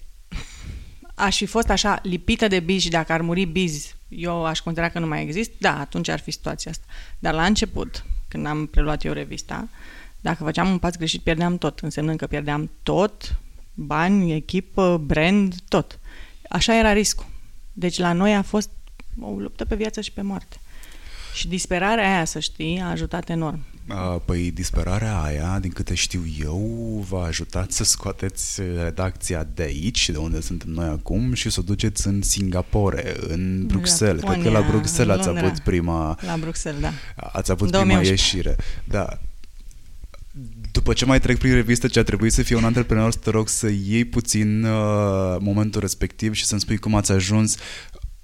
[1.15, 4.93] aș fi fost așa lipită de biz și dacă ar muri biz, eu aș considera
[4.93, 6.85] că nu mai exist, da, atunci ar fi situația asta.
[7.19, 9.69] Dar la început, când am preluat eu revista,
[10.21, 13.39] dacă făceam un pas greșit, pierdeam tot, însemnând că pierdeam tot,
[13.75, 15.99] bani, echipă, brand, tot.
[16.49, 17.27] Așa era riscul.
[17.73, 18.71] Deci la noi a fost
[19.21, 20.61] o luptă pe viață și pe moarte.
[21.35, 23.65] Și disperarea aia, să știi, a ajutat enorm.
[23.89, 26.59] Uh, Păi disperarea aia, din câte știu eu,
[27.09, 31.63] v-a ajutat să scoateți redacția de aici, de unde suntem noi acum, și să o
[31.63, 34.23] duceți în Singapore, în Bruxelles.
[34.23, 35.47] Cred că la Japonia, Bruxelles în ați Londra.
[35.47, 36.93] avut prima, La Bruxelles, da.
[37.17, 38.37] ați avut În prima 2011.
[38.37, 38.57] ieșire.
[38.85, 39.19] Da.
[40.73, 43.31] După ce mai trec prin revistă ce a trebuit să fie un antreprenor, să te
[43.31, 47.57] rog să iei puțin uh, momentul respectiv și să-mi spui cum ați ajuns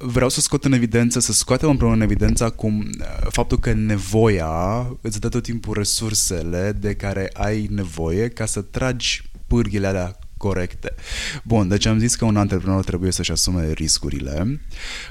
[0.03, 4.87] vreau să scot în evidență, să scoatem împreună în evidență acum uh, faptul că nevoia
[5.01, 10.95] îți dă tot timpul resursele de care ai nevoie ca să tragi pârghile alea corecte.
[11.45, 14.61] Bun, deci am zis că un antreprenor trebuie să-și asume riscurile.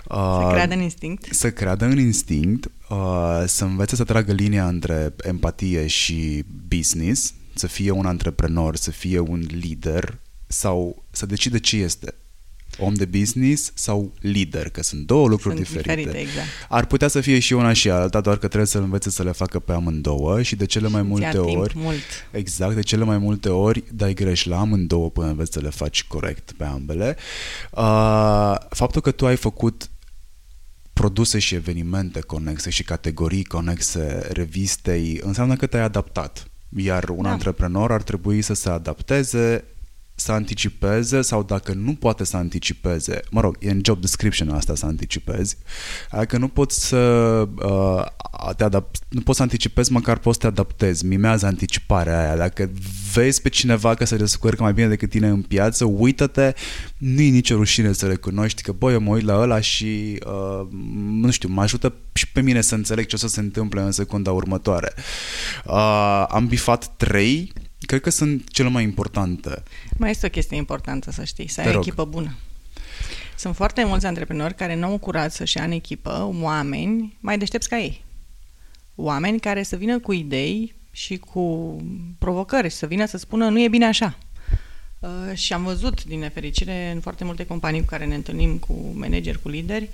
[0.08, 1.34] Să Uh, creadă în instinct.
[1.34, 7.68] să creadă în instinct, uh, să învețe să tragă linia între empatie și business, să
[7.68, 12.14] fie un antreprenor, să fie un lider sau să decide ce este.
[12.82, 15.96] Om de business sau lider, că sunt două lucruri Sunt diferite.
[15.96, 16.48] diferite, exact.
[16.70, 19.32] Ar putea să fie și una și alta, doar că trebuie să învețe să le
[19.32, 21.74] facă pe amândouă și de cele mai multe Ți-a timp ori...
[21.78, 21.98] mult.
[22.32, 26.04] Exact, de cele mai multe ori dai greș la amândouă până înveți să le faci
[26.04, 27.16] corect pe ambele.
[27.72, 29.90] Uh, faptul că tu ai făcut
[30.94, 36.46] produse și evenimente conexe și categorii conexe revistei înseamnă că te-ai adaptat.
[36.78, 37.30] Iar un Da.
[37.32, 39.64] antreprenor ar trebui să se adapteze
[40.22, 44.76] să anticipeze sau dacă nu poate să anticipeze, mă rog, e în job description asta
[44.76, 45.58] să anticipezi,
[46.10, 46.98] adică nu poți să
[47.56, 52.36] uh, te adapt, nu poți să anticipezi, măcar poți să te adaptezi, mimează anticiparea aia,
[52.36, 52.72] dacă
[53.14, 56.54] vezi pe cineva că se descurcă mai bine decât tine în piață, uită-te,
[56.98, 60.68] nu e nicio rușine să recunoști că, băi, eu mă uit la ăla și, uh,
[61.12, 63.92] nu știu, mă ajută și pe mine să înțeleg ce o să se întâmple în
[63.92, 64.94] secunda următoare.
[65.66, 67.54] Uh, am bifat trei,
[67.92, 69.64] cred că sunt cele mai importante.
[69.98, 71.86] Mai este o chestie importantă să știi, să Te ai o rog.
[71.86, 72.36] echipă bună.
[73.38, 77.70] Sunt foarte mulți antreprenori care nu au curaj să-și ia în echipă oameni mai deștepți
[77.70, 78.04] ca ei.
[78.96, 81.76] Oameni care să vină cu idei și cu
[82.18, 84.18] provocări, să vină să spună nu e bine așa.
[85.00, 88.92] Uh, și am văzut, din nefericire, în foarte multe companii cu care ne întâlnim cu
[88.94, 89.90] manageri, cu lideri,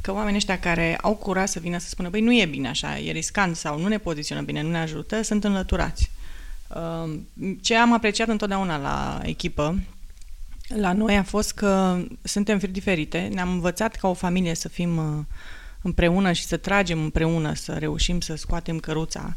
[0.00, 2.98] că oamenii ăștia care au curaj să vină să spună băi, nu e bine așa,
[2.98, 6.10] e riscant sau nu ne poziționăm bine, nu ne ajută, sunt înlăturați.
[6.74, 7.18] Uh,
[7.60, 9.78] Ce am apreciat întotdeauna la echipă,
[10.68, 14.96] la noi a fost că suntem firi diferite, ne-am învățat ca o familie să fim
[14.96, 15.24] uh,
[15.82, 19.36] împreună și să tragem împreună, să reușim să scoatem căruța,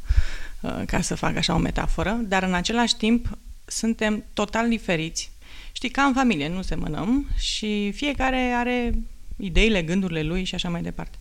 [0.62, 5.32] uh, ca să fac așa o metaforă, dar în același timp suntem total diferiți.
[5.72, 8.94] Știi, ca în familie, nu semănăm și fiecare are
[9.38, 11.18] ideile, gândurile lui și așa mai departe.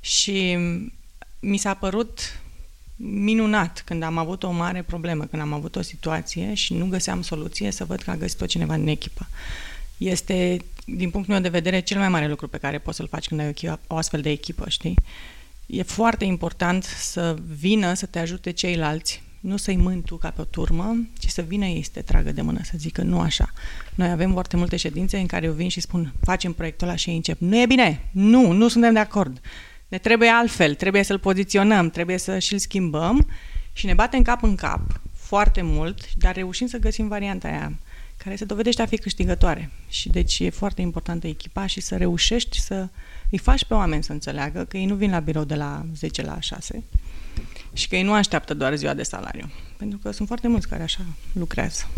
[0.00, 0.58] Și
[1.40, 2.40] mi s-a părut
[2.96, 7.22] minunat când am avut o mare problemă, când am avut o situație și nu găseam
[7.22, 9.28] soluție, să văd că a găsit-o cineva în echipă.
[9.96, 13.26] Este, din punctul meu de vedere, cel mai mare lucru pe care poți să-l faci
[13.26, 14.94] când ai o, echipă, o astfel de echipă, știi?
[15.66, 20.40] E foarte important să vină să te ajute ceilalți, nu să-i mâni tu ca pe
[20.40, 23.52] o turmă, ci să vină ei să te tragă de mână, să zică nu așa.
[23.94, 27.08] Noi avem foarte multe ședințe în care eu vin și spun facem proiectul ăla și
[27.08, 27.40] ei încep.
[27.40, 29.40] Nu e bine, nu, nu suntem de acord.
[29.88, 33.28] Ne trebuie altfel, trebuie să-l poziționăm, trebuie să și-l schimbăm
[33.72, 37.78] și ne batem cap în cap foarte mult, dar reușim să găsim varianta aia
[38.16, 39.70] care se dovedește a fi câștigătoare.
[39.88, 42.88] Și deci e foarte importantă echipa și să reușești să
[43.30, 46.22] îi faci pe oameni să înțeleagă că ei nu vin la birou de la 10
[46.22, 46.84] la 6
[47.72, 49.50] și că ei nu așteaptă doar ziua de salariu.
[49.76, 51.88] Pentru că sunt foarte mulți care așa lucrează.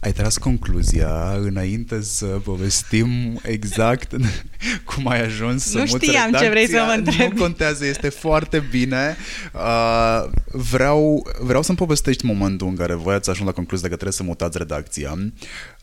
[0.00, 4.14] Ai tras concluzia înainte să povestim exact
[4.94, 6.94] cum ai ajuns să Nu muți știam ce vrei să mă redacția.
[7.12, 7.34] întrebi.
[7.34, 9.16] Nu contează, este foarte bine.
[9.54, 14.16] Uh, vreau, vreau să-mi povestești momentul în care voi ați ajuns la concluzia că trebuie
[14.16, 15.18] să mutați redacția.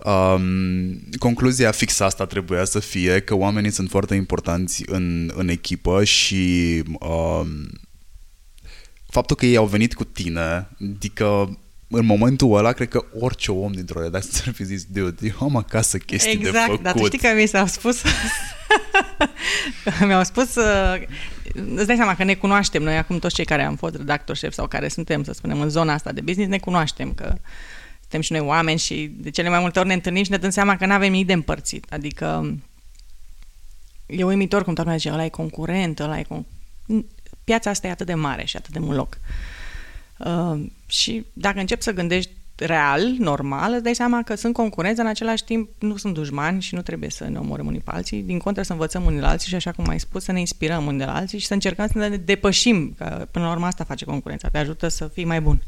[0.06, 6.04] Um, concluzia fix asta trebuia să fie că oamenii sunt foarte importanți în, în echipă
[6.04, 7.48] și um,
[9.10, 11.58] faptul că ei au venit cu tine, adică
[11.88, 15.56] în momentul ăla, cred că orice om dintr-o redacție ar fi zis, dude, eu am
[15.56, 16.84] acasă chestii de Exact, făcut.
[16.84, 18.02] dar tu știi că mi s-au spus
[20.08, 21.02] mi-au spus uh,
[21.76, 24.54] îți dai seama că ne cunoaștem noi acum toți cei care am fost redactor șef
[24.54, 27.36] sau care suntem, să spunem, în zona asta de business, ne cunoaștem că
[28.00, 30.50] suntem și noi oameni și de cele mai multe ori ne întâlnim și ne dăm
[30.50, 31.86] seama că nu avem nimic de împărțit.
[31.90, 32.58] Adică
[34.06, 36.46] e uimitor cum toată lumea zice, ăla e concurent, ăla e con...
[37.44, 39.18] Piața asta e atât de mare și atât de mult loc.
[39.22, 39.56] Uh,
[40.88, 45.44] și dacă începi să gândești real, normal, îți dai seama că sunt concurenți, în același
[45.44, 48.64] timp nu sunt dușmani și nu trebuie să ne omorâm unii pe alții, din contră
[48.64, 51.06] să învățăm unii la alții și așa cum ai spus, să ne inspirăm unii de
[51.06, 54.48] la alții și să încercăm să ne depășim, că până la urmă asta face concurența,
[54.48, 55.62] te ajută să fii mai bun.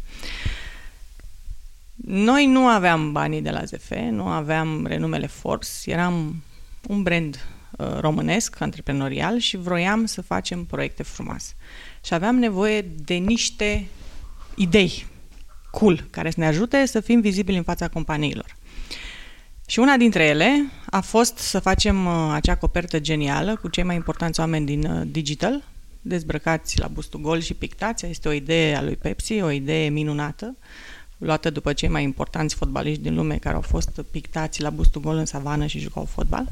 [2.06, 6.44] Noi nu aveam banii de la ZF, nu aveam renumele Forbes, eram
[6.88, 11.54] un brand uh, românesc, antreprenorial și vroiam să facem proiecte frumoase.
[12.04, 13.88] Și aveam nevoie de niște
[14.58, 15.06] idei
[15.72, 18.56] cool, care să ne ajute să fim vizibili în fața companiilor.
[19.68, 23.96] Și una dintre ele a fost să facem uh, acea copertă genială cu cei mai
[23.96, 25.64] importanți oameni din uh, digital,
[26.02, 28.06] dezbrăcați la bustul gol și pictați.
[28.06, 30.58] Este o idee a lui Pepsi, o idee minunată,
[31.18, 35.16] luată după cei mai importanți fotbaliști din lume care au fost pictați la bustul gol
[35.16, 36.48] în savană și jucau fotbal.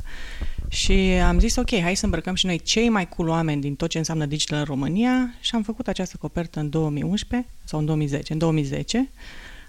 [0.67, 0.91] Și
[1.27, 3.97] am zis, ok, hai să îmbrăcăm și noi cei mai cool oameni din tot ce
[3.97, 8.39] înseamnă digital în România și am făcut această copertă în 2011 sau în 2010, în
[8.39, 9.09] 2010,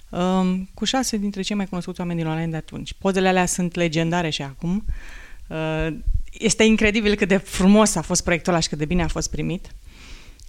[0.09, 2.92] um, cu șase dintre cei mai cunoscuți oameni din online de atunci.
[2.92, 4.84] Pozele alea sunt legendare și acum.
[5.47, 5.88] Uh,
[6.32, 9.30] este incredibil cât de frumos a fost proiectul ăla și cât de bine a fost
[9.30, 9.74] primit.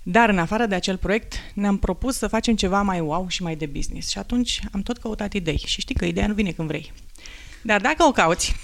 [0.10, 3.56] Dar în afară de acel proiect ne-am propus să facem ceva mai wow și mai
[3.56, 4.10] de business.
[4.10, 5.64] Și atunci am tot căutat idei.
[5.66, 6.94] Și știi că ideea nu vine când vrei.
[7.62, 8.56] Dar dacă o cauți,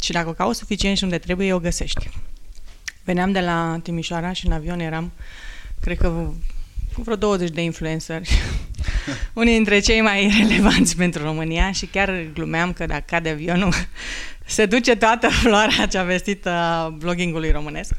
[0.00, 2.08] Și dacă o cauți suficient și unde trebuie, o găsești.
[3.04, 5.12] Veneam de la Timișoara și în avion eram,
[5.80, 6.08] cred că
[6.94, 8.30] cu vreo 20 de influenceri,
[9.40, 13.72] unii dintre cei mai relevanți pentru România și chiar glumeam că dacă cade avionul,
[14.46, 17.94] se duce toată floarea cea vestită a bloggingului românesc.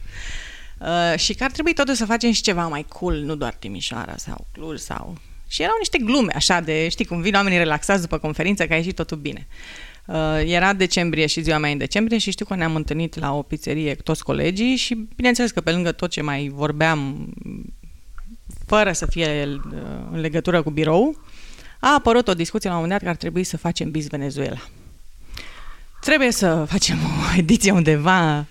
[0.80, 4.18] Uh, și că ar trebui totuși să facem și ceva mai cool, nu doar Timișoara
[4.18, 5.18] sau Cluj sau...
[5.48, 8.76] Și erau niște glume așa de, știi, cum vin oamenii relaxați după conferință, că a
[8.76, 9.48] ieșit totul bine.
[10.06, 13.42] Uh, era decembrie și ziua mea în decembrie și știu că ne-am întâlnit la o
[13.42, 17.34] pizzerie cu toți colegii și bineînțeles că pe lângă tot ce mai vorbeam
[18.66, 19.62] fără să fie uh,
[20.12, 21.22] în legătură cu birou,
[21.80, 24.60] a apărut o discuție la un moment dat că ar trebui să facem Biz Venezuela.
[26.02, 28.46] Trebuie să facem o ediție undeva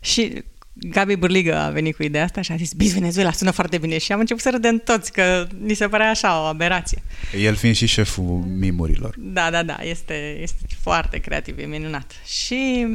[0.00, 0.44] și
[0.80, 3.98] Gabi Burligă a venit cu ideea asta și a zis Biz Venezuela sună foarte bine
[3.98, 7.02] și am început să râdem toți că ni se părea așa o aberație.
[7.38, 9.14] El fiind și șeful mimurilor.
[9.18, 12.12] Da, da, da, este, este foarte creativ, e minunat.
[12.26, 12.86] Și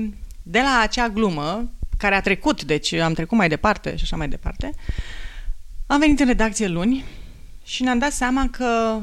[0.44, 4.30] de la acea glumă care a trecut, deci am trecut mai departe și așa mai
[4.30, 4.74] departe,
[5.86, 7.04] am venit în redacție luni
[7.64, 9.00] și ne-am dat seama că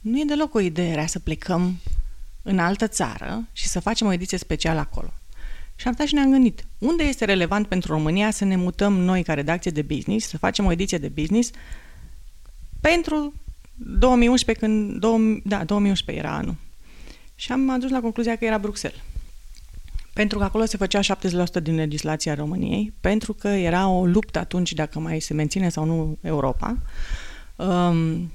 [0.00, 1.80] nu e deloc o idee rea să plecăm
[2.42, 5.12] în altă țară și să facem o ediție specială acolo.
[5.76, 9.22] Și am stat și ne-am gândit, unde este relevant pentru România să ne mutăm noi
[9.22, 11.50] ca redacție de business, să facem o ediție de business
[12.80, 13.34] pentru
[13.74, 16.56] 2011, când, 2000, da, 2011 era anul.
[17.34, 19.00] Și am ajuns la concluzia că era Bruxelles.
[20.12, 24.72] Pentru că acolo se făcea 70% din legislația României, pentru că era o luptă atunci
[24.72, 26.76] dacă mai se menține sau nu Europa.
[27.56, 28.30] Um,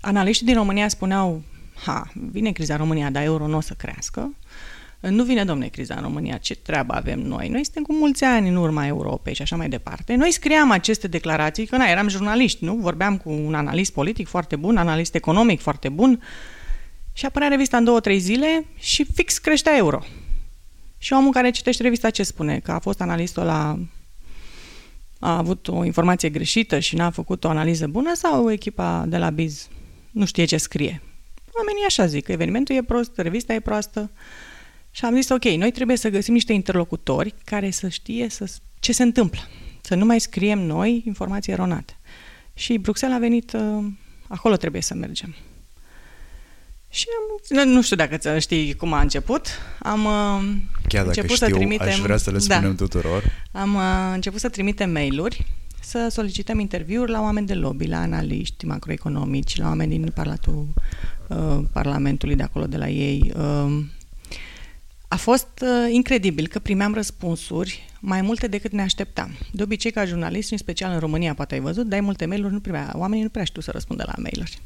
[0.00, 1.42] analiștii din România spuneau,
[1.74, 4.34] ha, vine criza în România, dar euro nu o să crească.
[5.08, 7.48] Nu vine, domne, criza în România, ce treabă avem noi?
[7.48, 10.14] Noi suntem cu mulți ani în urma Europei și așa mai departe.
[10.14, 12.74] Noi scriam aceste declarații, că na, eram jurnaliști, nu?
[12.74, 16.22] Vorbeam cu un analist politic foarte bun, analist economic foarte bun
[17.12, 20.02] și apărea revista în două, trei zile și fix creștea euro.
[20.98, 22.58] Și omul care citește revista ce spune?
[22.58, 23.78] Că a fost analistul la
[25.18, 29.30] a avut o informație greșită și n-a făcut o analiză bună sau echipa de la
[29.30, 29.68] Biz
[30.10, 31.02] nu știe ce scrie?
[31.58, 34.10] Oamenii așa zic, că evenimentul e prost, revista e proastă.
[34.94, 38.92] Și am zis, ok, noi trebuie să găsim niște interlocutori care să știe să, ce
[38.92, 39.40] se întâmplă.
[39.80, 41.96] Să nu mai scriem noi informații eronate.
[42.54, 43.84] Și Bruxelles a venit, uh,
[44.28, 45.34] acolo trebuie să mergem.
[46.88, 47.06] Și
[47.58, 49.46] am, nu știu dacă știi cum a început.
[49.78, 50.12] Am uh,
[50.88, 53.22] Chiar dacă început știu, să trimitem, aș vrea să le da, spunem tuturor.
[53.52, 55.46] Am uh, început să trimitem mail-uri,
[55.80, 60.66] să solicităm interviuri la oameni de lobby, la analiști macroeconomici, la oameni din Parlatul,
[61.28, 63.32] uh, Parlamentului de acolo, de la ei.
[63.36, 63.84] Uh,
[65.12, 69.30] a fost uh, incredibil că primeam răspunsuri mai multe decât ne așteptam.
[69.50, 72.60] De obicei, ca jurnalist, în special în România, poate ai văzut, dai multe mail-uri, nu
[72.60, 74.58] primea, oamenii nu prea știu să răspundă la mail-uri.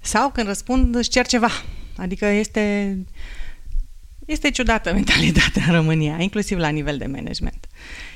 [0.00, 1.48] Sau când răspund, își cer ceva.
[1.96, 2.96] Adică este,
[4.26, 7.68] este ciudată mentalitatea în România, inclusiv la nivel de management.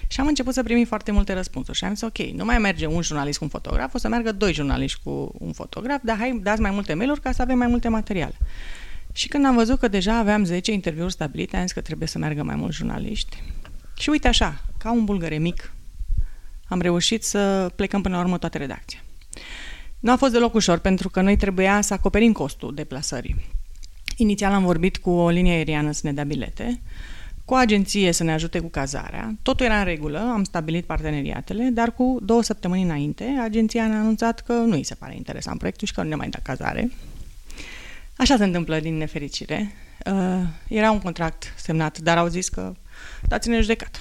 [0.09, 2.87] Și am început să primim foarte multe răspunsuri și am zis, ok, nu mai merge
[2.87, 6.41] un jurnalist cu un fotograf, o să meargă doi jurnaliști cu un fotograf, dar hai,
[6.43, 8.35] dați mai multe mail-uri ca să avem mai multe materiale.
[9.17, 12.19] Și când am văzut că deja aveam 10 interviuri stabilite, am zis că trebuie să
[12.19, 13.43] meargă mai mulți jurnaliști.
[13.99, 15.73] Și uite așa, ca un bulgăre mic,
[16.69, 19.05] am reușit să plecăm până la urmă toată redacția.
[20.01, 23.37] Nu a fost deloc ușor, pentru că noi trebuia să acoperim costul deplasării.
[24.17, 26.81] Inițial am vorbit cu o linie aeriană să ne dea bilete,
[27.45, 29.35] cu o agenție să ne ajute cu cazarea.
[29.43, 34.41] Totul era în regulă, am stabilit parteneriatele, dar cu două săptămâni înainte, agenția ne-a anunțat
[34.41, 36.91] că nu îi se pare interesant proiectul și că nu ne mai da cazare.
[38.17, 39.73] Așa se întâmplă din nefericire.
[40.07, 42.75] Uh, era un contract semnat, dar au zis că
[43.29, 43.99] dați-ne judecată.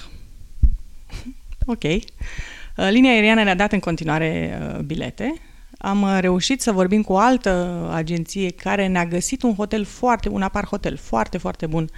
[1.66, 1.82] ok.
[1.82, 5.40] Uh, linia aeriană ne-a dat în continuare uh, bilete,
[5.78, 10.28] am uh, reușit să vorbim cu o altă agenție care ne-a găsit un hotel foarte,
[10.28, 11.90] un apar hotel foarte, foarte bun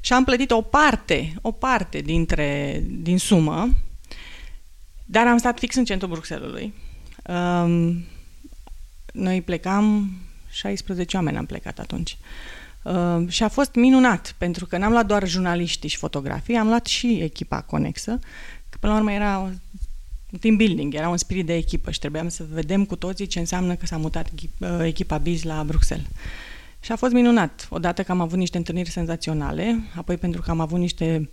[0.00, 3.68] și am plătit o parte, o parte dintre, din sumă,
[5.04, 6.74] dar am stat fix în centrul Bruxellesului.
[7.28, 8.04] Um,
[9.12, 10.10] noi plecam,
[10.58, 12.18] 16 oameni am plecat atunci.
[12.82, 16.86] Uh, și a fost minunat, pentru că n-am luat doar jurnaliștii și fotografii, am luat
[16.86, 18.18] și echipa conexă,
[18.68, 19.52] că până la urmă era
[20.40, 23.74] team building, era un spirit de echipă și trebuiam să vedem cu toții ce înseamnă
[23.74, 26.06] că s-a mutat uh, echipa Biz la Bruxelles.
[26.80, 30.60] Și a fost minunat, odată că am avut niște întâlniri senzaționale, apoi pentru că am
[30.60, 31.30] avut niște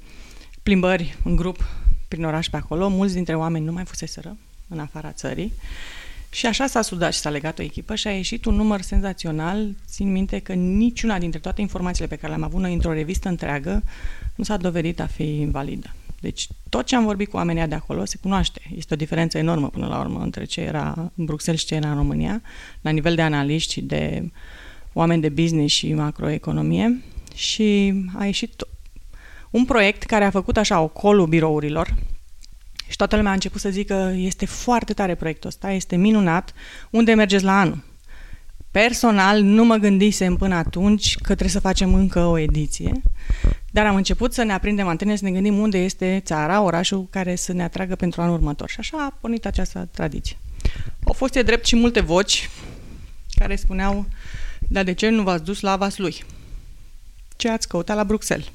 [0.63, 1.65] plimbări în grup
[2.07, 5.53] prin oraș pe acolo, mulți dintre oameni nu mai fuseseră în afara țării.
[6.35, 9.75] Și așa s-a sudat și s-a legat o echipă și a ieșit un număr senzațional.
[9.87, 13.83] Țin minte că niciuna dintre toate informațiile pe care le-am avut noi într-o revistă întreagă
[14.35, 15.93] nu s-a dovedit a fi validă.
[16.19, 18.61] Deci tot ce am vorbit cu oamenii de acolo se cunoaște.
[18.75, 21.89] Este o diferență enormă până la urmă între ce era în Bruxelles și ce era
[21.89, 22.41] în România,
[22.81, 24.31] la nivel de analiști și de
[24.93, 27.03] oameni de business și macroeconomie
[27.35, 28.63] și a ieșit
[29.49, 31.95] Un proiect care a făcut așa o colul birourilor
[32.87, 36.53] și toată lumea a început să zică este foarte tare proiectul ăsta, este minunat,
[36.89, 37.83] unde mergeți la anul?
[38.71, 42.91] Personal, nu mă gândisem până atunci că trebuie să facem încă o ediție,
[43.71, 47.35] dar am început să ne aprindem antene, să ne gândim unde este țara, orașul care
[47.35, 48.69] să ne atragă pentru anul următor.
[48.69, 50.37] Și așa a pornit această tradiție.
[51.03, 52.49] Au fost, e drept, și multe voci
[53.35, 54.05] care spuneau,
[54.59, 56.23] dar de ce nu v-ați dus la Vaslui?
[57.35, 58.47] Ce ați căutat la Bruxelles?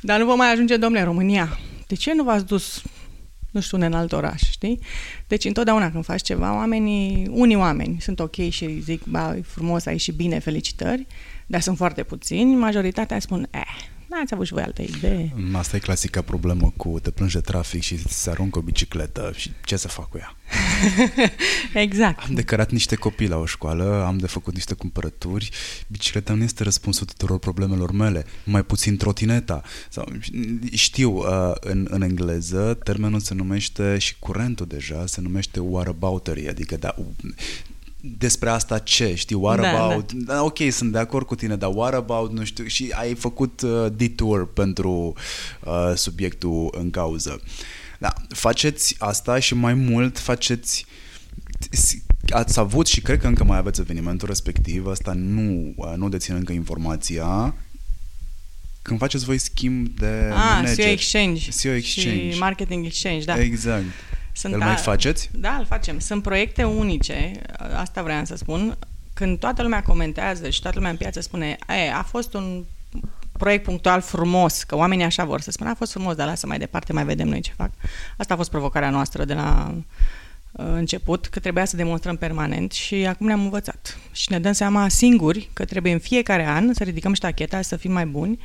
[0.00, 1.58] Dar nu vă mai ajunge, domnule, România.
[1.86, 2.82] De ce nu v-ați dus
[3.52, 4.78] nu știu, în alt oraș, știi?
[5.26, 9.86] Deci întotdeauna când faci ceva, oamenii, unii oameni sunt ok și zic, ba, e frumos,
[9.86, 11.06] ai și bine, felicitări,
[11.46, 13.60] dar sunt foarte puțini, majoritatea spun, eh,
[14.12, 15.34] N-ați avut și voi altă idee.
[15.52, 19.76] Asta e clasica problemă cu te plânge trafic și se aruncă o bicicletă și ce
[19.76, 20.36] să fac cu ea?
[21.82, 22.22] exact.
[22.22, 25.50] Am de cărat niște copii la o școală, am de făcut niște cumpărături,
[25.86, 29.62] bicicleta nu este răspunsul tuturor problemelor mele, mai puțin trotineta.
[29.88, 30.12] Sau,
[30.72, 36.76] știu, uh, în, în engleză termenul se numește și curentul deja se numește whataboutery, adică
[36.76, 36.94] da,
[38.04, 40.34] despre asta ce, știi, what da, about, da.
[40.34, 40.42] da.
[40.42, 43.86] ok, sunt de acord cu tine, dar what about, nu știu, și ai făcut uh,
[43.96, 45.14] detour pentru
[45.64, 47.40] uh, subiectul în cauză.
[47.98, 50.86] Da, faceți asta și mai mult faceți
[52.28, 56.34] ați avut și cred că încă mai aveți evenimentul respectiv, asta nu, uh, nu dețin
[56.34, 57.54] încă informația,
[58.82, 60.76] când faceți voi schimb de ah, manager.
[60.76, 61.50] CEO Exchange.
[61.60, 62.30] CEO Exchange.
[62.30, 63.40] Și Marketing Exchange, da.
[63.40, 63.84] Exact.
[64.32, 65.30] Sunt îl mai faceți?
[65.32, 65.98] Da, îl facem.
[65.98, 67.32] Sunt proiecte unice,
[67.76, 68.78] asta vreau să spun.
[69.14, 72.64] Când toată lumea comentează și toată lumea în piață spune e, a fost un
[73.32, 76.58] proiect punctual frumos, că oamenii așa vor să spună, a fost frumos, dar lasă mai
[76.58, 77.70] departe, mai vedem noi ce fac.
[78.16, 79.74] Asta a fost provocarea noastră de la
[80.52, 83.98] uh, început, că trebuia să demonstrăm permanent și acum ne-am învățat.
[84.12, 87.92] Și ne dăm seama singuri că trebuie în fiecare an să ridicăm ștacheta, să fim
[87.92, 88.38] mai buni,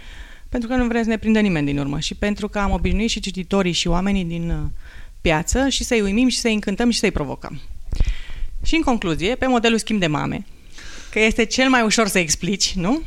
[0.49, 3.09] pentru că nu vrem să ne prindă nimeni din urmă și pentru că am obișnuit
[3.09, 4.57] și cititorii și oamenii din uh,
[5.28, 7.59] piață și să-i uimim și să-i încântăm și să-i provocăm.
[8.63, 10.45] Și în concluzie, pe modelul schimb de mame,
[11.11, 13.01] că este cel mai ușor să explici, nu?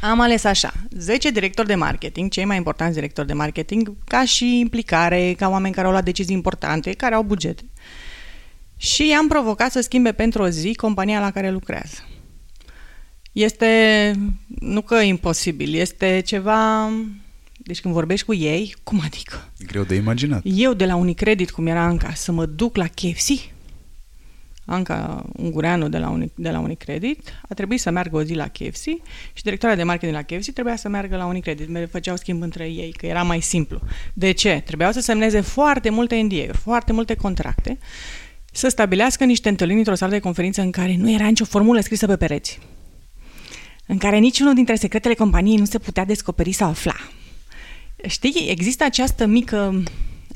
[0.00, 4.58] Am ales așa, 10 directori de marketing, cei mai importanți directori de marketing, ca și
[4.58, 7.64] implicare, ca oameni care au luat decizii importante, care au bugete.
[8.76, 12.06] Și i-am provocat să schimbe pentru o zi compania la care lucrează.
[13.32, 14.12] Este,
[14.46, 16.90] nu că imposibil, este ceva
[17.68, 19.52] deci când vorbești cu ei, cum adică?
[19.58, 20.40] E greu de imaginat.
[20.44, 23.28] Eu de la Unicredit, cum era Anca, să mă duc la KFC,
[24.64, 28.48] Anca Ungureanu de la, Uni, de la Unicredit a trebuit să meargă o zi la
[28.48, 28.84] KFC
[29.32, 31.68] și directoarea de marketing la KFC trebuia să meargă la Unicredit.
[31.68, 33.80] Mereu făceau schimb între ei, că era mai simplu.
[34.12, 34.62] De ce?
[34.64, 37.78] Trebuiau să semneze foarte multe NDA-uri, foarte multe contracte,
[38.52, 42.06] să stabilească niște întâlniri într-o sală de conferință în care nu era nicio formulă scrisă
[42.06, 42.58] pe pereți,
[43.86, 46.94] în care niciunul dintre secretele companiei nu se putea descoperi sau afla.
[48.06, 49.82] Știi, există această mică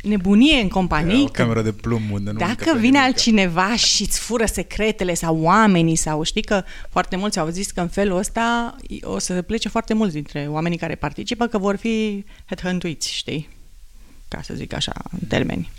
[0.03, 1.23] nebunie în companii.
[1.23, 5.97] O cameră de plumb unde nu Dacă vine altcineva și îți fură secretele sau oamenii
[5.97, 9.95] sau știi că foarte mulți au zis că în felul ăsta o să plece foarte
[9.95, 13.49] mulți dintre oamenii care participă că vor fi headhuntuiți, știi?
[14.29, 15.71] Ca să zic așa, în termeni.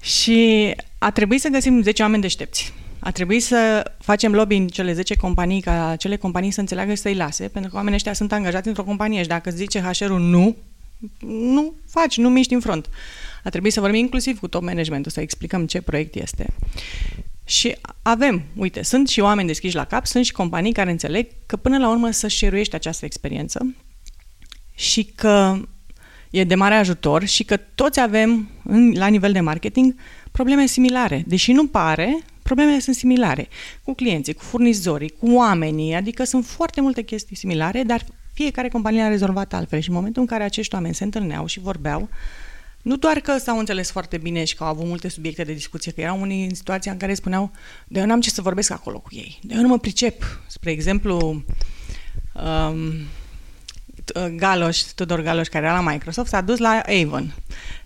[0.00, 2.72] Și a trebuit să găsim 10 oameni deștepți
[3.04, 7.00] a trebuit să facem lobby în cele 10 companii ca acele companii să înțeleagă și
[7.00, 10.56] să-i lase, pentru că oamenii ăștia sunt angajați într-o companie și dacă zice HR-ul nu,
[11.26, 12.88] nu faci, nu miști în front.
[13.44, 16.46] A trebuit să vorbim inclusiv cu top managementul, să explicăm ce proiect este.
[17.44, 21.56] Și avem, uite, sunt și oameni deschiși la cap, sunt și companii care înțeleg că
[21.56, 23.74] până la urmă să șeruiești această experiență
[24.74, 25.60] și că
[26.30, 29.94] e de mare ajutor și că toți avem, în, la nivel de marketing,
[30.32, 31.24] probleme similare.
[31.26, 33.48] Deși nu pare, problemele sunt similare
[33.82, 39.02] cu clienții, cu furnizorii, cu oamenii, adică sunt foarte multe chestii similare, dar fiecare companie
[39.02, 42.08] a rezolvat altfel și în momentul în care acești oameni se întâlneau și vorbeau,
[42.82, 45.92] nu doar că s-au înțeles foarte bine și că au avut multe subiecte de discuție,
[45.92, 47.50] că erau unii în situația în care spuneau
[47.86, 50.40] de eu n-am ce să vorbesc acolo cu ei, de eu nu mă pricep.
[50.46, 51.44] Spre exemplu,
[52.34, 52.92] um,
[54.36, 57.34] Galoș, Tudor Galoș, care era la Microsoft, s-a dus la Avon,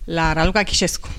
[0.03, 1.09] la Raluca Chișescu.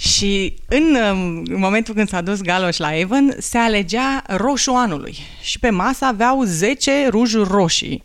[0.00, 0.96] Și în,
[1.44, 5.16] în momentul când s-a dus Galoș la Avon, se alegea roșu anului.
[5.42, 8.04] Și pe masă aveau 10 rujuri roșii,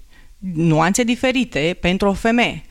[0.54, 2.64] nuanțe diferite pentru o femeie.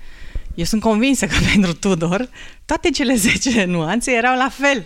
[0.54, 2.28] Eu sunt convinsă că pentru Tudor
[2.64, 4.84] toate cele 10 nuanțe erau la fel.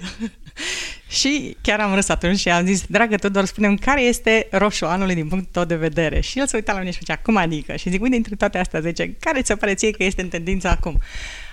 [1.20, 5.14] și chiar am râs atunci și am zis, dragă Tudor, spunem care este roșu anului
[5.14, 6.20] din punctul tău de vedere.
[6.20, 7.76] Și el se uita la mine și făcea, cum adică?
[7.76, 10.68] Și zic, uite, dintre toate astea 10, care ți-o pare ție că este în tendință
[10.68, 11.00] acum?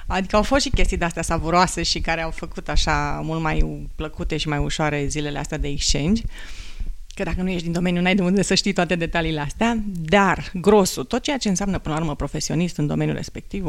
[0.07, 4.37] Adică au fost și chestii de-astea savuroase și care au făcut așa mult mai plăcute
[4.37, 6.21] și mai ușoare zilele astea de exchange.
[7.13, 10.51] că dacă nu ești din domeniu, n-ai de unde să știi toate detaliile astea, dar
[10.53, 13.65] grosul, tot ceea ce înseamnă până la urmă profesionist în domeniul respectiv,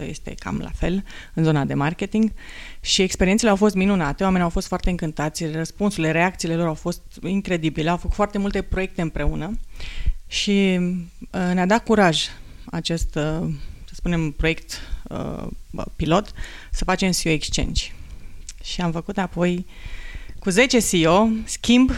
[0.00, 1.04] 80% este cam la fel
[1.34, 2.32] în zona de marketing.
[2.80, 7.02] Și experiențele au fost minunate, oamenii au fost foarte încântați, răspunsurile, reacțiile lor au fost
[7.22, 9.58] incredibile, au făcut foarte multe proiecte împreună.
[10.26, 12.24] Și uh, ne-a dat curaj
[12.64, 13.48] acest, uh,
[13.84, 16.32] să spunem, proiect uh, pilot
[16.70, 17.82] să facem CEO Exchange.
[18.62, 19.66] Și am făcut apoi
[20.38, 21.90] cu 10 CEO, schimb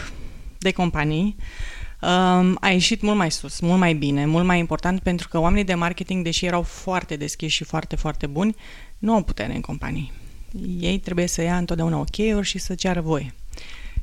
[0.57, 1.35] de companii,
[2.01, 5.63] um, a ieșit mult mai sus, mult mai bine, mult mai important pentru că oamenii
[5.63, 8.55] de marketing, deși erau foarte deschiși și foarte, foarte buni,
[8.97, 10.11] nu au putere în companii.
[10.79, 13.33] Ei trebuie să ia întotdeauna ok-uri și să ceară voie.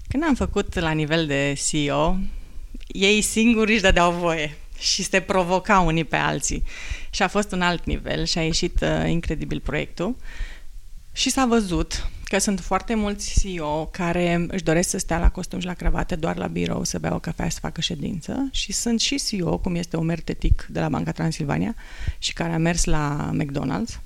[0.09, 2.17] Când am făcut la nivel de CEO,
[2.87, 6.63] ei singuri își dădeau voie și se provocau unii pe alții.
[7.11, 10.17] Și a fost un alt nivel și a ieșit uh, incredibil proiectul.
[11.13, 15.61] Și s-a văzut că sunt foarte mulți CEO care își doresc să stea la costum
[15.61, 19.01] și la cravată doar la birou, să bea o cafea, să facă ședință și sunt
[19.01, 21.75] și CEO, cum este Omer Tetic de la Banca Transilvania
[22.19, 24.01] și care a mers la McDonald's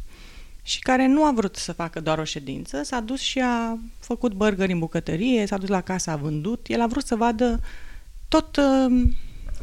[0.63, 4.33] și care nu a vrut să facă doar o ședință, s-a dus și a făcut
[4.33, 7.61] burgeri în bucătărie, s-a dus la casă, a vândut, el a vrut să vadă
[8.29, 9.09] tot uh,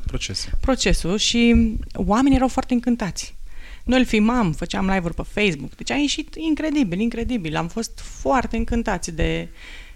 [0.07, 0.51] procesul.
[0.61, 1.55] procesul și
[1.93, 3.35] oamenii erau foarte încântați.
[3.83, 7.55] Noi îl filmam, făceam live-uri pe Facebook, deci a ieșit incredibil, incredibil.
[7.55, 9.47] Am fost foarte încântați de,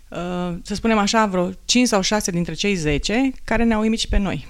[0.10, 4.08] uh, să spunem așa, vreo 5 sau 6 dintre cei 10 care ne-au uimit și
[4.08, 4.48] pe noi.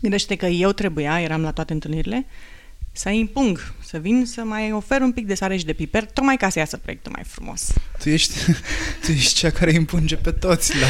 [0.00, 2.26] Gândește că eu trebuia, eram la toate întâlnirile,
[2.96, 6.36] să impung, să vin să mai ofer un pic de sare și de piper, tocmai
[6.36, 7.72] ca să iasă proiectul mai frumos.
[8.02, 8.34] Tu ești,
[9.04, 10.86] tu ești cea care impunge pe toți la,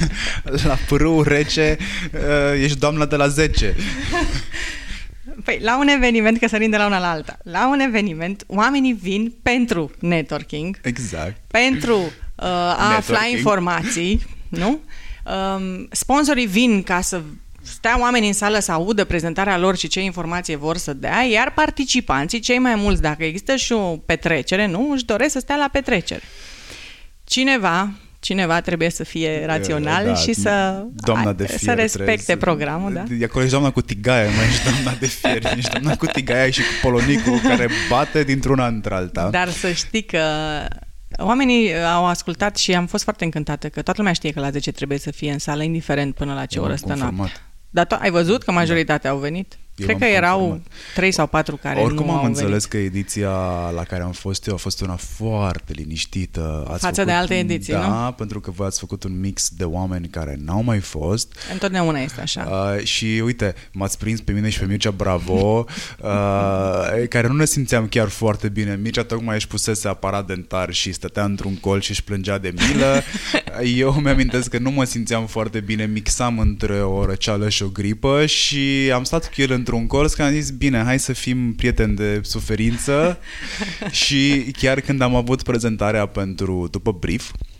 [0.68, 1.76] la pârâu rece,
[2.12, 3.74] uh, ești doamna de la 10.
[5.44, 8.92] Păi, la un eveniment, că sărim de la una la alta, la un eveniment, oamenii
[8.92, 11.36] vin pentru networking, Exact.
[11.46, 14.80] pentru uh, a afla informații, nu?
[15.24, 17.22] Um, sponsorii vin ca să
[17.66, 21.52] stea oamenii în sală să audă prezentarea lor și ce informație vor să dea, iar
[21.52, 25.68] participanții, cei mai mulți, dacă există și o petrecere, nu, își doresc să stea la
[25.72, 26.22] petrecere.
[27.24, 27.90] Cineva,
[28.20, 32.92] cineva trebuie să fie rațional Da, și să, doamna de să fier respecte trebuie programul,
[32.92, 33.04] da?
[33.08, 36.50] să- Acolo ești doamna cu tigaia, mai ești doamna de fier, ești doamna cu tigaia
[36.50, 39.28] și cu polonicul care bate dintr-una într-alta.
[39.30, 40.20] Dar să știi că
[41.18, 44.72] oamenii au ascultat și am fost foarte încântată că toată lumea știe că la 10
[44.72, 47.14] trebuie să fie în sală, indiferent până la ce Eu oră am stă confirmat.
[47.16, 47.40] noaptea.
[47.70, 49.58] Dar to- ai văzut că majoritatea au venit?
[49.76, 50.66] Eu Cred am că erau confirmat.
[50.94, 52.64] trei sau patru care Oricum nu am au înțeles venit.
[52.64, 53.30] că ediția
[53.74, 56.66] la care am fost eu a fost una foarte liniștită.
[56.70, 58.12] Ați Față de alte ediții, da, nu?
[58.12, 61.32] pentru că voi ați făcut un mix de oameni care n-au mai fost.
[61.52, 62.74] Întotdeauna este așa.
[62.76, 65.64] Uh, și uite, m-ați prins pe mine și pe Mircea Bravo,
[66.00, 68.78] uh, care nu ne simțeam chiar foarte bine.
[68.82, 73.02] Mircea tocmai își pusese aparat dentar și stătea într-un colț și își plângea de milă.
[73.84, 78.26] Eu mi-amintesc că nu mă simțeam foarte bine, mixam între o răceală și o gripă
[78.26, 81.96] și am stat cu el într-un colț și am zis, bine, hai să fim prieteni
[81.96, 83.18] de suferință.
[83.90, 87.55] Și chiar când am avut prezentarea pentru după brief, Uh,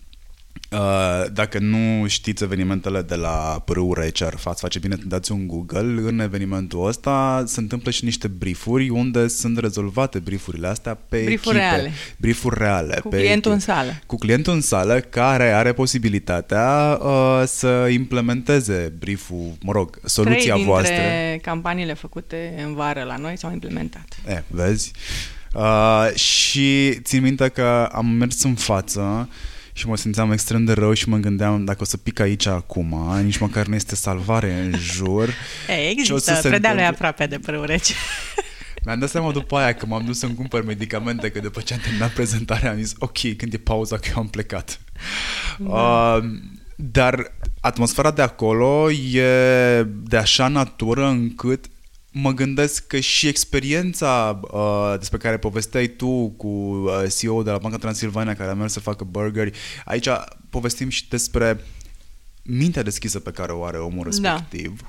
[1.32, 5.46] dacă nu știți evenimentele de la Pârâu Rece, ar fa- face bine să dați un
[5.46, 6.08] Google.
[6.08, 11.56] În evenimentul ăsta se întâmplă și niște briefuri unde sunt rezolvate briefurile astea pe Briefuri
[11.56, 11.70] echipe.
[11.74, 11.90] reale.
[12.16, 12.98] Briefuri reale.
[13.02, 13.72] Cu pe clientul în echipe.
[13.72, 13.98] sală.
[14.06, 20.52] Cu clientul în sală care are posibilitatea uh, să implementeze brieful, mă rog, soluția Trei
[20.52, 20.96] dintre voastră.
[21.42, 24.08] campaniile făcute în vară la noi s-au implementat.
[24.28, 24.92] E, vezi?
[25.54, 29.28] Uh, și țin minte că am mers în față
[29.76, 33.18] și mă simțeam extrem de rău și mă gândeam dacă o să pic aici acum,
[33.22, 35.28] nici măcar nu este salvare în jur.
[35.68, 37.06] E, Ce o să există, se predealul e întâmple?
[37.06, 37.92] aproape de Pârâu Rece.
[38.84, 41.80] Mi-am dat seama după aia că m-am dus să-mi cumpăr medicamente, că după ce am
[41.80, 44.80] terminat prezentarea am zis, ok, când e pauza că eu am plecat.
[45.58, 45.74] Da.
[45.74, 46.24] Uh,
[46.76, 51.64] dar atmosfera de acolo e de așa natură încât
[52.18, 57.58] mă gândesc că și experiența uh, despre care povesteai tu cu uh, CEO de la
[57.58, 60.08] Banca Transilvania care a mers să facă burgeri, aici
[60.50, 61.60] povestim și despre
[62.42, 64.32] mintea deschisă pe care o are omul Da.
[64.32, 64.80] respectiv.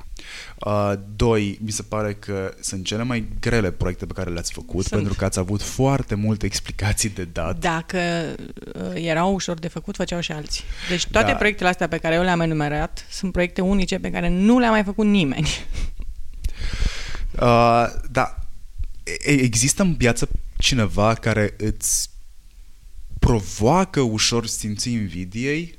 [0.66, 4.86] Uh, doi, mi se pare că sunt cele mai grele proiecte pe care le-ați făcut,
[4.86, 4.94] Sunt.
[5.02, 7.60] pentru că ați avut foarte multe explicații de dat.
[7.60, 8.00] Dacă
[8.76, 10.64] uh, erau ușor de făcut, făceau și alții.
[10.90, 11.38] Deci toate Da.
[11.38, 14.84] proiectele astea pe care eu le-am enumerat sunt proiecte unice pe care nu le-a mai
[14.84, 15.48] făcut nimeni.
[17.42, 18.38] Uh, da,
[19.08, 22.10] E- există în piață cineva care îți
[23.20, 25.78] provoacă ușor simții invidiei?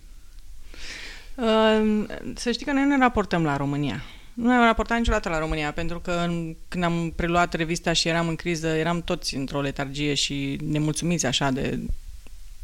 [1.34, 2.04] Uh,
[2.34, 4.02] Să știi că noi nu ne raportăm la România.
[4.34, 8.28] Nu ne-am raportat niciodată la România, pentru că în, când am preluat revista și eram
[8.28, 11.78] în criză, eram toți într-o letargie și nemulțumiți așa de...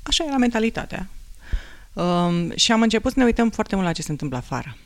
[0.02, 1.08] Așa era mentalitatea.
[1.92, 4.76] Um, și am început să ne uităm foarte mult la ce se întâmplă afară.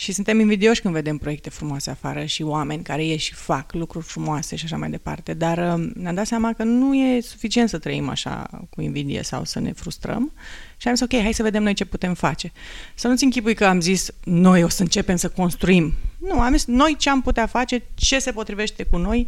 [0.00, 4.04] Și suntem invidioși când vedem proiecte frumoase afară și oameni care ieși și fac lucruri
[4.04, 5.34] frumoase și așa mai departe.
[5.34, 9.44] Dar uh, ne-am dat seama că nu e suficient să trăim așa cu invidie sau
[9.44, 10.32] să ne frustrăm.
[10.76, 12.52] Și am zis, ok, hai să vedem noi ce putem face.
[12.94, 15.94] Să nu-ți închipui că am zis, noi o să începem să construim.
[16.18, 19.26] Nu, am zis, noi ce am putea face, ce se potrivește cu noi,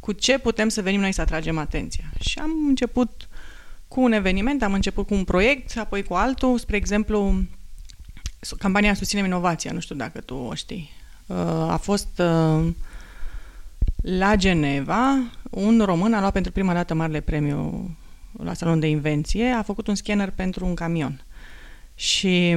[0.00, 2.04] cu ce putem să venim noi să atragem atenția.
[2.20, 3.28] Și am început
[3.88, 7.42] cu un eveniment, am început cu un proiect, apoi cu altul, spre exemplu,
[8.58, 10.90] campania Susținem Inovația, nu știu dacă tu o știi.
[11.26, 11.36] Uh,
[11.68, 12.68] a fost uh,
[14.02, 17.90] la Geneva, un român a luat pentru prima dată marele premiu
[18.42, 21.22] la salon de invenție, a făcut un scanner pentru un camion.
[21.94, 22.50] Și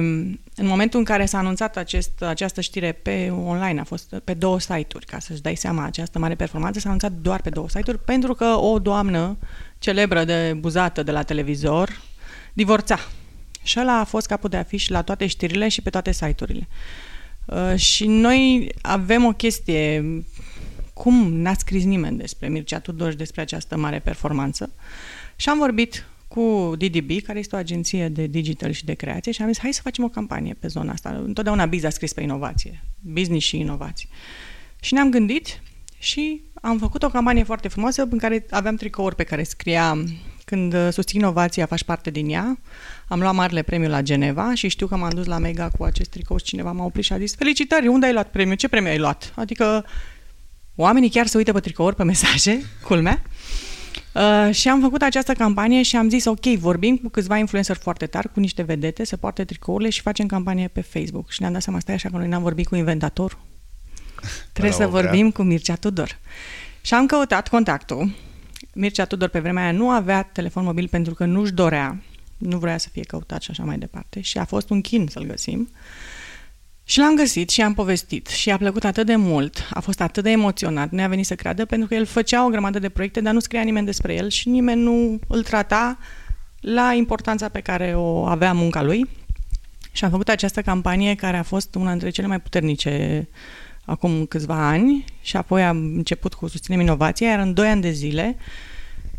[0.56, 4.60] în momentul în care s-a anunțat acest, această știre pe online, a fost pe două
[4.60, 8.34] site-uri, ca să-și dai seama, această mare performanță s-a anunțat doar pe două site-uri, pentru
[8.34, 9.36] că o doamnă
[9.78, 12.02] celebră de buzată de la televizor
[12.52, 12.98] divorța
[13.62, 16.68] și ăla a fost capul de afiș la toate știrile și pe toate site-urile.
[17.44, 20.04] Uh, și noi avem o chestie,
[20.92, 24.72] cum n-a scris nimeni despre Mircea Tudor și despre această mare performanță.
[25.36, 29.42] Și am vorbit cu DDB, care este o agenție de digital și de creație și
[29.42, 31.22] am zis, hai să facem o campanie pe zona asta.
[31.24, 34.08] Întotdeauna Biz a scris pe inovație, business și inovație.
[34.80, 35.62] Și ne-am gândit
[35.98, 40.04] și am făcut o campanie foarte frumoasă în care aveam tricouri pe care scria
[40.44, 42.58] când uh, susțin inovația, faci parte din ea.
[43.08, 46.10] Am luat marele premiu la Geneva și știu că m-am dus la Mega cu acest
[46.10, 48.54] tricou și cineva m-a oprit și a zis Felicitări, unde ai luat premiu?
[48.54, 49.32] Ce premiu ai luat?
[49.36, 49.84] Adică
[50.74, 53.22] oamenii chiar se uită pe tricouri, pe mesaje, culmea.
[54.14, 58.06] Uh, și am făcut această campanie și am zis, ok, vorbim cu câțiva influencer foarte
[58.06, 61.30] tari, cu niște vedete, se poartă tricourile și facem campanie pe Facebook.
[61.30, 63.38] Și ne-am dat seama, stai așa că noi n-am vorbit cu inventatorul.
[64.52, 66.18] Trebuie să vorbim cu Mircea Tudor.
[66.80, 68.10] Și am căutat contactul
[68.74, 72.02] Mircea Tudor pe vremea aia nu avea telefon mobil pentru că nu-și dorea,
[72.38, 75.24] nu vrea să fie căutat și așa mai departe și a fost un chin să-l
[75.24, 75.68] găsim.
[76.84, 80.22] Și l-am găsit și am povestit și a plăcut atât de mult, a fost atât
[80.22, 83.20] de emoționat, nu a venit să creadă pentru că el făcea o grămadă de proiecte,
[83.20, 85.98] dar nu scria nimeni despre el și nimeni nu îl trata
[86.60, 89.08] la importanța pe care o avea munca lui.
[89.92, 93.28] Și am făcut această campanie care a fost una dintre cele mai puternice
[93.92, 97.90] acum câțiva ani și apoi am început cu Susținem Inovația, iar în doi ani de
[97.90, 98.36] zile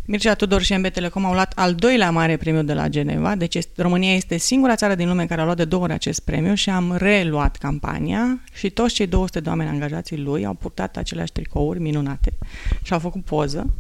[0.06, 3.56] Mircea Tudor și MB Telecom au luat al doilea mare premiu de la Geneva, deci
[3.56, 6.54] este, România este singura țară din lume care a luat de două ori acest premiu
[6.54, 11.32] și am reluat campania și toți cei 200 de oameni angajații lui au purtat aceleași
[11.32, 12.34] tricouri minunate
[12.82, 13.74] și au făcut poză.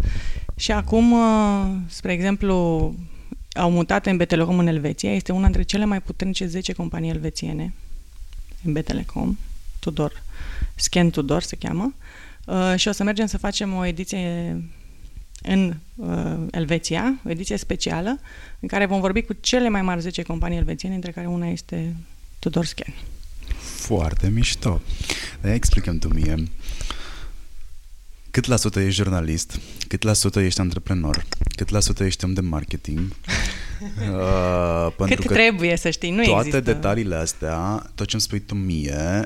[0.56, 2.56] Și acum, uh, spre exemplu,
[3.54, 7.74] au mutat MB Telecom în Elveția, este una dintre cele mai puternice 10 companii elvețiene,
[8.62, 9.38] MB Telecom,
[9.80, 10.24] Tudor
[10.76, 11.93] Scan Tudor se cheamă,
[12.45, 14.61] uh, și o să mergem să facem o ediție
[15.41, 18.19] în uh, Elveția, o ediție specială,
[18.59, 21.95] în care vom vorbi cu cele mai mari 10 companii elvețiene, între care una este
[22.39, 22.93] Tudor Scan.
[23.57, 24.82] Foarte mișto.
[25.41, 26.47] Dar explicăm tu mie.
[28.32, 29.59] Cât la sută ești jurnalist?
[29.88, 31.26] Cât la sută ești antreprenor?
[31.55, 32.99] Cât la sută ești om de marketing?
[33.80, 36.71] uh, pentru Cât că trebuie să știi, nu toate există.
[36.74, 39.26] detaliile astea, tot ce îmi spui tu mie,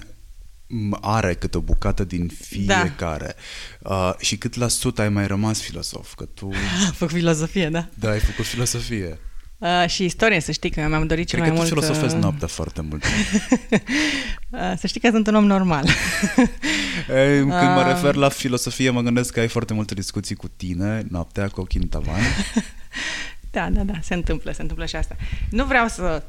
[1.01, 3.35] are câte o bucată din fiecare.
[3.79, 3.95] Da.
[3.95, 6.13] Uh, și cât la sută ai mai rămas filosof?
[6.13, 6.45] Că tu...
[6.85, 7.87] Am făcut filozofie, da.
[7.93, 9.19] Da, ai făcut filosofie.
[9.57, 11.61] Uh, și istorie, să știi că mi-am dorit cel mai mult...
[11.61, 12.21] Cred că tu filosofezi uh...
[12.21, 13.03] noaptea foarte mult.
[14.49, 15.85] uh, să știi că sunt un om normal.
[17.25, 17.73] Ei, când uh...
[17.75, 21.61] mă refer la filosofie, mă gândesc că ai foarte multe discuții cu tine, noaptea, cu
[21.61, 22.21] ochii în tavan.
[23.51, 25.15] da, da, da, se întâmplă, se întâmplă și asta.
[25.49, 26.23] Nu vreau să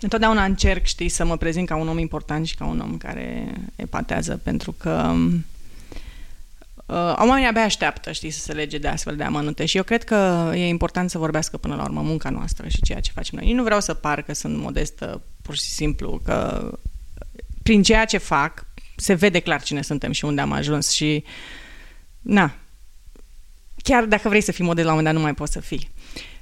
[0.00, 3.54] întotdeauna încerc, știi, să mă prezint ca un om important și ca un om care
[3.76, 5.14] epatează, pentru că
[6.86, 10.04] uh, oamenii abia așteaptă, știi, să se lege de astfel de amănunte și eu cred
[10.04, 13.50] că e important să vorbească până la urmă munca noastră și ceea ce facem noi.
[13.50, 16.70] Eu nu vreau să par că sunt modestă, pur și simplu, că
[17.62, 18.66] prin ceea ce fac
[18.96, 21.24] se vede clar cine suntem și unde am ajuns și
[22.20, 22.54] na,
[23.82, 25.90] chiar dacă vrei să fii model la un moment dat nu mai poți să fii.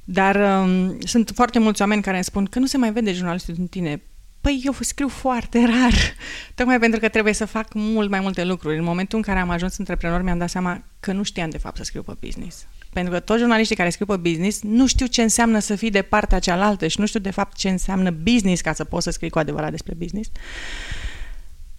[0.04, 3.54] Dar um, sunt foarte mulți oameni care îmi spun că nu se mai vede jurnalistul
[3.54, 4.02] din tine.
[4.40, 5.92] Păi eu scriu foarte rar,
[6.54, 8.78] tocmai pentru că trebuie să fac mult mai multe lucruri.
[8.78, 11.76] În momentul în care am ajuns antreprenor, mi-am dat seama că nu știam de fapt
[11.76, 12.66] să scriu pe business.
[12.92, 16.02] Pentru că toți jurnaliștii care scriu pe business nu știu ce înseamnă să fii de
[16.02, 19.30] partea cealaltă și nu știu de fapt ce înseamnă business ca să poți să scrii
[19.30, 20.30] cu adevărat despre business.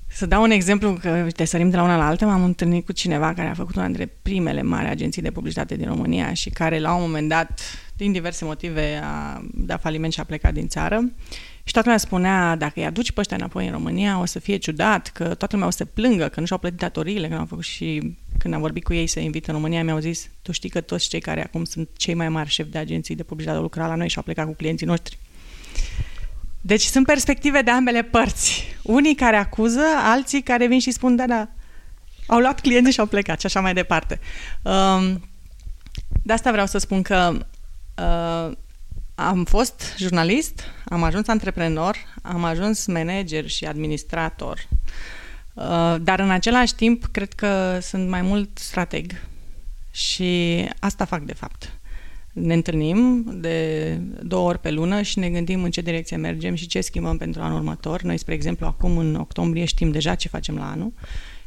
[0.07, 2.91] Să dau un exemplu, că uite, sărim de la una la alta, m-am întâlnit cu
[2.91, 6.80] cineva care a făcut una dintre primele mari agenții de publicitate din România și care
[6.80, 7.61] la un moment dat,
[7.98, 11.12] din diverse motive, a dat faliment și a plecat din țară.
[11.64, 14.58] Și toată lumea spunea, dacă îi aduci pe ăștia înapoi în România, o să fie
[14.58, 17.64] ciudat, că toată lumea o să plângă, că nu și-au plătit datoriile, că am făcut
[17.64, 20.82] și când am vorbit cu ei să invit în România, mi-au zis, tu știi că
[20.82, 23.88] toți cei care acum sunt cei mai mari șefi de agenții de publicitate au lucrat
[23.88, 25.18] la noi și au plecat cu clienții noștri.
[26.62, 28.64] Deci sunt perspective de ambele părți.
[28.84, 31.50] Unii care acuză, alții care vin și spun, da, da,
[32.28, 34.20] au luat clienți și au plecat și așa mai departe.
[34.62, 35.30] Um,
[36.24, 37.46] de asta vreau să spun că
[37.98, 38.52] uh,
[39.16, 44.68] am fost jurnalist, am ajuns antreprenor, am ajuns manager și administrator,
[45.54, 49.22] uh, dar în același timp cred că sunt mai mult strateg
[49.92, 51.74] și asta fac de fapt.
[52.34, 56.68] Ne întâlnim de două ori pe lună și ne gândim în ce direcție mergem și
[56.68, 58.02] ce schimbăm pentru anul următor.
[58.02, 60.94] Noi, spre exemplu, acum în octombrie știm deja ce facem la anul,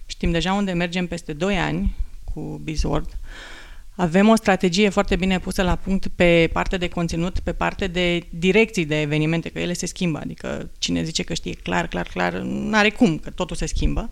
[0.07, 1.95] știm deja unde mergem peste 2 ani
[2.25, 3.07] cu Bizword.
[3.07, 3.58] Uh,
[4.01, 8.27] avem o strategie foarte bine pusă la punct pe partea de conținut, pe partea de
[8.31, 10.19] direcții de evenimente, că ele se schimbă.
[10.19, 14.09] Adică cine zice că știe clar, clar, clar, nu are cum, că totul se schimbă.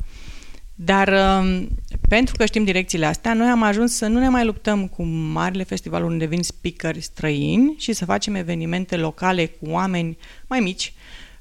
[0.75, 1.69] Dar um,
[2.09, 5.63] pentru că știm direcțiile astea, noi am ajuns să nu ne mai luptăm cu marile
[5.63, 10.93] festivaluri unde vin speakeri străini și să facem evenimente locale cu oameni mai mici,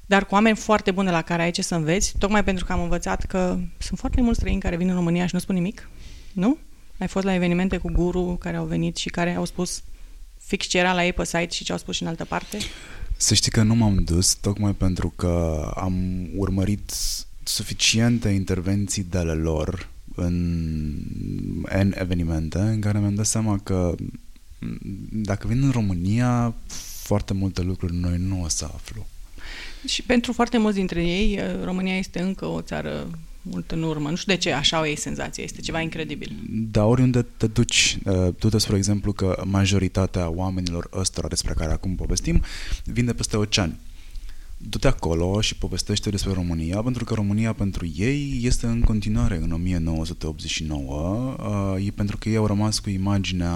[0.06, 2.82] dar cu oameni foarte buni la care ai ce să înveți, tocmai pentru că am
[2.82, 5.90] învățat că sunt foarte mulți străini care vin în România și nu spun nimic,
[6.32, 6.58] nu?
[6.98, 9.82] Ai fost la evenimente cu guru care au venit și care au spus
[10.38, 12.58] fix ce era la ei pe site și ce au spus și în altă parte?
[13.16, 16.92] Să știi că nu m-am dus tocmai pentru că am urmărit
[17.42, 20.34] suficiente intervenții de ale lor în
[21.82, 23.94] N evenimente în care mi-am dat seama că
[25.12, 26.54] dacă vin în România,
[27.02, 29.06] foarte multe lucruri noi nu o să aflu.
[29.86, 33.10] Și pentru foarte mulți dintre ei, România este încă o țară
[33.50, 34.08] mult în urmă.
[34.08, 36.36] Nu știu de ce așa o ei senzație, este ceva incredibil.
[36.48, 41.72] Da, oriunde te duci, uh, tu te spre exemplu că majoritatea oamenilor ăstora despre care
[41.72, 42.42] acum povestim
[42.84, 43.78] vin de peste oceani.
[44.58, 49.52] Du-te acolo și povestește despre România, pentru că România pentru ei este în continuare în
[49.52, 51.36] 1989,
[51.76, 53.54] uh, e pentru că ei au rămas cu imaginea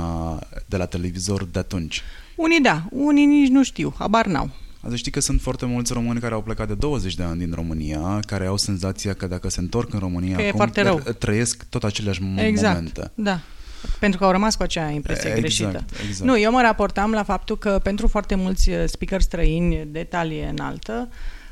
[0.66, 2.02] de la televizor de atunci.
[2.36, 4.50] Unii da, unii nici nu știu, habar n-au.
[4.88, 7.52] Să știi că sunt foarte mulți români care au plecat de 20 de ani din
[7.54, 10.98] România, care au senzația că dacă se întorc în România că acum, e foarte rău.
[11.18, 12.74] trăiesc tot aceleași exact.
[12.74, 13.10] momente.
[13.14, 13.40] Da.
[13.98, 15.84] Pentru că au rămas cu acea impresie exact, greșită.
[16.08, 16.30] Exact.
[16.30, 20.46] Nu, eu mă raportam la faptul că pentru foarte mulți uh, speaker străini de talie
[20.46, 21.08] înaltă,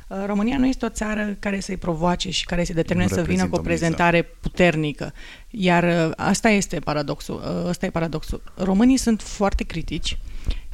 [0.08, 3.48] uh, România nu este o țară care să-i provoace și care se determine să vină
[3.48, 5.12] cu o prezentare puternică.
[5.50, 7.66] Iar uh, asta este paradoxul.
[7.68, 8.42] Asta e paradoxul.
[8.54, 10.18] Românii sunt foarte critici,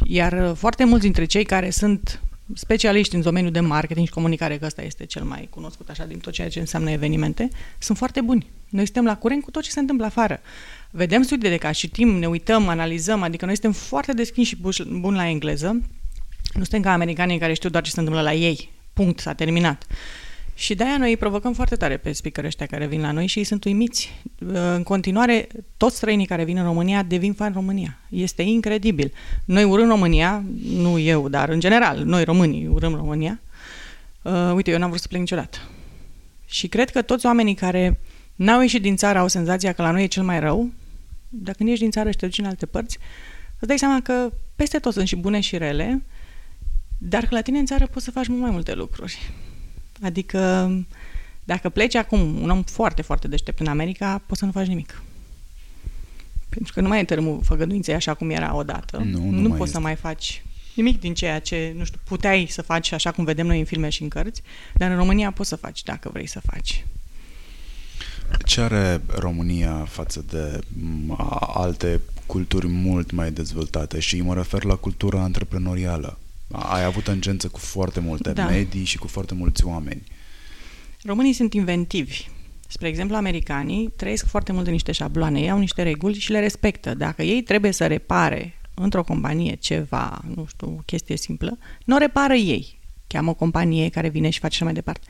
[0.04, 2.20] iar foarte mulți dintre cei care sunt
[2.54, 6.18] specialiști în domeniul de marketing și comunicare, că ăsta este cel mai cunoscut așa din
[6.18, 7.48] tot ceea ce înseamnă evenimente,
[7.78, 8.46] sunt foarte buni.
[8.68, 10.40] Noi suntem la curent cu tot ce se întâmplă afară.
[10.90, 15.16] Vedem studii de caz, citim, ne uităm, analizăm, adică noi suntem foarte deschiși și buni
[15.16, 15.66] la engleză.
[16.52, 18.70] Nu suntem ca americanii care știu doar ce se întâmplă la ei.
[18.92, 19.86] Punct, s-a terminat.
[20.54, 23.38] Și de-aia noi îi provocăm foarte tare pe speaker ăștia care vin la noi și
[23.38, 24.22] ei sunt uimiți.
[24.74, 27.98] În continuare, toți străinii care vin în România devin fan România.
[28.08, 29.12] Este incredibil.
[29.44, 30.44] Noi urâm România,
[30.74, 33.40] nu eu, dar în general, noi românii urâm România.
[34.22, 35.58] Uh, uite, eu n-am vrut să plec niciodată.
[36.46, 38.00] Și cred că toți oamenii care
[38.34, 40.70] n-au ieșit din țară au senzația că la noi e cel mai rău.
[41.28, 42.98] Dacă nu ieși din țară și te duci în alte părți,
[43.58, 46.02] îți dai seama că peste tot sunt și bune și rele,
[46.98, 49.32] dar că la tine în țară poți să faci mult mai multe lucruri.
[50.02, 50.70] Adică
[51.44, 55.02] dacă pleci acum un om foarte, foarte deștept în America, poți să nu faci nimic.
[56.48, 58.96] Pentru că nu mai e tărâmul făgăduinței așa cum era odată.
[58.98, 59.72] Nu, nu, nu mai poți este.
[59.72, 60.44] să mai faci
[60.74, 63.88] nimic din ceea ce, nu știu, puteai să faci așa cum vedem noi în filme
[63.88, 64.42] și în cărți,
[64.74, 66.84] dar în România poți să faci dacă vrei să faci.
[68.44, 70.58] Ce are România față de
[71.06, 76.18] m, a- alte culturi mult mai dezvoltate și mă refer la cultura antreprenorială?
[76.50, 78.46] Ai avut tangență cu foarte multe Da.
[78.46, 80.02] medii și cu foarte mulți oameni.
[81.02, 82.26] Românii sunt inventivi.
[82.68, 86.40] Spre exemplu, americanii trăiesc foarte mult în niște șabloane, ei au niște reguli și le
[86.40, 86.94] respectă.
[86.94, 91.98] Dacă ei trebuie să repare într-o companie ceva, nu știu, o chestie simplă, nu o
[91.98, 92.80] repară ei.
[93.06, 95.06] Cheamă o companie care vine și face așa mai departe.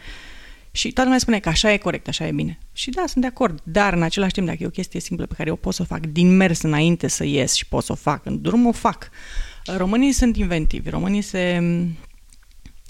[0.70, 2.59] Și toată lumea spune că așa e corect, așa e bine.
[2.73, 5.35] Și da, sunt de acord, dar în același timp, dacă e o chestie simplă pe
[5.36, 7.94] care eu pot să o fac din mers înainte să ies și pot să o
[7.94, 9.11] fac în drum, o fac.
[9.66, 11.59] Românii sunt inventivi, românii se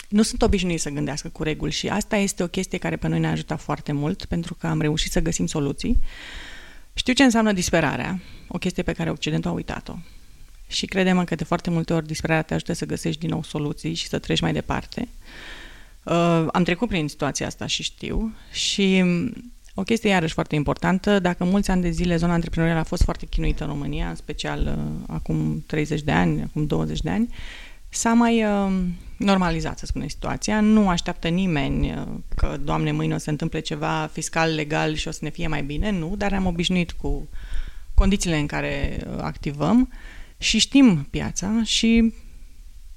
[0.08, 3.18] nu sunt obișnuiți să gândească cu reguli și asta este o chestie care pe noi
[3.18, 6.00] ne-a ajutat foarte mult pentru că am reușit să găsim soluții.
[6.94, 9.94] Știu ce înseamnă disperarea, o chestie pe care Occidentul a uitat-o.
[10.66, 13.94] Și credem că de foarte multe ori disperarea te ajută să găsești din nou soluții
[13.94, 15.08] și să treci mai departe.
[16.02, 21.18] Uh, am trecut prin situația asta și știu și um, o chestie iarăși foarte importantă,
[21.18, 24.76] dacă mulți ani de zile zona antreprenorială a fost foarte chinuită în România, în special
[24.78, 27.28] uh, acum 30 de ani, acum 20 de ani,
[27.88, 28.72] s-a mai uh,
[29.16, 30.60] normalizat, să spunem, situația.
[30.60, 32.06] Nu așteaptă nimeni uh,
[32.36, 35.46] că, Doamne, mâine o să se întâmple ceva fiscal, legal și o să ne fie
[35.46, 35.90] mai bine.
[35.90, 37.28] Nu, dar am obișnuit cu
[37.94, 39.92] condițiile în care uh, activăm
[40.38, 42.14] și știm piața și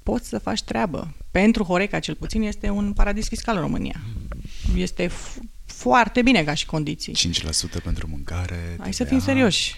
[0.03, 1.13] poți să faci treabă.
[1.31, 4.01] Pentru Horeca, cel puțin, este un paradis fiscal în România.
[4.75, 5.37] este f-
[5.67, 7.13] foarte bine ca și condiții.
[7.13, 8.75] 5% pentru mâncare.
[8.79, 9.75] Hai să TVA, fim serioși.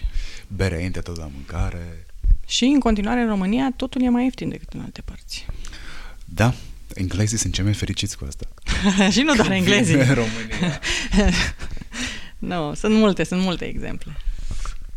[0.48, 2.06] Bere înainte tot la mâncare.
[2.46, 5.46] Și în continuare în România totul e mai ieftin decât în alte părți.
[6.24, 6.54] Da,
[6.94, 8.46] englezii sunt cei mai fericiți cu asta.
[9.14, 9.96] și nu doar englezii.
[9.96, 10.80] Vin în România.
[12.68, 14.16] nu, sunt multe, sunt multe exemple.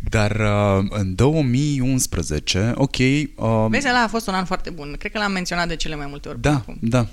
[0.10, 2.98] Dar uh, în 2011, ok...
[2.98, 4.96] Uh, Vezi, ăla a fost un an foarte bun.
[5.00, 6.40] Cred că l-am menționat de cele mai multe ori.
[6.40, 6.78] până da, acum.
[6.82, 7.08] da.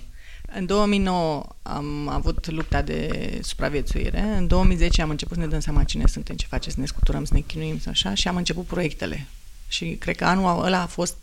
[0.56, 4.20] În 2009 am avut lupta de supraviețuire.
[4.20, 7.24] În 2010 am început să ne dăm seama cine suntem, ce facem, să ne scuturăm,
[7.24, 9.27] să ne chinuim, să așa, și am început proiectele.
[9.68, 11.16] Și cred că anul ăla a fost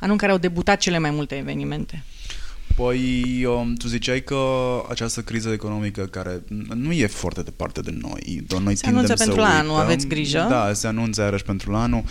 [0.00, 2.02] anul în care au debutat cele mai multe evenimente.
[2.76, 4.38] Păi, um, tu ziceai că
[4.88, 6.42] această criză economică care
[6.74, 9.84] nu e foarte departe de noi, doar noi Se anunță tindem pentru să anul, uităm.
[9.84, 10.46] aveți grijă.
[10.48, 12.02] Da, se anunță iarăși pentru anul.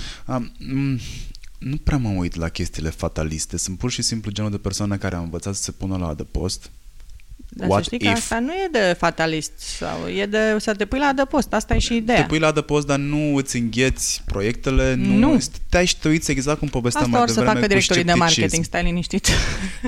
[1.61, 3.57] Um, mm, nu prea mă uit la chestiile fataliste.
[3.57, 6.71] Sunt pur și simplu genul de persoană care a învățat să se pună la adăpost.
[7.53, 8.13] Dar What să știi că if?
[8.17, 11.53] asta nu e de fatalist sau e de să te pui la adăpost.
[11.53, 12.21] Asta e și ideea.
[12.21, 15.39] Te pui la adăpost, dar nu îți îngheți proiectele, nu, Nu.
[15.39, 18.03] stai și te uiți exact cum povesteam Asta mai or să devreme facă cu directorii
[18.03, 18.39] de scepticism.
[18.39, 19.27] marketing, stai liniștit.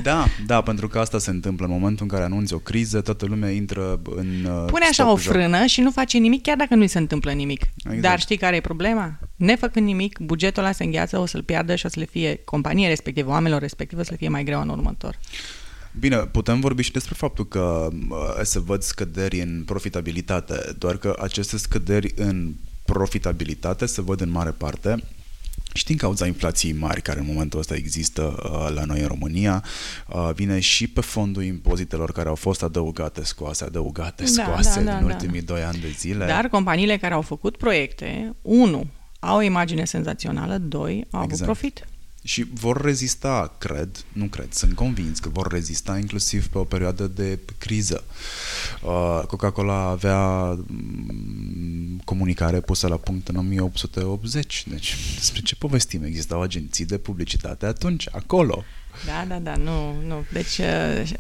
[0.04, 3.26] Da, da, pentru că asta se întâmplă în momentul în care anunți o criză, toată
[3.26, 5.34] lumea intră în uh, Pune așa stop o joc.
[5.34, 7.62] frână și nu face nimic chiar dacă nu-i se întâmplă nimic.
[7.86, 8.02] Exact.
[8.02, 9.20] Dar știi care e problema?
[9.36, 12.88] Nefăcând nimic, bugetul ăla se îngheață, o să-l piardă și o să le fie companie
[12.88, 15.20] respectivă, oamenilor respective, o să le fie mai greu în următor.
[16.00, 21.16] Bine, putem vorbi și despre faptul că uh, se văd scăderi în profitabilitate, doar că
[21.22, 22.54] aceste scăderi în
[22.86, 25.04] profitabilitate se văd în mare parte
[25.74, 29.64] și din cauza inflației mari care în momentul ăsta există uh, la noi în România,
[30.08, 34.92] uh, vine și pe fondul impozitelor care au fost adăugate, scoase, adăugate, Da, scoase da,
[34.92, 35.14] da, în da.
[35.14, 36.26] ultimii doi ani de zile.
[36.26, 38.88] Dar companiile care au făcut proiecte, unu,
[39.20, 41.52] au o imagine senzațională, doi, au avut Exact.
[41.52, 41.88] profit.
[42.24, 47.08] Și vor rezista, cred, nu cred, sunt convins că vor rezista inclusiv pe o perioadă
[47.08, 48.04] de criză.
[48.84, 50.18] Uh, Coca-Cola avea
[50.68, 56.04] mm, comunicare pusă la punct în 1880, deci despre ce povestim?
[56.04, 58.64] Existau agenții de publicitate atunci, acolo.
[59.06, 60.26] Da, da, da, nu, nu.
[60.32, 61.12] Deci, uh,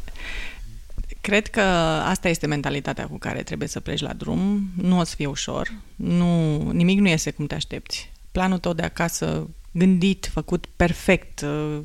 [1.21, 1.61] cred că
[2.05, 4.69] asta este mentalitatea cu care trebuie să pleci la drum.
[4.75, 5.73] Nu o să fie ușor.
[5.95, 8.11] Nu, nimic nu iese cum te aștepți.
[8.31, 11.79] Planul tău de acasă, gândit, făcut perfect, uh,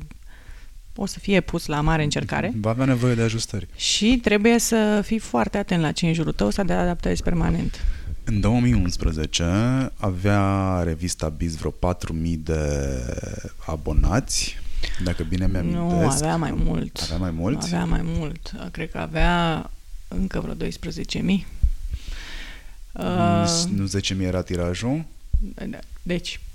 [0.95, 2.53] o să fie pus la mare încercare.
[2.55, 3.67] Va avea nevoie de ajustări.
[3.75, 7.85] Și trebuie să fii foarte atent la ce în jurul tău, să te adaptezi permanent.
[8.23, 9.43] În 2011
[9.95, 12.59] avea revista Biz vreo 4.000 de
[13.65, 14.57] abonați,
[15.03, 15.83] dacă bine mi-amintesc.
[15.83, 16.99] Nu, avea mai mult.
[17.03, 17.63] Avea mai mult?
[17.63, 18.51] Avea mai mult.
[18.71, 19.69] Cred că avea
[20.07, 21.47] încă vreo 12.000.
[22.91, 23.45] Uh,
[23.75, 25.03] Nu 10.000 era tirajul?
[26.01, 26.48] Deci, uh,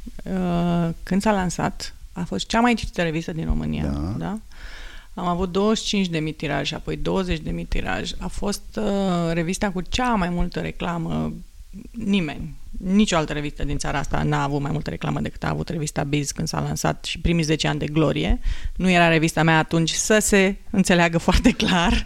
[1.02, 3.84] când s-a lansat, a fost cea mai citită revistă din România.
[3.84, 4.14] Da.
[4.18, 4.38] Da?
[5.14, 8.10] Am avut 25 de mii tiraj, apoi 20 de mii tiraj.
[8.18, 11.32] A fost uh, revista cu cea mai multă reclamă.
[11.90, 15.68] Nimeni, nicio altă revistă din țara asta n-a avut mai multă reclamă decât a avut
[15.68, 18.40] revista Biz când s-a lansat și primii 10 ani de glorie.
[18.76, 22.04] Nu era revista mea atunci să se înțeleagă foarte clar,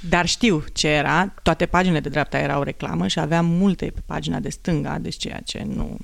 [0.00, 1.34] dar știu ce era.
[1.42, 5.40] Toate paginile de dreapta erau reclamă și aveam multe pe pagina de stânga, deci ceea
[5.44, 5.96] ce nu...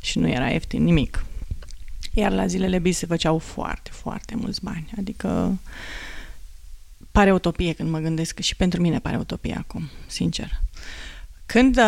[0.00, 1.24] Și nu era ieftin nimic.
[2.12, 4.90] Iar la zilele Biz se făceau foarte, foarte mulți bani.
[4.98, 5.58] Adică
[7.10, 10.60] pare utopie când mă gândesc că și pentru mine pare utopie acum, sincer.
[11.46, 11.84] Când uh,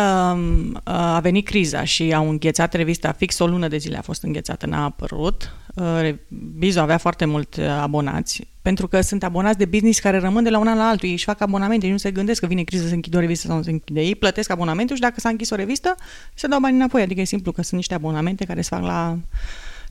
[0.83, 4.65] a venit criza și au înghețat revista, fix o lună de zile a fost înghețată,
[4.65, 6.13] n-a apărut, uh,
[6.57, 10.49] Bizo avea foarte mult uh, abonați, pentru că sunt abonați de business care rămân de
[10.49, 11.07] la un an la altul.
[11.07, 13.47] Ei își fac abonamente, ei nu se gândesc că vine criză să închid o revistă
[13.47, 14.01] sau nu se închide.
[14.01, 15.95] Ei plătesc abonamentul și dacă s-a închis o revistă,
[16.33, 17.01] se dau bani înapoi.
[17.01, 19.17] Adică e simplu că sunt niște abonamente care se fac la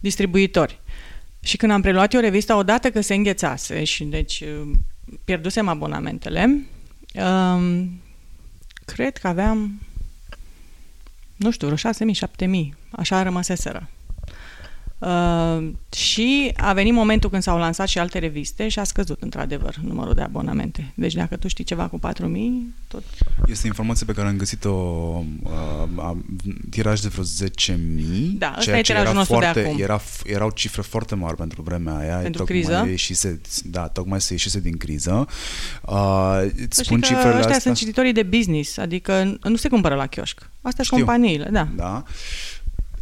[0.01, 0.81] distribuitori.
[1.41, 4.71] Și când am preluat eu revista, odată că se înghețase și deci uh,
[5.25, 6.65] pierdusem abonamentele,
[7.15, 8.01] um,
[8.85, 9.81] cred că aveam,
[11.37, 12.49] nu știu, vreo 6.000, 7.000,
[12.91, 13.89] așa rămăseseră.
[15.01, 19.77] Uh, și a venit momentul când s-au lansat și alte reviste și a scăzut într-adevăr
[19.83, 20.93] numărul de abonamente.
[20.95, 22.23] Deci dacă tu știi ceva cu 4.000,
[22.89, 23.03] tot...
[23.47, 24.71] Este informație pe care am găsit-o
[25.43, 25.51] uh,
[25.97, 26.17] a,
[26.71, 27.77] tiraj de vreo 10.000.
[28.39, 29.81] Da, ăsta ceea e ce tirajul era nostru de foarte, acum.
[29.81, 32.17] Era, erau cifre foarte mari pentru vremea aia.
[32.17, 32.87] Pentru tocmai criză?
[32.89, 35.27] Ieșise, da, tocmai se ieșise din criză.
[35.83, 37.59] Uh, îți Să spun știi că cifrele ăștia astea.
[37.59, 40.51] sunt cititorii de business, adică nu se cumpără la chioșc.
[40.63, 40.97] Astea sunt Știu.
[40.97, 41.69] companiile, da.
[41.77, 42.05] Da.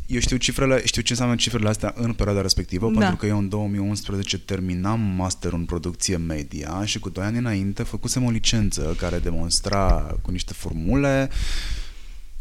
[0.08, 2.98] Eu știu cifrele, știu ce înseamnă cifrele astea în perioada respectivă, Da.
[2.98, 7.82] pentru că eu în 2011 terminam masterul în producție media și cu 2 ani înainte
[7.82, 11.30] făcusem o licență care demonstra cu niște formule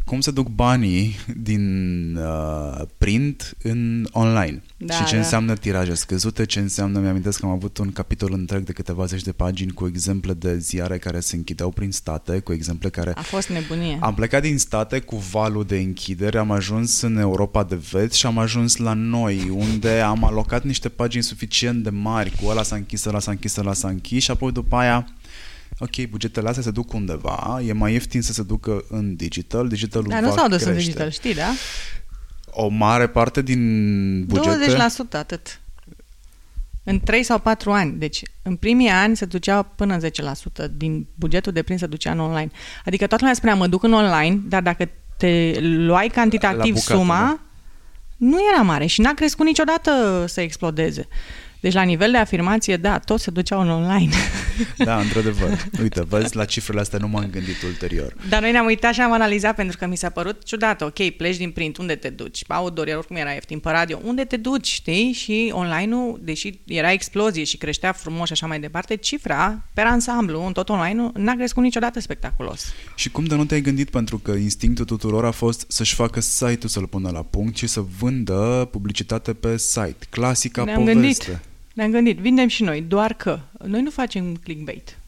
[0.08, 5.18] cum se duc banii din uh, print în online Da, și ce da.
[5.18, 9.22] înseamnă tiraje scăzute, ce înseamnă, mi-amintesc că am avut un capitol întreg de câteva zeci
[9.22, 13.12] de pagini cu exemple de ziare care se închideau prin state, cu exemple care...
[13.14, 13.98] A fost nebunie.
[14.00, 18.26] Am plecat din state cu valul de închidere, am ajuns în Europa de vest și
[18.26, 22.76] am ajuns la noi, unde am alocat niște pagini suficient de mari, cu ăla s-a
[22.76, 25.06] închis, ăla s-a închis, ăla s-a închis și apoi după aia
[25.78, 30.08] ok, bugetele astea se duc undeva, e mai ieftin să se ducă în digital, digitalul
[30.08, 30.84] Dar nu va s-au dus în crește.
[30.84, 31.48] digital, știi, da?
[32.50, 34.76] O mare parte din bugete...
[34.76, 35.60] 20% atât.
[36.84, 37.92] În 3 sau 4 ani.
[37.98, 40.00] Deci, în primii ani se ducea până în
[40.66, 42.50] 10% din bugetul de print se ducea în online.
[42.84, 46.94] Adică toată lumea spunea, mă duc în online, dar dacă te luai La cantitativ bucată,
[46.94, 47.40] suma, da.
[48.16, 51.08] nu era mare și n-a crescut niciodată să explodeze.
[51.60, 54.12] Deci, la nivel de afirmație, da, toți se duceau în online.
[54.76, 55.64] Da, într-adevăr.
[55.82, 58.14] Uite, vezi, la cifrele astea nu m-am gândit ulterior.
[58.28, 60.82] Dar noi ne-am uitat și am analizat pentru că mi s-a părut ciudat.
[60.82, 62.44] Ok, pleci din print, unde te duci?
[62.44, 65.12] Pe outdoor, oricum era ieftin, pe radio, unde te duci, știi?
[65.12, 70.46] Și online-ul, deși era explozie și creștea frumos și așa mai departe, cifra, per ansamblu,
[70.46, 72.72] în tot online n-a crescut niciodată spectaculos.
[72.94, 76.68] Și cum de nu te-ai gândit pentru că instinctul tuturor a fost să-și facă site-ul
[76.68, 79.96] să-l pună la punct și să vândă publicitate pe site.
[80.10, 81.00] Clasica Ne-am poveste.
[81.00, 81.40] gândit.
[81.78, 84.98] Ne-am gândit, vindem și noi, doar că noi nu facem clickbait.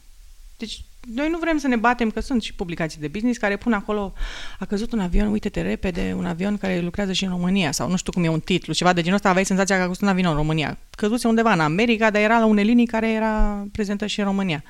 [0.57, 0.81] Deci
[1.15, 4.13] noi nu vrem să ne batem, că sunt și publicații de business care pun acolo,
[4.59, 7.95] a căzut un avion, uite-te repede, un avion care lucrează și în România, sau nu
[7.95, 10.07] știu cum e un titlu, ceva de genul ăsta, aveai senzația că a căzut un
[10.07, 10.77] avion în România.
[10.89, 14.63] Căzuse undeva în America, dar era la unele linii care era prezentă și în România.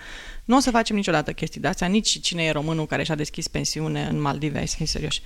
[0.45, 3.47] Nu o să facem niciodată chestii de astea, nici cine e românul care și-a deschis
[3.47, 5.21] pensiune în Maldive, hai să fim serioși.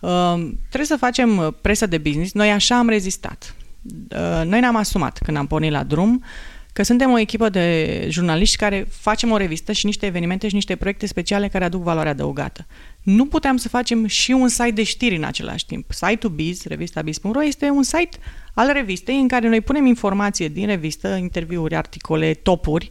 [0.00, 3.54] Uh, trebuie să facem uh, presă de business, noi așa am rezistat.
[3.82, 6.24] Uh, noi ne-am asumat când am pornit la drum
[6.72, 10.76] că suntem o echipă de jurnaliști care facem o revistă și niște evenimente și niște
[10.76, 12.66] proiecte speciale care aduc valoare adăugată.
[13.02, 15.92] Nu puteam să facem și un site de știri în același timp.
[15.92, 18.16] Site-ul Biz, revista Biz.ro, este un site
[18.54, 22.90] al revistei în care noi punem informație din revistă, interviuri, articole, topuri,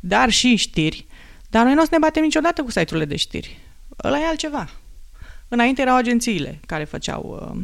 [0.00, 1.06] dar și știri.
[1.50, 3.58] Dar noi nu o să ne batem niciodată cu site-urile de știri.
[4.04, 4.70] Ăla e altceva.
[5.48, 7.62] Înainte erau agențiile care făceau uh,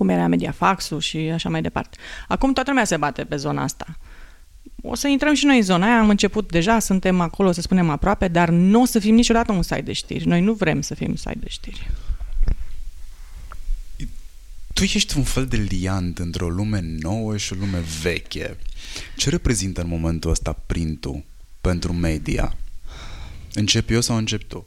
[0.00, 1.98] cum era Mediafax-ul și așa mai departe.
[2.28, 3.98] Acum toată lumea se bate pe zona asta.
[4.82, 7.90] O să intrăm și noi în zona aia, am început deja, suntem acolo, să spunem
[7.90, 10.26] aproape, dar nu o să fim niciodată un site de știri.
[10.26, 11.90] Noi nu vrem să fim site de știri.
[14.74, 18.56] Tu ești un fel de liant între o lume nouă și o lume veche.
[19.16, 21.24] Ce reprezintă în momentul ăsta printul
[21.60, 22.56] pentru media?
[23.54, 24.66] Încep eu sau încep tu?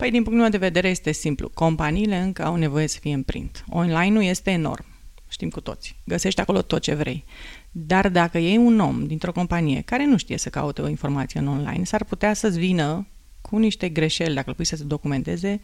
[0.00, 1.48] Păi, din punctul meu de vedere, este simplu.
[1.48, 3.64] Companiile încă au nevoie să fie în print.
[3.68, 4.84] Online-ul este enorm.
[5.28, 5.96] Știm cu toți.
[6.04, 7.24] Găsești acolo tot ce vrei.
[7.70, 11.46] Dar dacă iei un om dintr-o companie care nu știe să caute o informație în
[11.46, 13.06] online, s-ar putea să-ți vină
[13.40, 15.60] cu niște greșeli, dacă îl pui să se documenteze,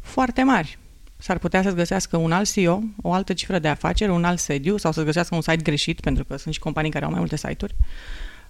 [0.00, 0.78] foarte mari.
[1.16, 4.76] S-ar putea să-ți găsească un alt CEO, o altă cifră de afaceri, un alt sediu
[4.76, 7.36] sau să-ți găsească un site greșit, pentru că sunt și companii care au mai multe
[7.36, 7.74] site-uri.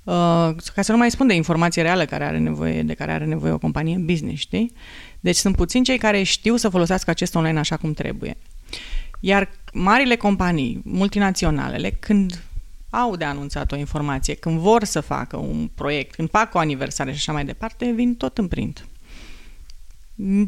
[0.05, 3.25] Uh, ca să nu mai spun de informație reală care are nevoie, de care are
[3.25, 4.73] nevoie o companie în business, știi?
[5.23, 8.37] Deci sunt puțini cei care știu să folosească acest online așa cum trebuie.
[9.21, 12.43] Iar marile companii, multinaționalele, când
[12.91, 17.11] au de anunțat o informație, când vor să facă un proiect, când fac o aniversare
[17.11, 18.87] și așa mai departe, vin tot în print.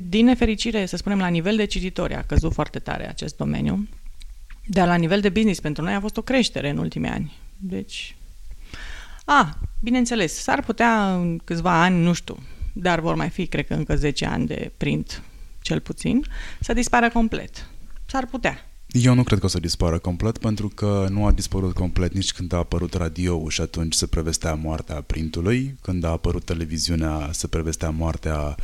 [0.08, 3.88] Din nefericire, să spunem, la nivel de cititori a căzut foarte tare acest domeniu,
[4.66, 7.32] dar la nivel de business pentru noi a fost o creștere în ultimii ani.
[7.56, 8.16] Deci,
[9.24, 12.38] a, bineînțeles, s-ar putea în câțiva ani, nu știu,
[12.76, 15.22] dar vor mai fi, cred că încă 10 ani de print,
[15.60, 16.24] cel puțin,
[16.60, 17.68] să dispară complet.
[18.06, 18.68] S-ar putea.
[18.86, 22.32] Eu nu cred că o să dispară complet, pentru că nu a dispărut complet nici
[22.32, 27.46] când a apărut radio și atunci se prevestea moartea printului, când a apărut televiziunea se
[27.46, 28.54] prevestea moartea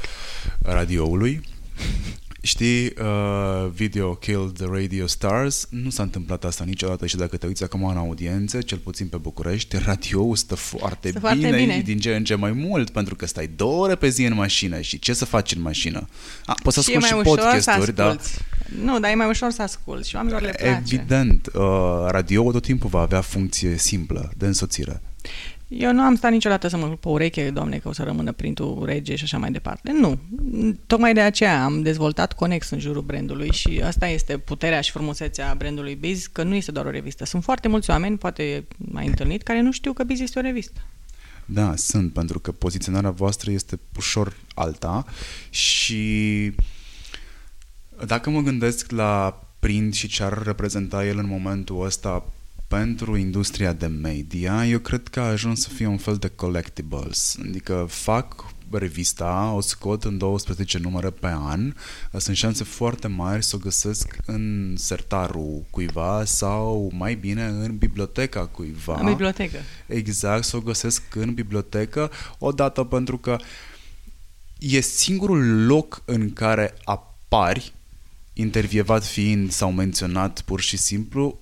[0.62, 1.40] radioului.
[2.42, 7.46] Știi, uh, video killed the radio stars, nu s-a întâmplat asta niciodată și dacă te
[7.46, 11.80] uiți acum în audiențe, cel puțin pe București, radio stă foarte, Stă bine, foarte bine.
[11.84, 14.80] din ce în ce mai mult, pentru că stai două ore pe zi în mașină
[14.80, 16.08] și ce să faci în mașină?
[16.46, 18.06] A, poți să și e asculti mai și ușor să podcasturi, da?
[18.06, 18.38] asculți.
[18.82, 20.82] Nu, dar e mai ușor să asculți și oamenilor le place.
[20.82, 21.62] Evident, uh,
[22.08, 25.02] radio tot timpul va avea funcție simplă de însoțire.
[25.72, 28.32] Eu nu am stat niciodată să mă lupt pe ureche, doamne, că o să rămână
[28.32, 29.92] printul rege și așa mai departe.
[29.92, 30.18] Nu.
[30.86, 35.54] Tocmai de aceea am dezvoltat Conex în jurul brandului și asta este puterea și frumusețea
[35.58, 37.24] brandului Biz, că nu este doar o revistă.
[37.24, 40.80] Sunt foarte mulți oameni, poate mai întâlnit, care nu știu că Biz este o revistă.
[41.44, 45.04] Da, sunt, pentru că poziționarea voastră este ușor alta
[45.50, 46.52] și
[48.06, 52.24] dacă mă gândesc la print și ce ar reprezenta el în momentul ăsta
[52.70, 57.36] pentru industria de media, eu cred că a ajuns să fie un fel de collectibles.
[57.48, 61.74] Adică fac revista, o scot în 12 numere pe an,
[62.16, 68.46] sunt șanse foarte mari să o găsesc în sertarul cuiva sau mai bine în biblioteca
[68.46, 68.98] cuiva.
[69.00, 69.58] În bibliotecă.
[69.86, 73.36] Exact, să o găsesc în bibliotecă, odată pentru că
[74.58, 77.72] e singurul loc în care apari,
[78.32, 81.38] intervievat fiind sau menționat pur și simplu,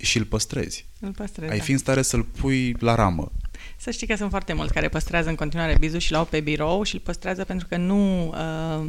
[0.00, 0.86] și îl păstrezi.
[1.00, 1.64] Îl păstrezi, Ai da.
[1.64, 3.32] fi în stare să-l pui la ramă.
[3.76, 6.82] Să știi că sunt foarte mulți care păstrează în continuare bizul și l-au pe birou
[6.82, 8.28] și îl păstrează pentru că nu...
[8.28, 8.86] Uh,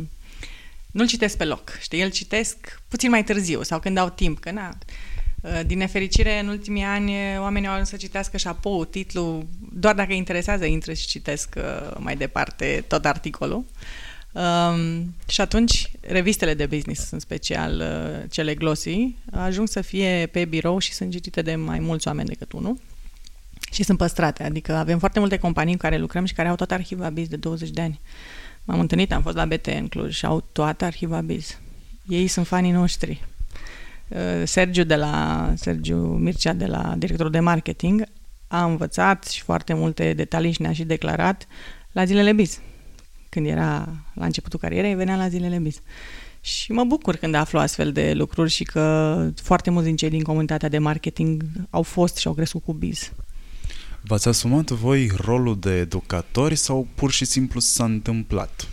[0.92, 2.02] nu-l citesc pe loc, știi?
[2.02, 4.78] Îl citesc puțin mai târziu sau când au timp, că na...
[5.42, 10.12] Uh, din nefericire, în ultimii ani, oamenii au ajuns să citească șapou, titlul, doar dacă
[10.12, 13.66] îi interesează, intră și citesc uh, mai departe tot articolul.
[14.32, 20.46] Um, și atunci, revistele de business, în special uh, cele glossy, ajung să fie pe
[20.46, 22.78] birou și sunt citite de mai mulți oameni decât unul
[23.72, 24.44] și sunt păstrate.
[24.44, 27.36] Adică avem foarte multe companii cu care lucrăm și care au tot arhiva biz de
[27.36, 28.00] 20 de ani.
[28.64, 31.60] M-am întâlnit, am fost la BT în Cluj și au toată arhiva biz.
[32.08, 33.24] Ei sunt fanii noștri.
[34.08, 38.04] Uh, Sergiu de la Sergiu Mircea de la directorul de marketing
[38.48, 41.48] a învățat și foarte multe detalii și ne-a și declarat
[41.92, 42.60] la zilele biz.
[43.30, 45.82] Când era la începutul carierei, venea la zilele biz.
[46.42, 50.24] Și mă bucur când aflu astfel de lucruri și că foarte mulți din cei din
[50.24, 53.12] comunitatea de marketing au fost și au crescut cu biz.
[54.02, 58.68] V-ați asumat voi rolul de educatori sau pur și simplu s-a întâmplat?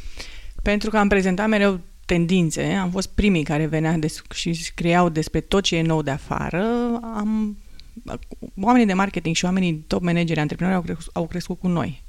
[0.62, 5.40] Pentru că am prezentat mereu tendințe, am fost primii care venea des- și scriau despre
[5.40, 6.64] tot ce e nou de afară,
[7.14, 7.58] am,
[8.60, 12.04] oamenii de marketing și oamenii top manageri, antreprenori au, crescut, au crescut cu noi.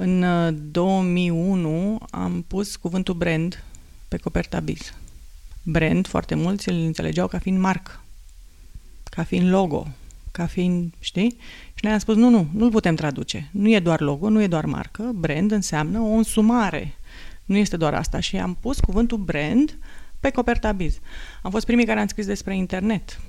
[0.00, 3.64] În uh, 2001 am pus cuvântul brand
[4.08, 4.94] pe coperta biz.
[5.62, 8.04] Brand, foarte mulți îl înțelegeau ca fiind marcă,
[9.04, 9.86] ca fiind logo,
[10.30, 11.36] ca fiind, știi?
[11.74, 13.48] Și noi am spus, nu, nu, nu-l putem traduce.
[13.52, 15.10] Nu e doar logo, nu e doar marcă.
[15.14, 16.94] Brand înseamnă o însumare.
[17.44, 18.20] Nu este doar asta.
[18.20, 19.78] Și am pus cuvântul brand
[20.20, 20.98] pe coperta biz.
[21.42, 23.20] Am fost primii care am scris despre internet.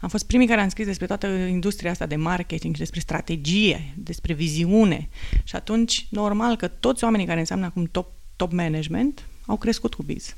[0.00, 3.94] Am fost primii care am scris despre toată industria asta de marketing și despre strategie,
[3.96, 5.08] despre viziune.
[5.44, 10.02] Și atunci, normal că toți oamenii care înseamnă acum top, top management au crescut cu
[10.02, 10.36] biz.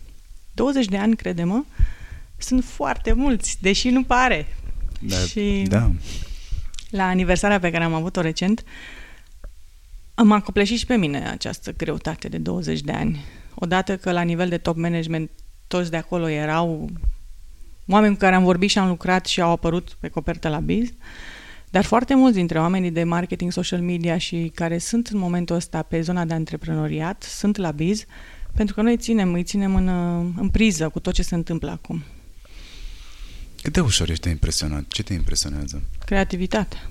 [0.53, 1.65] 20 de ani, crede-mă,
[2.39, 4.47] sunt foarte mulți, deși nu pare.
[5.01, 5.91] Da, și da.
[6.91, 8.65] la aniversarea pe care am avut-o recent,
[10.15, 13.25] am acopleșit și pe mine această greutate de 20 de ani.
[13.55, 15.31] Odată că la nivel de top management
[15.67, 16.91] toți de acolo erau
[17.91, 20.89] oameni cu care am vorbit și am lucrat și au apărut pe copertă la biz,
[21.71, 25.83] dar foarte mulți dintre oamenii de marketing, social media și care sunt în momentul ăsta
[25.83, 28.05] pe zona de antreprenoriat sunt la biz
[28.55, 29.89] pentru că noi ținem, îi ținem în,
[30.37, 32.03] în priză cu tot ce se întâmplă acum.
[33.62, 34.85] Cât de ușor ești de impresionat?
[34.89, 35.83] Ce te impresionează?
[36.05, 36.91] Creativitatea.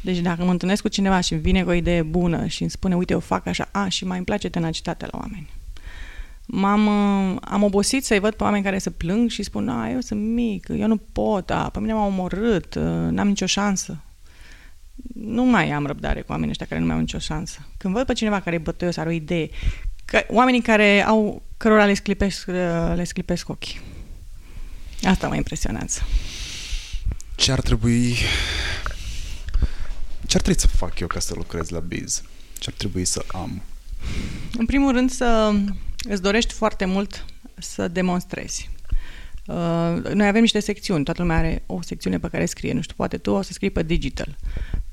[0.00, 2.70] Deci dacă mă întâlnesc cu cineva și îmi vine cu o idee bună și îmi
[2.70, 5.48] spune, uite, eu fac așa, a, și mai îmi place tenacitatea la oameni.
[6.52, 10.00] M-am, uh, am obosit să-i văd pe oameni care se plâng și spun, a, eu
[10.00, 14.02] sunt mic, eu nu pot, a, pe mine m-au omorât, uh, n-am nicio șansă.
[15.14, 17.66] Nu mai am răbdare cu oamenii ăștia care nu mai au nicio șansă.
[17.76, 19.50] Când văd pe cineva care e bătăios, are o idee,
[20.04, 23.80] că, oamenii care au, cărora le sclipesc, uh, le sclipesc ochii.
[25.02, 26.00] Asta mă impresionează.
[27.34, 28.16] Ce ar trebui...
[30.26, 32.22] Ce ar trebui să fac eu ca să lucrez la biz?
[32.58, 33.62] Ce ar trebui să am?
[34.58, 35.54] În primul rând să
[36.08, 37.24] îți dorești foarte mult
[37.58, 38.70] să demonstrezi.
[39.46, 42.94] Uh, noi avem niște secțiuni, toată lumea are o secțiune pe care scrie, nu știu,
[42.96, 44.36] poate tu o să scrii pe digital.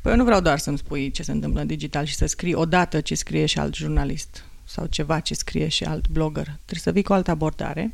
[0.01, 2.53] Păi eu nu vreau doar să-mi spui ce se întâmplă în digital și să scrii
[2.53, 6.43] odată ce scrie și alt jurnalist sau ceva ce scrie și alt blogger.
[6.43, 7.93] Trebuie să vii cu o altă abordare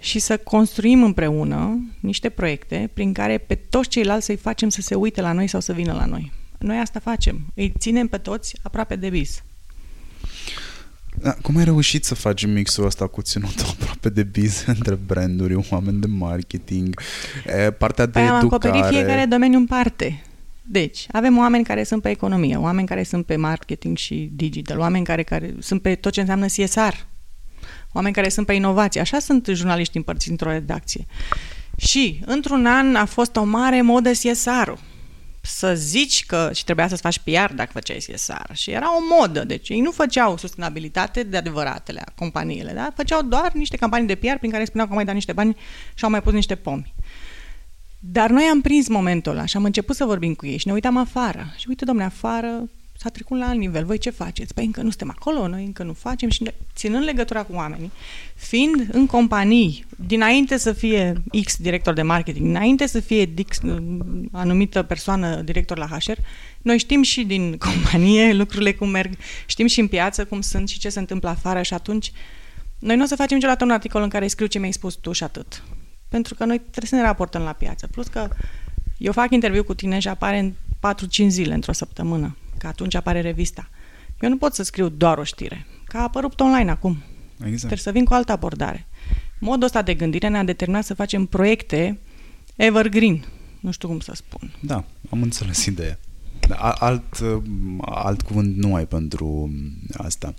[0.00, 4.94] și să construim împreună niște proiecte prin care pe toți ceilalți să-i facem să se
[4.94, 6.32] uite la noi sau să vină la noi.
[6.58, 7.52] Noi asta facem.
[7.54, 9.42] Îi ținem pe toți aproape de bis.
[11.22, 15.66] Da, cum ai reușit să faci mixul ăsta cu ținutul aproape de biz între branduri,
[15.70, 17.00] oameni de marketing,
[17.46, 18.68] e, partea de păi am educare?
[18.68, 20.22] acoperit fiecare domeniu în parte.
[20.70, 25.04] Deci, avem oameni care sunt pe economie, oameni care sunt pe marketing și digital, oameni
[25.04, 26.94] care, care sunt pe tot ce înseamnă CSR,
[27.92, 29.00] oameni care sunt pe inovație.
[29.00, 31.06] Așa sunt jurnaliști împărțiți într-o redacție.
[31.76, 34.78] Și, într-un an, a fost o mare modă CSR-ul.
[35.48, 38.52] Să zici că și trebuia să-ți faci PR dacă făceai CSR.
[38.52, 39.44] Și era o modă.
[39.44, 42.92] Deci ei nu făceau sustenabilitate de adevăratele, companiile, da?
[42.96, 45.56] Făceau doar niște campanii de PR prin care spuneau că au mai dat niște bani
[45.94, 46.94] și au mai pus niște pomi.
[47.98, 50.72] Dar noi am prins momentul ăla și am început să vorbim cu ei și ne
[50.72, 51.54] uitam afară.
[51.56, 52.68] Și uite, domne, afară
[53.00, 53.84] s-a trecut la alt nivel.
[53.84, 54.54] Voi ce faceți?
[54.54, 57.90] Păi încă nu suntem acolo, noi încă nu facem și ținând legătura cu oamenii,
[58.34, 63.60] fiind în companii, dinainte să fie X director de marketing, dinainte să fie X
[64.32, 66.18] anumită persoană director la HR,
[66.62, 69.12] noi știm și din companie lucrurile cum merg,
[69.46, 72.12] știm și în piață cum sunt și ce se întâmplă afară și atunci
[72.78, 75.12] noi nu o să facem niciodată un articol în care scriu ce mi-ai spus tu
[75.12, 75.62] și atât.
[76.08, 77.86] Pentru că noi trebuie să ne raportăm la piață.
[77.86, 78.28] Plus că
[78.96, 80.52] eu fac interviu cu tine și apare în
[81.24, 83.68] 4-5 zile într-o săptămână, că atunci apare revista.
[84.20, 87.02] Eu nu pot să scriu doar o știre, că a apărut online acum.
[87.38, 87.58] Exact.
[87.58, 88.86] Trebuie să vin cu altă abordare.
[89.38, 91.98] Modul ăsta de gândire ne-a determinat să facem proiecte
[92.56, 93.24] evergreen.
[93.60, 94.52] Nu știu cum să spun.
[94.60, 95.98] Da, am înțeles ideea.
[96.58, 97.22] Alt,
[97.80, 99.50] alt cuvânt nu ai pentru
[99.96, 100.34] asta.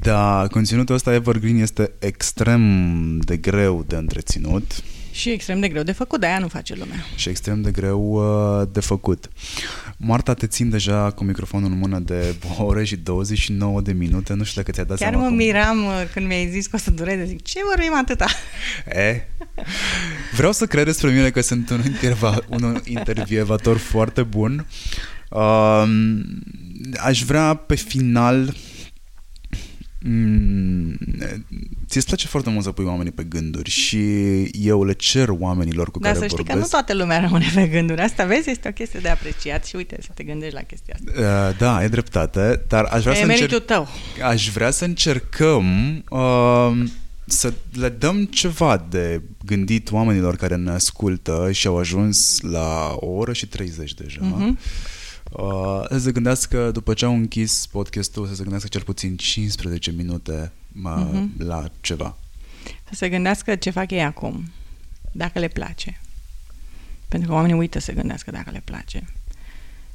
[0.00, 4.82] Da, conținutul ăsta evergreen este extrem de greu de întreținut
[5.16, 7.04] și extrem de greu de făcut, de aia nu face lumea.
[7.14, 9.28] Și extrem de greu uh, de făcut.
[9.96, 14.34] Marta, te țin deja cu microfonul în mână de o oră și 29 de minute.
[14.34, 15.22] Nu știu dacă ți-a dat Chiar seama.
[15.22, 15.46] Chiar mă cum...
[15.46, 17.24] miram uh, când mi-ai zis că o să dureze.
[17.24, 18.26] Zic, ce vorbim atâta?
[18.86, 19.22] E,
[20.36, 24.66] vreau să cred despre mine că sunt un, interva, un intervievator foarte bun.
[25.30, 25.84] Uh,
[26.96, 28.65] aș vrea pe final Mm,
[31.88, 35.98] ți-ți place foarte mult să pui oamenii pe gânduri și eu le cer oamenilor cu
[35.98, 36.58] da, care să știi vorbesc.
[36.58, 38.00] că nu toată lumea rămâne pe gânduri.
[38.00, 41.50] Asta, vezi, este o chestie de apreciat și uite, să te gândești la chestia asta.
[41.50, 43.64] Uh, da, e dreptate, dar aș vrea e să încerc...
[43.64, 43.88] tău.
[44.24, 46.84] Aș vrea să încercăm uh,
[47.24, 53.06] să le dăm ceva de gândit oamenilor care ne ascultă și au ajuns la o
[53.06, 54.20] oră și 30 deja.
[54.20, 54.84] Uh-huh
[55.30, 59.90] uh, să se gândească, după ce au închis podcastul, să se gândească cel puțin 15
[59.90, 60.52] minute
[60.84, 61.26] uh, uh-huh.
[61.36, 62.16] la ceva.
[62.84, 64.52] Să se gândească ce fac ei acum,
[65.12, 66.00] dacă le place.
[67.08, 69.04] Pentru că oamenii uită să se gândească dacă le place.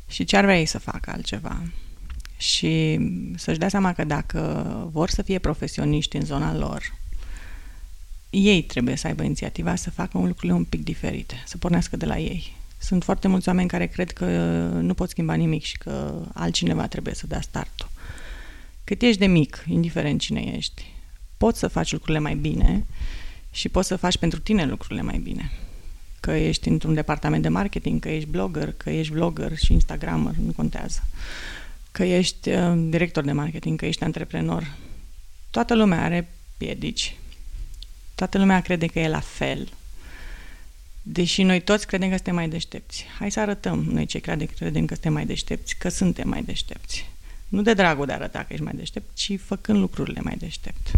[0.07, 1.61] Și ce ar vrea ei să facă altceva.
[2.37, 2.99] Și
[3.35, 6.93] să-și dea seama că dacă vor să fie profesioniști în zona lor,
[8.29, 12.17] ei trebuie să aibă inițiativa să facă lucrurile un pic diferite, să pornească de la
[12.17, 12.55] ei.
[12.81, 14.25] Sunt foarte mulți oameni care cred că
[14.81, 17.89] nu pot schimba nimic și că altcineva trebuie să dea startul.
[18.83, 20.93] Cât ești de mic, indiferent cine ești,
[21.37, 22.85] poți să faci lucrurile mai bine
[23.51, 25.51] și poți să faci pentru tine lucrurile mai bine.
[26.19, 30.51] Că ești într-un departament de marketing, că ești blogger, că ești vlogger și instagrammer, nu
[30.51, 31.03] contează.
[31.91, 34.75] Că ești uh, director de marketing, că ești antreprenor.
[35.49, 37.15] Toată lumea are piedici.
[38.15, 39.69] Toată lumea crede că e la fel
[41.01, 43.05] Deși noi toți credem că suntem mai deștepți.
[43.19, 47.09] Hai să arătăm noi cei care credem că suntem mai deștepți, că suntem mai deștepți.
[47.47, 50.91] Nu de dragul de a arăta că ești mai deștept, ci făcând lucrurile mai deștept.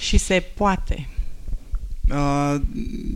[0.00, 1.08] Și se poate.
[2.10, 2.60] Uh,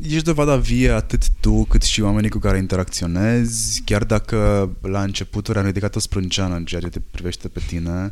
[0.02, 5.58] ești dovada vie atât tu cât și oamenii cu care interacționezi, chiar dacă la începuturi
[5.58, 8.10] am ridicat o sprânceană în ceea ce te privește pe tine.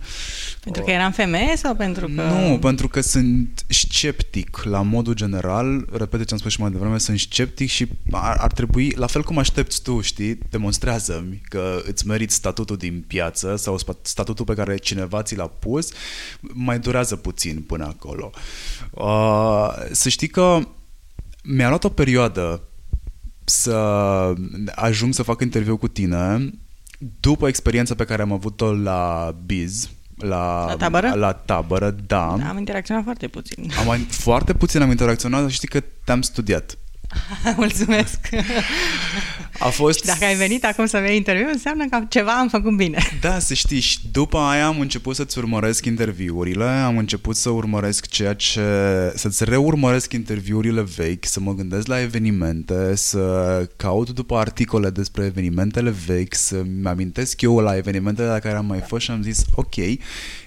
[0.61, 2.23] Pentru că eram femeie sau pentru că...
[2.23, 6.98] Nu, pentru că sunt sceptic la modul general, repede ce am spus și mai devreme,
[6.98, 12.07] sunt sceptic și ar, ar trebui, la fel cum aștepți tu, știi, demonstrează-mi că îți
[12.07, 15.89] meriți statutul din piață sau statutul pe care cineva ți l-a pus,
[16.40, 18.31] mai durează puțin până acolo.
[18.90, 20.61] Uh, să știi că
[21.43, 22.62] mi-a luat o perioadă
[23.45, 23.75] să
[24.75, 26.51] ajung să fac interviu cu tine
[27.21, 31.12] după experiența pe care am avut-o la Biz, la, la tabără?
[31.15, 32.37] La tabără, da.
[32.39, 33.71] da am interacționat foarte puțin.
[33.89, 36.79] Am, foarte puțin am interacționat și știi că te-am studiat.
[37.57, 38.28] Mulțumesc!
[39.59, 39.99] A fost...
[39.99, 42.99] Și dacă ai venit acum să vei interviu, înseamnă că ceva am făcut bine.
[43.20, 43.81] Da, să știi.
[43.81, 48.62] Și după aia am început să-ți urmăresc interviurile, am început să urmăresc ceea ce...
[49.15, 55.95] să-ți reurmăresc interviurile vechi, să mă gândesc la evenimente, să caut după articole despre evenimentele
[56.07, 59.74] vechi, să-mi amintesc eu la evenimentele la care am mai fost și am zis, ok,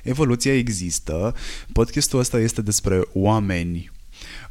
[0.04, 1.36] evoluția există,
[1.72, 3.92] podcastul ăsta este despre oameni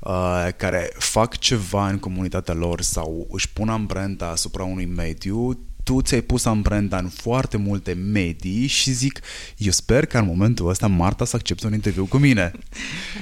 [0.02, 6.00] uh, care fac ceva în comunitatea lor sau își pun amprenta asupra unui mediu, tu
[6.00, 9.20] ți-ai pus amprenta în foarte multe medii și zic,
[9.56, 12.52] eu sper că în momentul ăsta Marta să accepte un interviu cu mine.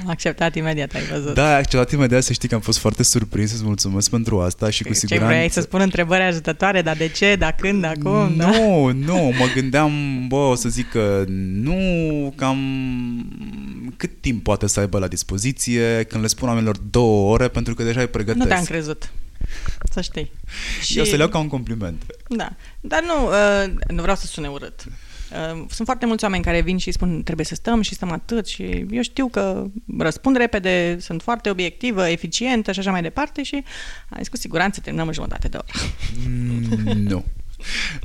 [0.03, 1.35] Am acceptat imediat, ai văzut.
[1.35, 4.71] Da, ai acceptat imediat, să știi că am fost foarte surprins, îți mulțumesc pentru asta
[4.71, 5.33] și cu siguranță...
[5.33, 8.51] Ce vrei să spun întrebări ajutătoare, dar de ce, da când, acum, da?
[8.51, 9.93] Nu, nu, mă gândeam,
[10.29, 11.25] bă, o să zic că
[11.63, 12.59] nu, cam
[13.97, 17.83] cât timp poate să aibă la dispoziție când le spun oamenilor două ore pentru că
[17.83, 18.45] deja îi pregătesc.
[18.45, 19.11] Nu te-am crezut
[19.91, 20.33] să știi.
[20.83, 20.99] Și...
[20.99, 22.03] Eu să le iau ca un compliment.
[22.29, 24.85] Da, dar nu, uh, nu vreau să sune urât.
[25.31, 28.47] Uh, sunt foarte mulți oameni care vin și spun trebuie să stăm și stăm atât
[28.47, 29.67] și eu știu că
[29.99, 33.65] răspund repede, sunt foarte obiectivă, eficientă și așa mai departe și
[34.09, 35.67] ai cu siguranță terminăm în jumătate de oră.
[36.29, 36.63] Mm,
[36.95, 37.25] nu.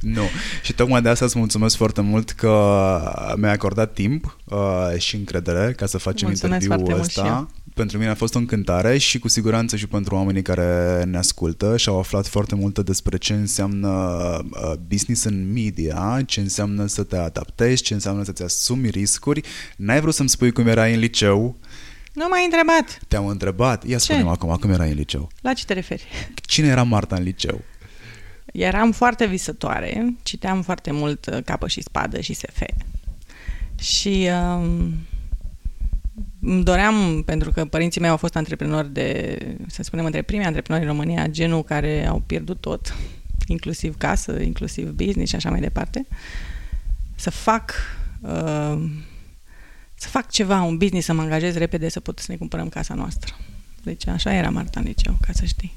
[0.02, 0.24] nu.
[0.64, 5.74] Și tocmai de asta îți mulțumesc foarte mult că mi-ai acordat timp uh, și încredere
[5.74, 7.48] ca să facem Mulțumesc interviul foarte mult și ăsta.
[7.76, 11.78] Pentru mine a fost o încântare și cu siguranță și pentru oamenii care ne ascultă
[11.78, 17.04] și au aflat foarte multe despre ce înseamnă uh, business în media, ce înseamnă să
[17.04, 19.42] te adaptezi, ce înseamnă să-ți asumi riscuri.
[19.78, 21.56] N-ai vrut să-mi spui cum erai în liceu,
[22.14, 23.00] Nu m-ai întrebat.
[23.08, 23.88] te-am întrebat.
[23.88, 25.30] Ia spune acum, cum erai în liceu?
[25.42, 26.04] La ce te referi?
[26.36, 27.62] Cine era Marta în liceu?
[28.54, 32.62] Eram foarte visătoare, citeam foarte mult uh, Capă și Spadă și SF.
[33.80, 34.28] Și
[34.58, 34.94] um,
[36.46, 40.86] îmi doream, pentru că părinții mei au fost antreprenori de, să spunem, între primii antreprenori
[40.86, 42.96] în România, genul care au pierdut tot,
[43.48, 46.06] inclusiv casă, inclusiv business și așa mai departe,
[47.16, 47.74] să fac
[48.22, 48.90] uh,
[49.96, 52.94] să fac ceva, un business, să mă angajez repede, să pot să ne cumpărăm casa
[52.94, 53.36] noastră.
[53.84, 55.74] Deci așa era Marta în liceu, ca să știi.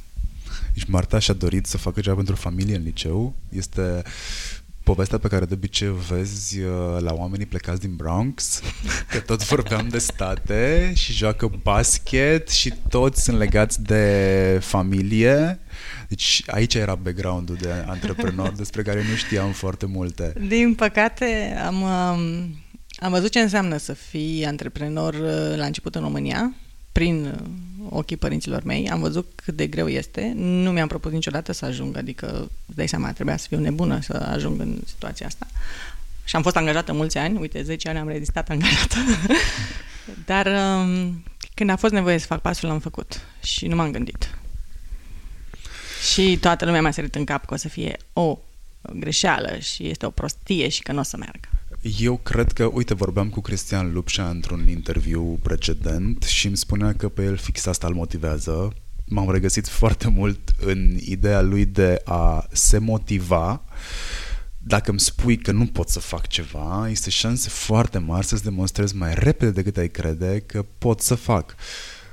[0.74, 3.35] Deci Marta și-a dorit să facă ceva pentru familie în liceu.
[3.49, 4.03] Este
[4.94, 8.60] povestea pe care de obicei o vezi uh, la oamenii plecați din Bronx,
[9.10, 15.59] că tot vorbeam de state și joacă basket și toți sunt legați de familie.
[16.09, 20.32] Deci aici era background-ul de antreprenor despre care nu știam foarte multe.
[20.47, 22.56] Din păcate, am, um,
[22.98, 26.55] am văzut ce înseamnă să fii antreprenor uh, la început în România,
[26.93, 28.90] prin uh, ochii părinților mei.
[28.90, 30.32] Am văzut cât de greu este.
[30.36, 32.27] Nu mi-am propus niciodată să ajung, adică,
[32.66, 35.47] îți dai seama, trebuia să fiu nebună să ajung în situația asta.
[36.24, 38.97] Și am fost angajată mulți ani, uite, 10 ani am rezistat angajată.
[40.31, 41.23] Dar um,
[41.55, 44.39] când a fost nevoie să fac pasul, l-am făcut și nu m-am gândit.
[46.12, 48.39] Și toată lumea mi-a sărit în cap că o să fie o
[48.93, 51.48] greșeală și este o prostie și că nu o să meargă.
[51.82, 57.09] Eu cred că, uite, vorbeam cu Cristian Lupșa într-un interviu precedent și îmi spunea că
[57.09, 58.72] pe el fix asta îl motivează.
[59.05, 63.62] M-am regăsit foarte mult în ideea lui de a se motiva
[64.68, 68.96] dacă îmi spui că nu pot să fac ceva, este șanse foarte mari să-ți demonstrezi
[68.96, 71.55] mai repede decât ai crede că pot să fac.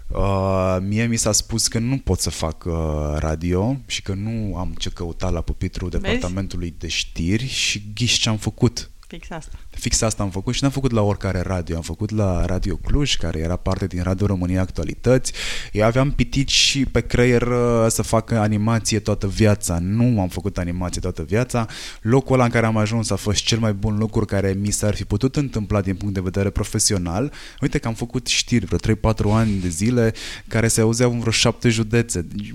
[0.08, 2.74] Uh, mie mi s-a spus că nu pot să fac uh,
[3.16, 6.04] radio și că nu am ce căuta la pupitrul Vezi?
[6.04, 8.90] departamentului de știri și ghiși ce am făcut.
[9.16, 9.58] Fix asta.
[9.76, 11.76] Fix asta am făcut și n-am făcut la oricare radio.
[11.76, 15.34] Am făcut la Radio Cluj, care era parte din Radio România Actualități.
[15.72, 19.80] Eu aveam pitici și pe creier uh, să fac animație toată viața.
[19.82, 21.66] Nu am făcut animație toată viața.
[22.02, 24.96] Locul ăla în care am ajuns a fost cel mai bun lucru care mi s-ar
[24.96, 27.32] fi putut întâmpla din punct de vedere profesional.
[27.62, 30.14] Uite că am făcut știri vreo 3-4 ani de zile
[30.48, 32.22] care se auzeau în vreo șapte județe.
[32.22, 32.54] Deci,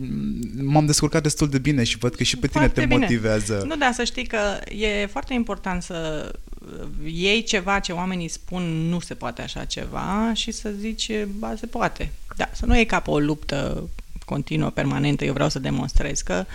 [0.62, 2.98] M-am descurcat destul de bine și văd că și pe tine Foarte te bine.
[2.98, 3.64] motivează.
[3.66, 4.38] Nu, dar să știi că
[4.74, 6.59] e foarte important să uh,
[7.05, 11.66] iei ceva ce oamenii spun nu se poate așa ceva și să zici, ba, se
[11.66, 12.12] poate.
[12.36, 13.88] Da, să nu e ca pe o luptă
[14.24, 16.47] continuă, permanentă, eu vreau să demonstrez că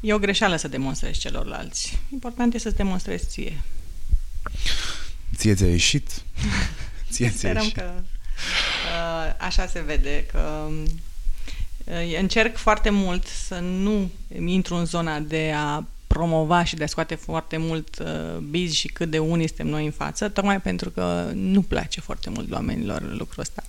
[0.00, 1.98] e o greșeală să demonstrezi celorlalți.
[2.12, 3.60] Important e să-ți demonstrezi ție.
[5.36, 6.22] Ție ți-a ieșit?
[7.12, 7.76] Ție ți-a Sperăm ieșit.
[7.76, 10.68] că uh, așa se vede, că
[11.84, 14.10] uh, încerc foarte mult să nu
[14.44, 18.88] intru în zona de a promova și de a scoate foarte mult uh, biz și
[18.88, 23.02] cât de unii suntem noi în față, tocmai pentru că nu place foarte mult oamenilor
[23.18, 23.62] lucrul ăsta.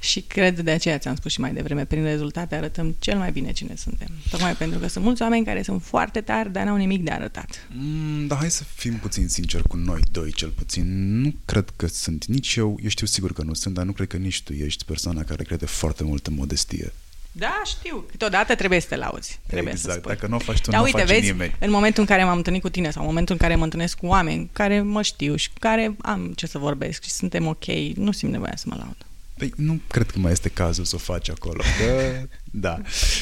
[0.00, 3.52] Și cred de aceea ți-am spus și mai devreme, prin rezultate arătăm cel mai bine
[3.52, 4.08] cine suntem.
[4.30, 7.68] Tocmai pentru că sunt mulți oameni care sunt foarte tari, dar n-au nimic de arătat.
[7.74, 11.20] Mm, dar hai să fim puțin sinceri cu noi doi, cel puțin.
[11.20, 14.06] Nu cred că sunt nici eu, eu știu sigur că nu sunt, dar nu cred
[14.06, 16.92] că nici tu ești persoana care crede foarte mult în modestie.
[17.32, 18.04] Da, știu.
[18.10, 19.40] Câteodată trebuie să te lauzi.
[19.46, 20.12] Trebuie exact, să spui.
[20.14, 21.56] dacă nu o faci tu, Da, nu o uite, face vezi, nimeni.
[21.60, 23.96] în momentul în care m-am întâlnit cu tine sau în momentul în care mă întâlnesc
[23.98, 27.64] cu oameni care mă știu și cu care am ce să vorbesc și suntem ok,
[27.94, 28.96] nu simt nevoia să mă laud.
[29.38, 31.62] Păi nu cred că mai este cazul să o faci acolo.
[31.78, 32.12] Că,
[32.66, 32.78] da.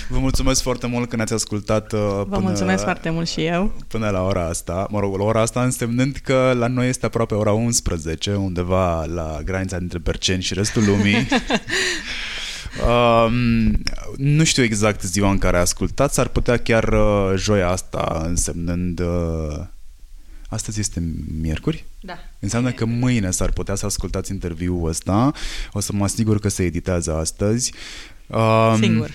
[0.09, 3.73] Vă mulțumesc foarte mult că ne-ați ascultat uh, Vă până, mulțumesc foarte mult și eu.
[3.89, 4.87] până la ora asta.
[4.91, 9.41] Mă rog, la ora asta însemnând că la noi este aproape ora 11, undeva la
[9.45, 11.29] granița dintre Berceni și restul lumii.
[12.79, 13.83] Um,
[14.17, 19.01] nu știu exact ziua în care ascultați, ar putea chiar uh, joia asta însemnând...
[19.01, 19.59] Uh,
[20.49, 21.85] astăzi este miercuri?
[22.01, 22.19] Da.
[22.39, 25.33] Înseamnă că mâine s-ar putea să ascultați interviul ăsta.
[25.73, 27.73] O să mă asigur că se editează astăzi.
[28.27, 29.11] Um, Singur.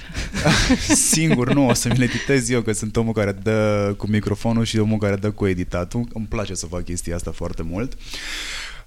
[1.14, 4.64] singur, nu, o să mi le editez eu, că sunt omul care dă cu microfonul
[4.64, 6.08] și omul care dă cu editatul.
[6.14, 7.98] Îmi place să fac chestia asta foarte mult.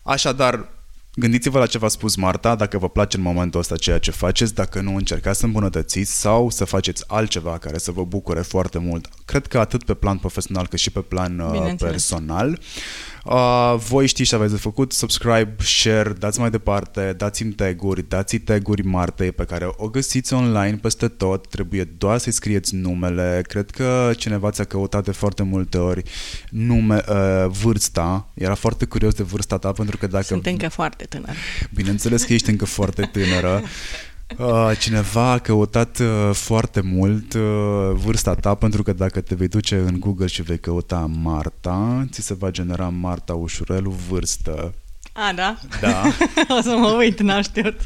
[0.03, 0.69] Așadar,
[1.14, 4.55] Gândiți-vă la ce v-a spus Marta, dacă vă place în momentul ăsta ceea ce faceți,
[4.55, 9.09] dacă nu încercați să îmbunătățiți sau să faceți altceva care să vă bucure foarte mult.
[9.24, 12.59] Cred că atât pe plan profesional cât și pe plan uh, personal.
[13.24, 18.36] Uh, voi știți ce aveți de făcut, subscribe, share, dați mai departe, dați-mi taguri, dați
[18.36, 23.43] taguri Martei pe care o găsiți online peste tot, trebuie doar să-i scrieți numele.
[23.49, 26.03] Cred că cineva ți-a căutat de foarte multe ori
[26.51, 30.24] nume, uh, vârsta, era foarte curios de vârsta ta pentru că dacă...
[30.24, 31.32] Sunt încă foarte tânără.
[31.74, 33.62] Bineînțeles că ești încă foarte tânără.
[34.37, 37.41] Uh, cineva a căutat uh, foarte mult uh,
[37.93, 42.23] vârsta ta pentru că dacă te vei duce în Google și vei căuta Marta, ți
[42.23, 44.75] se va genera Marta Ușurelu vârstă.
[45.13, 45.59] A, da?
[45.81, 46.03] Da.
[46.59, 47.81] o să mă uit, n-am știut.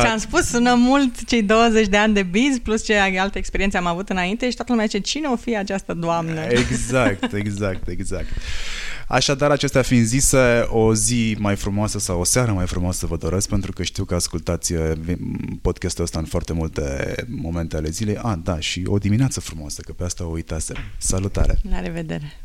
[0.00, 3.86] Ți-am spus, sună mult cei 20 de ani de biz plus ce alte experiențe am
[3.86, 6.40] avut înainte și toată lumea zice, cine o fi această doamnă?
[6.40, 8.28] Exact, exact, exact.
[9.12, 13.48] Așadar, acestea fiind zise, o zi mai frumoasă sau o seară mai frumoasă vă doresc,
[13.48, 14.92] pentru că știu că ascultați eh,
[15.62, 18.16] podcastul ăsta în foarte multe momente ale zilei.
[18.16, 20.74] A, ah, da, și o dimineață frumoasă, că pe asta o uitase.
[20.98, 21.58] Salutare!
[21.70, 22.40] La revedere!